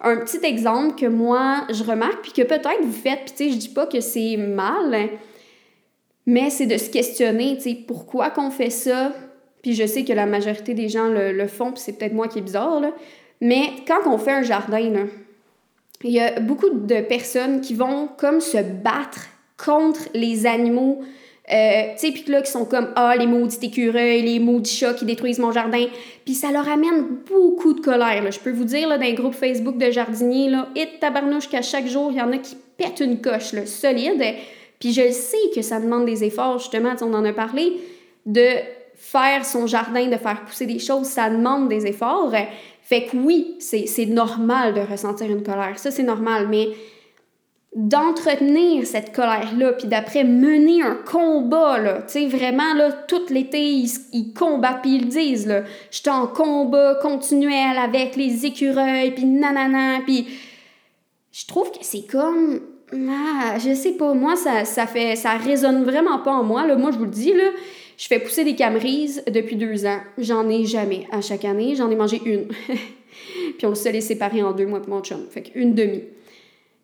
un 0.00 0.16
petit 0.18 0.44
exemple 0.44 0.94
que 0.94 1.06
moi, 1.06 1.64
je 1.70 1.82
remarque, 1.84 2.22
puis 2.22 2.32
que 2.32 2.42
peut-être 2.42 2.82
vous 2.82 2.92
faites, 2.92 3.24
puis 3.26 3.34
tu 3.36 3.44
sais, 3.44 3.50
je 3.50 3.56
dis 3.56 3.68
pas 3.68 3.86
que 3.86 4.00
c'est 4.00 4.36
mal, 4.36 5.08
mais 6.24 6.50
c'est 6.50 6.66
de 6.66 6.76
se 6.76 6.90
questionner, 6.90 7.56
tu 7.56 7.62
sais, 7.62 7.78
pourquoi 7.86 8.30
qu'on 8.30 8.50
fait 8.50 8.70
ça? 8.70 9.12
Puis 9.62 9.74
je 9.74 9.84
sais 9.84 10.04
que 10.04 10.12
la 10.12 10.26
majorité 10.26 10.74
des 10.74 10.88
gens 10.88 11.08
le, 11.08 11.46
font, 11.48 11.72
puis 11.72 11.82
c'est 11.84 11.98
peut-être 11.98 12.14
moi 12.14 12.28
qui 12.28 12.38
est 12.38 12.42
bizarre. 12.42 12.80
Mais 13.40 13.64
quand 13.86 14.06
on 14.06 14.16
fait 14.16 14.32
un 14.32 14.42
jardin, 14.42 14.90
là, 14.90 15.00
il 16.04 16.12
y 16.12 16.20
a 16.20 16.40
beaucoup 16.40 16.70
de 16.70 17.00
personnes 17.00 17.60
qui 17.60 17.74
vont 17.74 18.08
comme 18.18 18.40
se 18.40 18.58
battre 18.58 19.26
contre 19.56 20.00
les 20.14 20.46
animaux 20.46 21.02
euh, 21.52 21.92
tu 21.92 22.08
sais, 22.08 22.12
puis 22.12 22.24
là, 22.26 22.42
qui 22.42 22.50
sont 22.50 22.64
comme, 22.64 22.88
ah, 22.96 23.14
les 23.16 23.28
maudits 23.28 23.58
écureuils, 23.62 24.22
les 24.22 24.40
maudits 24.40 24.74
chats 24.78 24.94
qui 24.94 25.04
détruisent 25.04 25.38
mon 25.38 25.52
jardin. 25.52 25.86
Puis 26.24 26.34
ça 26.34 26.50
leur 26.50 26.68
amène 26.68 27.18
beaucoup 27.30 27.72
de 27.72 27.80
colère. 27.80 28.30
Je 28.32 28.40
peux 28.40 28.50
vous 28.50 28.64
dire, 28.64 28.88
là, 28.88 28.98
dans 28.98 29.04
les 29.04 29.14
groupes 29.14 29.34
Facebook 29.34 29.78
de 29.78 29.90
jardiniers, 29.92 30.50
là, 30.50 30.68
et 30.74 30.88
tabarnouche 31.00 31.48
qu'à 31.48 31.62
chaque 31.62 31.86
jour, 31.86 32.10
il 32.10 32.18
y 32.18 32.20
en 32.20 32.32
a 32.32 32.38
qui 32.38 32.56
pètent 32.76 33.00
une 33.00 33.20
coche, 33.20 33.52
là, 33.52 33.64
solide. 33.64 34.22
Puis 34.80 34.92
je 34.92 35.12
sais 35.12 35.36
que 35.54 35.62
ça 35.62 35.78
demande 35.78 36.04
des 36.04 36.24
efforts, 36.24 36.58
justement, 36.58 36.94
on 37.00 37.14
en 37.14 37.24
a 37.24 37.32
parlé, 37.32 37.74
de 38.26 38.48
faire 38.96 39.44
son 39.44 39.68
jardin, 39.68 40.06
de 40.08 40.16
faire 40.16 40.44
pousser 40.44 40.66
des 40.66 40.80
choses, 40.80 41.06
ça 41.06 41.30
demande 41.30 41.68
des 41.68 41.86
efforts. 41.86 42.32
Fait 42.88 43.06
que 43.06 43.16
oui, 43.16 43.56
c'est 43.58 44.06
normal 44.06 44.72
de 44.72 44.80
ressentir 44.80 45.28
une 45.28 45.42
colère. 45.42 45.76
Ça, 45.76 45.90
c'est 45.90 46.04
normal. 46.04 46.46
Mais 46.48 46.68
d'entretenir 47.74 48.86
cette 48.86 49.12
colère-là, 49.12 49.72
puis 49.72 49.88
d'après 49.88 50.22
mener 50.22 50.84
un 50.84 50.94
combat, 50.94 51.78
là, 51.78 52.02
tu 52.02 52.12
sais, 52.12 52.26
vraiment, 52.28 52.74
là, 52.74 52.92
tout 52.92 53.22
l'été, 53.28 53.60
ils, 53.60 54.32
combattent, 54.34 54.82
puis 54.82 54.94
ils 54.94 55.08
disent, 55.08 55.48
là, 55.48 55.64
j'étais 55.90 56.10
en 56.10 56.28
combat 56.28 56.94
continuel 57.02 57.76
avec 57.76 58.14
les 58.14 58.46
écureuils, 58.46 59.10
puis 59.10 59.24
nanana, 59.24 60.02
puis 60.04 60.28
je 61.32 61.44
trouve 61.44 61.72
que 61.72 61.78
c'est 61.82 62.06
comme, 62.06 62.60
ah, 63.10 63.58
je 63.58 63.74
sais 63.74 63.96
pas, 63.96 64.14
moi, 64.14 64.36
ça, 64.36 64.64
ça 64.64 64.86
fait, 64.86 65.16
ça 65.16 65.32
résonne 65.32 65.82
vraiment 65.82 66.20
pas 66.20 66.34
en 66.34 66.44
moi, 66.44 66.68
là, 66.68 66.76
moi, 66.76 66.92
je 66.92 66.98
vous 66.98 67.04
le 67.04 67.10
dis, 67.10 67.32
là, 67.32 67.50
je 67.96 68.06
fais 68.06 68.18
pousser 68.18 68.44
des 68.44 68.54
camerises 68.54 69.22
depuis 69.26 69.56
deux 69.56 69.86
ans, 69.86 70.00
j'en 70.18 70.48
ai 70.48 70.64
jamais, 70.64 71.06
à 71.10 71.20
chaque 71.20 71.44
année, 71.44 71.74
j'en 71.74 71.90
ai 71.90 71.96
mangé 71.96 72.20
une, 72.24 72.46
puis 73.58 73.66
on 73.66 73.74
se 73.74 73.88
les 73.88 74.00
séparé 74.00 74.42
en 74.42 74.52
deux, 74.52 74.66
mois 74.66 74.80
pour 74.80 74.94
mon 74.94 75.02
chum, 75.02 75.26
fait 75.30 75.42
qu'une 75.42 75.74
demi. 75.74 76.02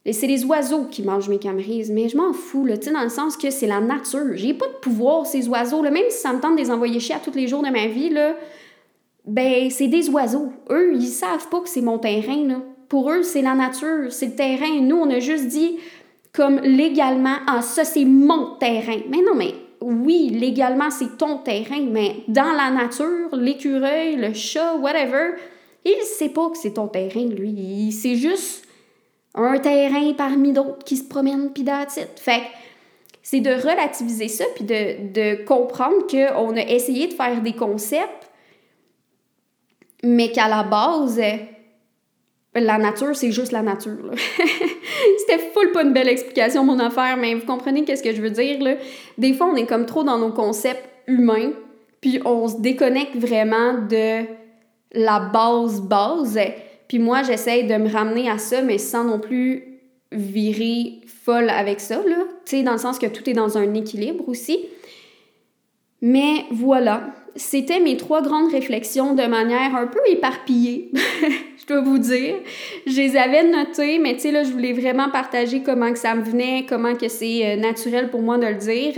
Et 0.05 0.13
c'est 0.13 0.27
les 0.27 0.45
oiseaux 0.45 0.87
qui 0.91 1.03
mangent 1.03 1.29
mes 1.29 1.39
camerises, 1.39 1.91
mais 1.91 2.09
je 2.09 2.17
m'en 2.17 2.33
fous, 2.33 2.65
là, 2.65 2.77
dans 2.77 3.03
le 3.03 3.09
sens 3.09 3.37
que 3.37 3.51
c'est 3.51 3.69
la 3.69 3.81
nature. 3.81 4.35
J'ai 4.35 4.53
pas 4.53 4.67
de 4.67 4.79
pouvoir, 4.81 5.27
ces 5.27 5.49
oiseaux, 5.49 5.81
même 5.83 5.97
si 6.09 6.19
ça 6.19 6.33
me 6.33 6.41
tente 6.41 6.57
de 6.57 6.61
les 6.61 6.71
envoyer 6.73 6.99
chier 6.99 7.15
à 7.15 7.21
tous 7.21 7.35
les 7.35 7.47
jours 7.47 7.63
de 7.63 7.71
ma 7.71 7.87
vie, 7.87 8.09
là, 8.09 8.35
ben, 9.25 9.71
c'est 9.71 9.87
des 9.87 10.09
oiseaux. 10.11 10.53
Eux, 10.71 10.95
ils 10.95 11.07
savent 11.07 11.49
pas 11.49 11.61
que 11.61 11.69
c'est 11.69 11.83
mon 11.83 11.99
terrain, 11.99 12.47
là. 12.47 12.63
Pour 12.89 13.11
eux, 13.11 13.23
c'est 13.23 13.43
la 13.43 13.55
nature, 13.55 14.11
c'est 14.11 14.27
le 14.27 14.35
terrain. 14.35 14.81
Nous, 14.81 14.97
on 14.97 15.09
a 15.09 15.21
juste 15.21 15.47
dit, 15.47 15.79
comme 16.33 16.59
légalement, 16.59 17.37
ah, 17.47 17.63
ça, 17.63 17.85
c'est 17.85 18.05
mon 18.05 18.57
terrain. 18.57 18.99
Mais 19.09 19.23
non, 19.23 19.35
mais 19.37 19.55
oui, 19.83 20.31
légalement, 20.31 20.91
c'est 20.91 21.17
ton 21.19 21.39
terrain, 21.39 21.81
mais 21.81 22.17
dans 22.29 22.53
la 22.53 22.71
nature, 22.71 23.35
l'écureuil, 23.35 24.17
le 24.17 24.33
chat, 24.33 24.77
whatever, 24.77 25.33
il 25.85 26.01
sait 26.03 26.29
pas 26.29 26.51
que 26.51 26.59
c'est 26.59 26.75
ton 26.75 26.89
terrain, 26.89 27.27
lui. 27.27 27.93
C'est 27.93 28.17
juste 28.17 28.65
un 29.35 29.59
terrain 29.59 30.13
parmi 30.13 30.53
d'autres 30.53 30.85
qui 30.85 30.97
se 30.97 31.05
promènent, 31.05 31.53
puis 31.53 31.65
that's 31.65 31.99
Fait 32.17 32.43
c'est 33.23 33.41
de 33.41 33.51
relativiser 33.51 34.29
ça, 34.29 34.45
puis 34.55 34.65
de, 34.65 35.13
de 35.13 35.45
comprendre 35.45 36.07
qu'on 36.09 36.57
a 36.57 36.61
essayé 36.61 37.07
de 37.07 37.15
faire 37.15 37.41
des 37.41 37.53
concepts, 37.53 38.31
mais 40.03 40.33
qu'à 40.33 40.49
la 40.49 40.65
base, 40.65 41.21
la 42.55 42.79
nature, 42.79 43.17
c'est 43.17 43.33
juste 43.33 43.53
la 43.53 43.63
nature. 43.63 44.11
C'était 45.19 45.39
full 45.55 45.73
pas 45.73 45.83
une 45.83 45.93
belle 45.93 46.09
explication, 46.09 46.65
mon 46.65 46.79
affaire, 46.79 47.17
mais 47.17 47.35
vous 47.35 47.47
comprenez 47.47 47.85
qu'est-ce 47.85 48.03
que 48.03 48.15
je 48.15 48.21
veux 48.21 48.31
dire. 48.31 48.63
Là? 48.63 48.75
Des 49.17 49.33
fois, 49.33 49.49
on 49.51 49.57
est 49.57 49.67
comme 49.67 49.87
trop 49.87 50.05
dans 50.05 50.19
nos 50.19 50.33
concepts 50.33 50.87
humains, 51.07 51.53
puis 52.01 52.21
on 52.25 52.49
se 52.49 52.61
déconnecte 52.61 53.17
vraiment 53.17 53.75
de 53.75 54.25
la 54.93 55.21
base 55.21 55.81
base. 55.81 56.39
Puis 56.89 56.99
moi, 56.99 57.23
j'essaye 57.23 57.67
de 57.67 57.75
me 57.77 57.91
ramener 57.91 58.29
à 58.29 58.37
ça, 58.37 58.61
mais 58.61 58.79
sans 58.79 59.05
non 59.05 59.19
plus 59.19 59.81
virer 60.13 61.01
folle 61.07 61.49
avec 61.49 61.81
ça. 61.81 62.01
Tu 62.05 62.13
sais, 62.45 62.63
dans 62.63 62.73
le 62.73 62.79
sens 62.79 62.99
que 62.99 63.07
tout 63.07 63.29
est 63.31 63.35
dans 63.35 63.57
un 63.57 63.73
équilibre 63.75 64.29
aussi. 64.29 64.67
Mais 66.03 66.45
voilà, 66.51 67.15
c'était 67.37 67.81
mes 67.81 67.97
trois 67.97 68.23
grandes 68.23 68.51
réflexions 68.51 69.15
de 69.15 69.23
manière 69.23 69.77
un 69.77 69.87
peu 69.87 70.01
éparpillée, 70.09 70.91
je 71.63 71.75
dois 71.75 71.83
vous 71.83 71.99
dire. 71.99 72.37
Je 72.87 72.97
les 72.97 73.17
avais 73.17 73.45
notées, 73.45 73.99
mais 73.99 74.15
tu 74.15 74.21
sais, 74.21 74.31
là, 74.33 74.43
je 74.43 74.51
voulais 74.51 74.73
vraiment 74.73 75.11
partager 75.11 75.63
comment 75.63 75.93
que 75.93 75.99
ça 75.99 76.15
me 76.15 76.23
venait, 76.23 76.67
comment 76.69 76.95
que 76.95 77.09
c'est 77.09 77.47
euh, 77.47 77.57
naturel 77.57 78.11
pour 78.11 78.23
moi 78.23 78.39
de 78.39 78.47
le 78.47 78.57
dire. 78.57 78.95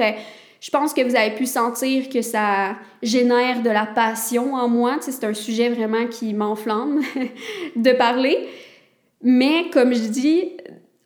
Je 0.61 0.71
pense 0.71 0.95
que 0.95 1.03
vous 1.03 1.15
avez 1.15 1.35
pu 1.35 1.45
sentir 1.45 2.09
que 2.09 2.23
ça 2.23 2.77
génère 3.03 3.63
de 3.63 3.69
la 3.69 3.85
passion 3.85 4.55
en 4.55 4.67
moi. 4.69 4.97
c'est 5.01 5.25
un 5.25 5.35
sujet 5.35 5.69
vraiment 5.69 6.07
qui 6.07 6.33
m'enflamme 6.33 7.03
de 7.77 7.93
parler. 7.93 8.49
Mais 9.23 9.69
comme 9.71 9.93
je 9.93 10.09
dis, 10.09 10.53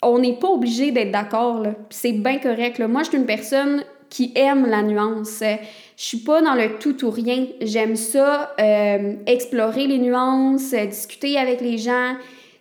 on 0.01 0.21
n'est 0.21 0.39
pas 0.39 0.49
obligé 0.49 0.93
d'être 0.93 1.11
d'accord. 1.11 1.65
C'est 1.91 2.13
bien 2.13 2.39
correct. 2.39 2.79
Moi, 2.81 3.03
je 3.03 3.09
suis 3.09 3.19
une 3.19 3.27
personne 3.27 3.83
qui 4.11 4.33
aime 4.35 4.67
la 4.67 4.83
nuance. 4.83 5.43
Je 5.43 6.05
suis 6.05 6.19
pas 6.19 6.41
dans 6.43 6.55
le 6.55 6.79
tout 6.79 7.05
ou 7.05 7.11
rien. 7.11 7.47
J'aime 7.61 7.97
ça, 7.97 8.55
euh, 8.61 9.15
explorer 9.27 9.87
les 9.87 9.99
nuances, 9.99 10.73
discuter 10.73 11.37
avec 11.37 11.61
les 11.61 11.79
gens. 11.79 12.15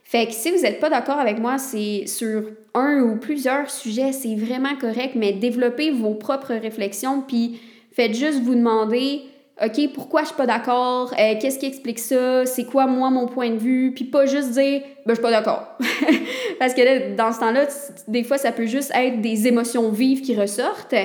Fait 0.03 0.25
que 0.25 0.33
si 0.33 0.51
vous 0.51 0.61
n'êtes 0.61 0.79
pas 0.79 0.89
d'accord 0.89 1.19
avec 1.19 1.37
moi, 1.37 1.57
c'est 1.57 2.07
sur 2.07 2.43
un 2.73 3.01
ou 3.01 3.17
plusieurs 3.17 3.69
sujets, 3.69 4.13
c'est 4.13 4.35
vraiment 4.35 4.75
correct, 4.79 5.15
mais 5.15 5.33
développez 5.33 5.91
vos 5.91 6.13
propres 6.13 6.53
réflexions, 6.53 7.21
puis 7.27 7.59
faites 7.91 8.15
juste 8.15 8.41
vous 8.41 8.55
demander, 8.55 9.23
OK, 9.63 9.91
pourquoi 9.93 10.21
je 10.21 10.27
suis 10.27 10.35
pas 10.35 10.45
d'accord? 10.45 11.13
Euh, 11.19 11.33
qu'est-ce 11.41 11.59
qui 11.59 11.65
explique 11.65 11.99
ça? 11.99 12.45
C'est 12.45 12.65
quoi, 12.65 12.85
moi, 12.85 13.09
mon 13.09 13.25
point 13.25 13.49
de 13.49 13.57
vue? 13.57 13.91
Puis 13.93 14.05
pas 14.05 14.25
juste 14.25 14.51
dire, 14.51 14.81
ben, 15.05 15.09
je 15.09 15.13
suis 15.15 15.21
pas 15.21 15.31
d'accord. 15.31 15.77
Parce 16.59 16.73
que 16.73 17.15
dans 17.15 17.33
ce 17.33 17.39
temps-là, 17.39 17.65
des 18.07 18.23
fois, 18.23 18.37
ça 18.37 18.51
peut 18.51 18.67
juste 18.67 18.91
être 18.95 19.19
des 19.19 19.47
émotions 19.47 19.89
vives 19.89 20.21
qui 20.21 20.35
ressortent. 20.35 20.95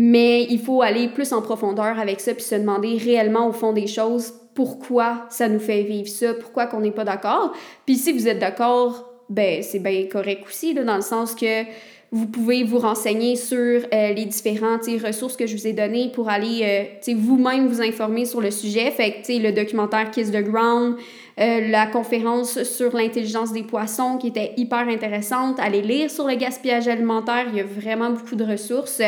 Mais 0.00 0.44
il 0.44 0.60
faut 0.60 0.80
aller 0.80 1.08
plus 1.08 1.32
en 1.32 1.42
profondeur 1.42 1.98
avec 1.98 2.20
ça, 2.20 2.32
puis 2.32 2.44
se 2.44 2.54
demander 2.54 2.96
réellement 2.98 3.48
au 3.48 3.52
fond 3.52 3.72
des 3.72 3.88
choses 3.88 4.32
pourquoi 4.54 5.26
ça 5.28 5.48
nous 5.48 5.58
fait 5.58 5.82
vivre 5.82 6.08
ça, 6.08 6.34
pourquoi 6.34 6.66
qu'on 6.66 6.78
n'est 6.78 6.92
pas 6.92 7.02
d'accord. 7.02 7.52
Puis 7.84 7.96
si 7.96 8.12
vous 8.12 8.28
êtes 8.28 8.38
d'accord, 8.38 9.12
ben 9.28 9.60
c'est 9.60 9.80
bien 9.80 10.06
correct 10.06 10.44
aussi, 10.46 10.72
dans 10.72 10.94
le 10.94 11.02
sens 11.02 11.34
que 11.34 11.64
vous 12.12 12.26
pouvez 12.26 12.62
vous 12.62 12.78
renseigner 12.78 13.34
sur 13.34 13.56
euh, 13.58 14.12
les 14.14 14.24
différentes 14.24 14.86
ressources 15.04 15.36
que 15.36 15.48
je 15.48 15.56
vous 15.56 15.66
ai 15.66 15.72
données 15.72 16.12
pour 16.14 16.28
aller 16.28 16.88
euh, 17.04 17.14
vous-même 17.16 17.66
vous 17.66 17.82
informer 17.82 18.24
sur 18.24 18.40
le 18.40 18.52
sujet. 18.52 18.92
Fait 18.92 19.20
que 19.20 19.42
le 19.42 19.50
documentaire 19.50 20.12
Kiss 20.12 20.30
the 20.30 20.44
Ground, 20.44 20.94
euh, 21.40 21.68
la 21.68 21.86
conférence 21.86 22.62
sur 22.62 22.96
l'intelligence 22.96 23.52
des 23.52 23.64
poissons 23.64 24.16
qui 24.16 24.28
était 24.28 24.52
hyper 24.56 24.86
intéressante. 24.88 25.58
Allez 25.58 25.82
lire 25.82 26.08
sur 26.08 26.28
le 26.28 26.36
gaspillage 26.36 26.86
alimentaire, 26.86 27.46
il 27.50 27.56
y 27.56 27.60
a 27.60 27.64
vraiment 27.64 28.10
beaucoup 28.10 28.36
de 28.36 28.44
ressources. 28.44 29.02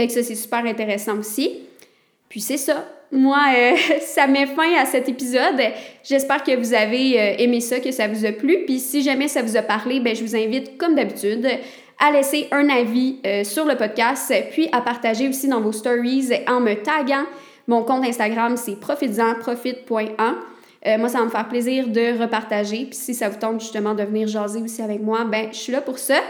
Fait 0.00 0.06
que 0.06 0.14
ça, 0.14 0.22
c'est 0.22 0.34
super 0.34 0.64
intéressant 0.64 1.18
aussi. 1.18 1.58
Puis 2.30 2.40
c'est 2.40 2.56
ça. 2.56 2.86
Moi, 3.12 3.36
ça 4.00 4.26
met 4.26 4.46
fin 4.46 4.74
à 4.80 4.86
cet 4.86 5.10
épisode. 5.10 5.60
J'espère 6.02 6.42
que 6.42 6.56
vous 6.56 6.72
avez 6.72 7.42
aimé 7.42 7.60
ça, 7.60 7.80
que 7.80 7.90
ça 7.90 8.08
vous 8.08 8.24
a 8.24 8.32
plu. 8.32 8.64
Puis 8.64 8.78
si 8.78 9.02
jamais 9.02 9.28
ça 9.28 9.42
vous 9.42 9.58
a 9.58 9.62
parlé, 9.62 10.00
ben, 10.00 10.16
je 10.16 10.22
vous 10.22 10.34
invite, 10.34 10.78
comme 10.78 10.94
d'habitude, 10.94 11.46
à 11.98 12.12
laisser 12.12 12.48
un 12.50 12.70
avis 12.70 13.18
euh, 13.26 13.44
sur 13.44 13.66
le 13.66 13.76
podcast, 13.76 14.32
puis 14.52 14.70
à 14.72 14.80
partager 14.80 15.28
aussi 15.28 15.48
dans 15.48 15.60
vos 15.60 15.72
stories 15.72 16.30
en 16.48 16.60
me 16.60 16.76
taguant. 16.76 17.26
Mon 17.66 17.82
compte 17.82 18.06
Instagram, 18.06 18.56
c'est 18.56 18.80
profites-en, 18.80 19.34
profite.1. 19.34 20.08
Euh, 20.86 20.96
moi, 20.96 21.10
ça 21.10 21.18
va 21.18 21.26
me 21.26 21.30
faire 21.30 21.46
plaisir 21.46 21.88
de 21.88 22.18
repartager. 22.18 22.86
Puis 22.86 22.94
si 22.98 23.12
ça 23.12 23.28
vous 23.28 23.38
tente 23.38 23.60
justement 23.60 23.92
de 23.92 24.04
venir 24.04 24.28
jaser 24.28 24.62
aussi 24.62 24.80
avec 24.80 25.02
moi, 25.02 25.24
ben 25.24 25.48
je 25.52 25.58
suis 25.58 25.72
là 25.72 25.82
pour 25.82 25.98
ça. 25.98 26.22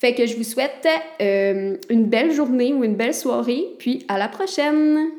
Fait 0.00 0.14
que 0.14 0.24
je 0.24 0.34
vous 0.34 0.44
souhaite 0.44 0.88
euh, 1.20 1.76
une 1.90 2.06
belle 2.06 2.32
journée 2.32 2.72
ou 2.72 2.84
une 2.84 2.96
belle 2.96 3.12
soirée, 3.12 3.66
puis 3.78 4.06
à 4.08 4.16
la 4.16 4.28
prochaine! 4.28 5.10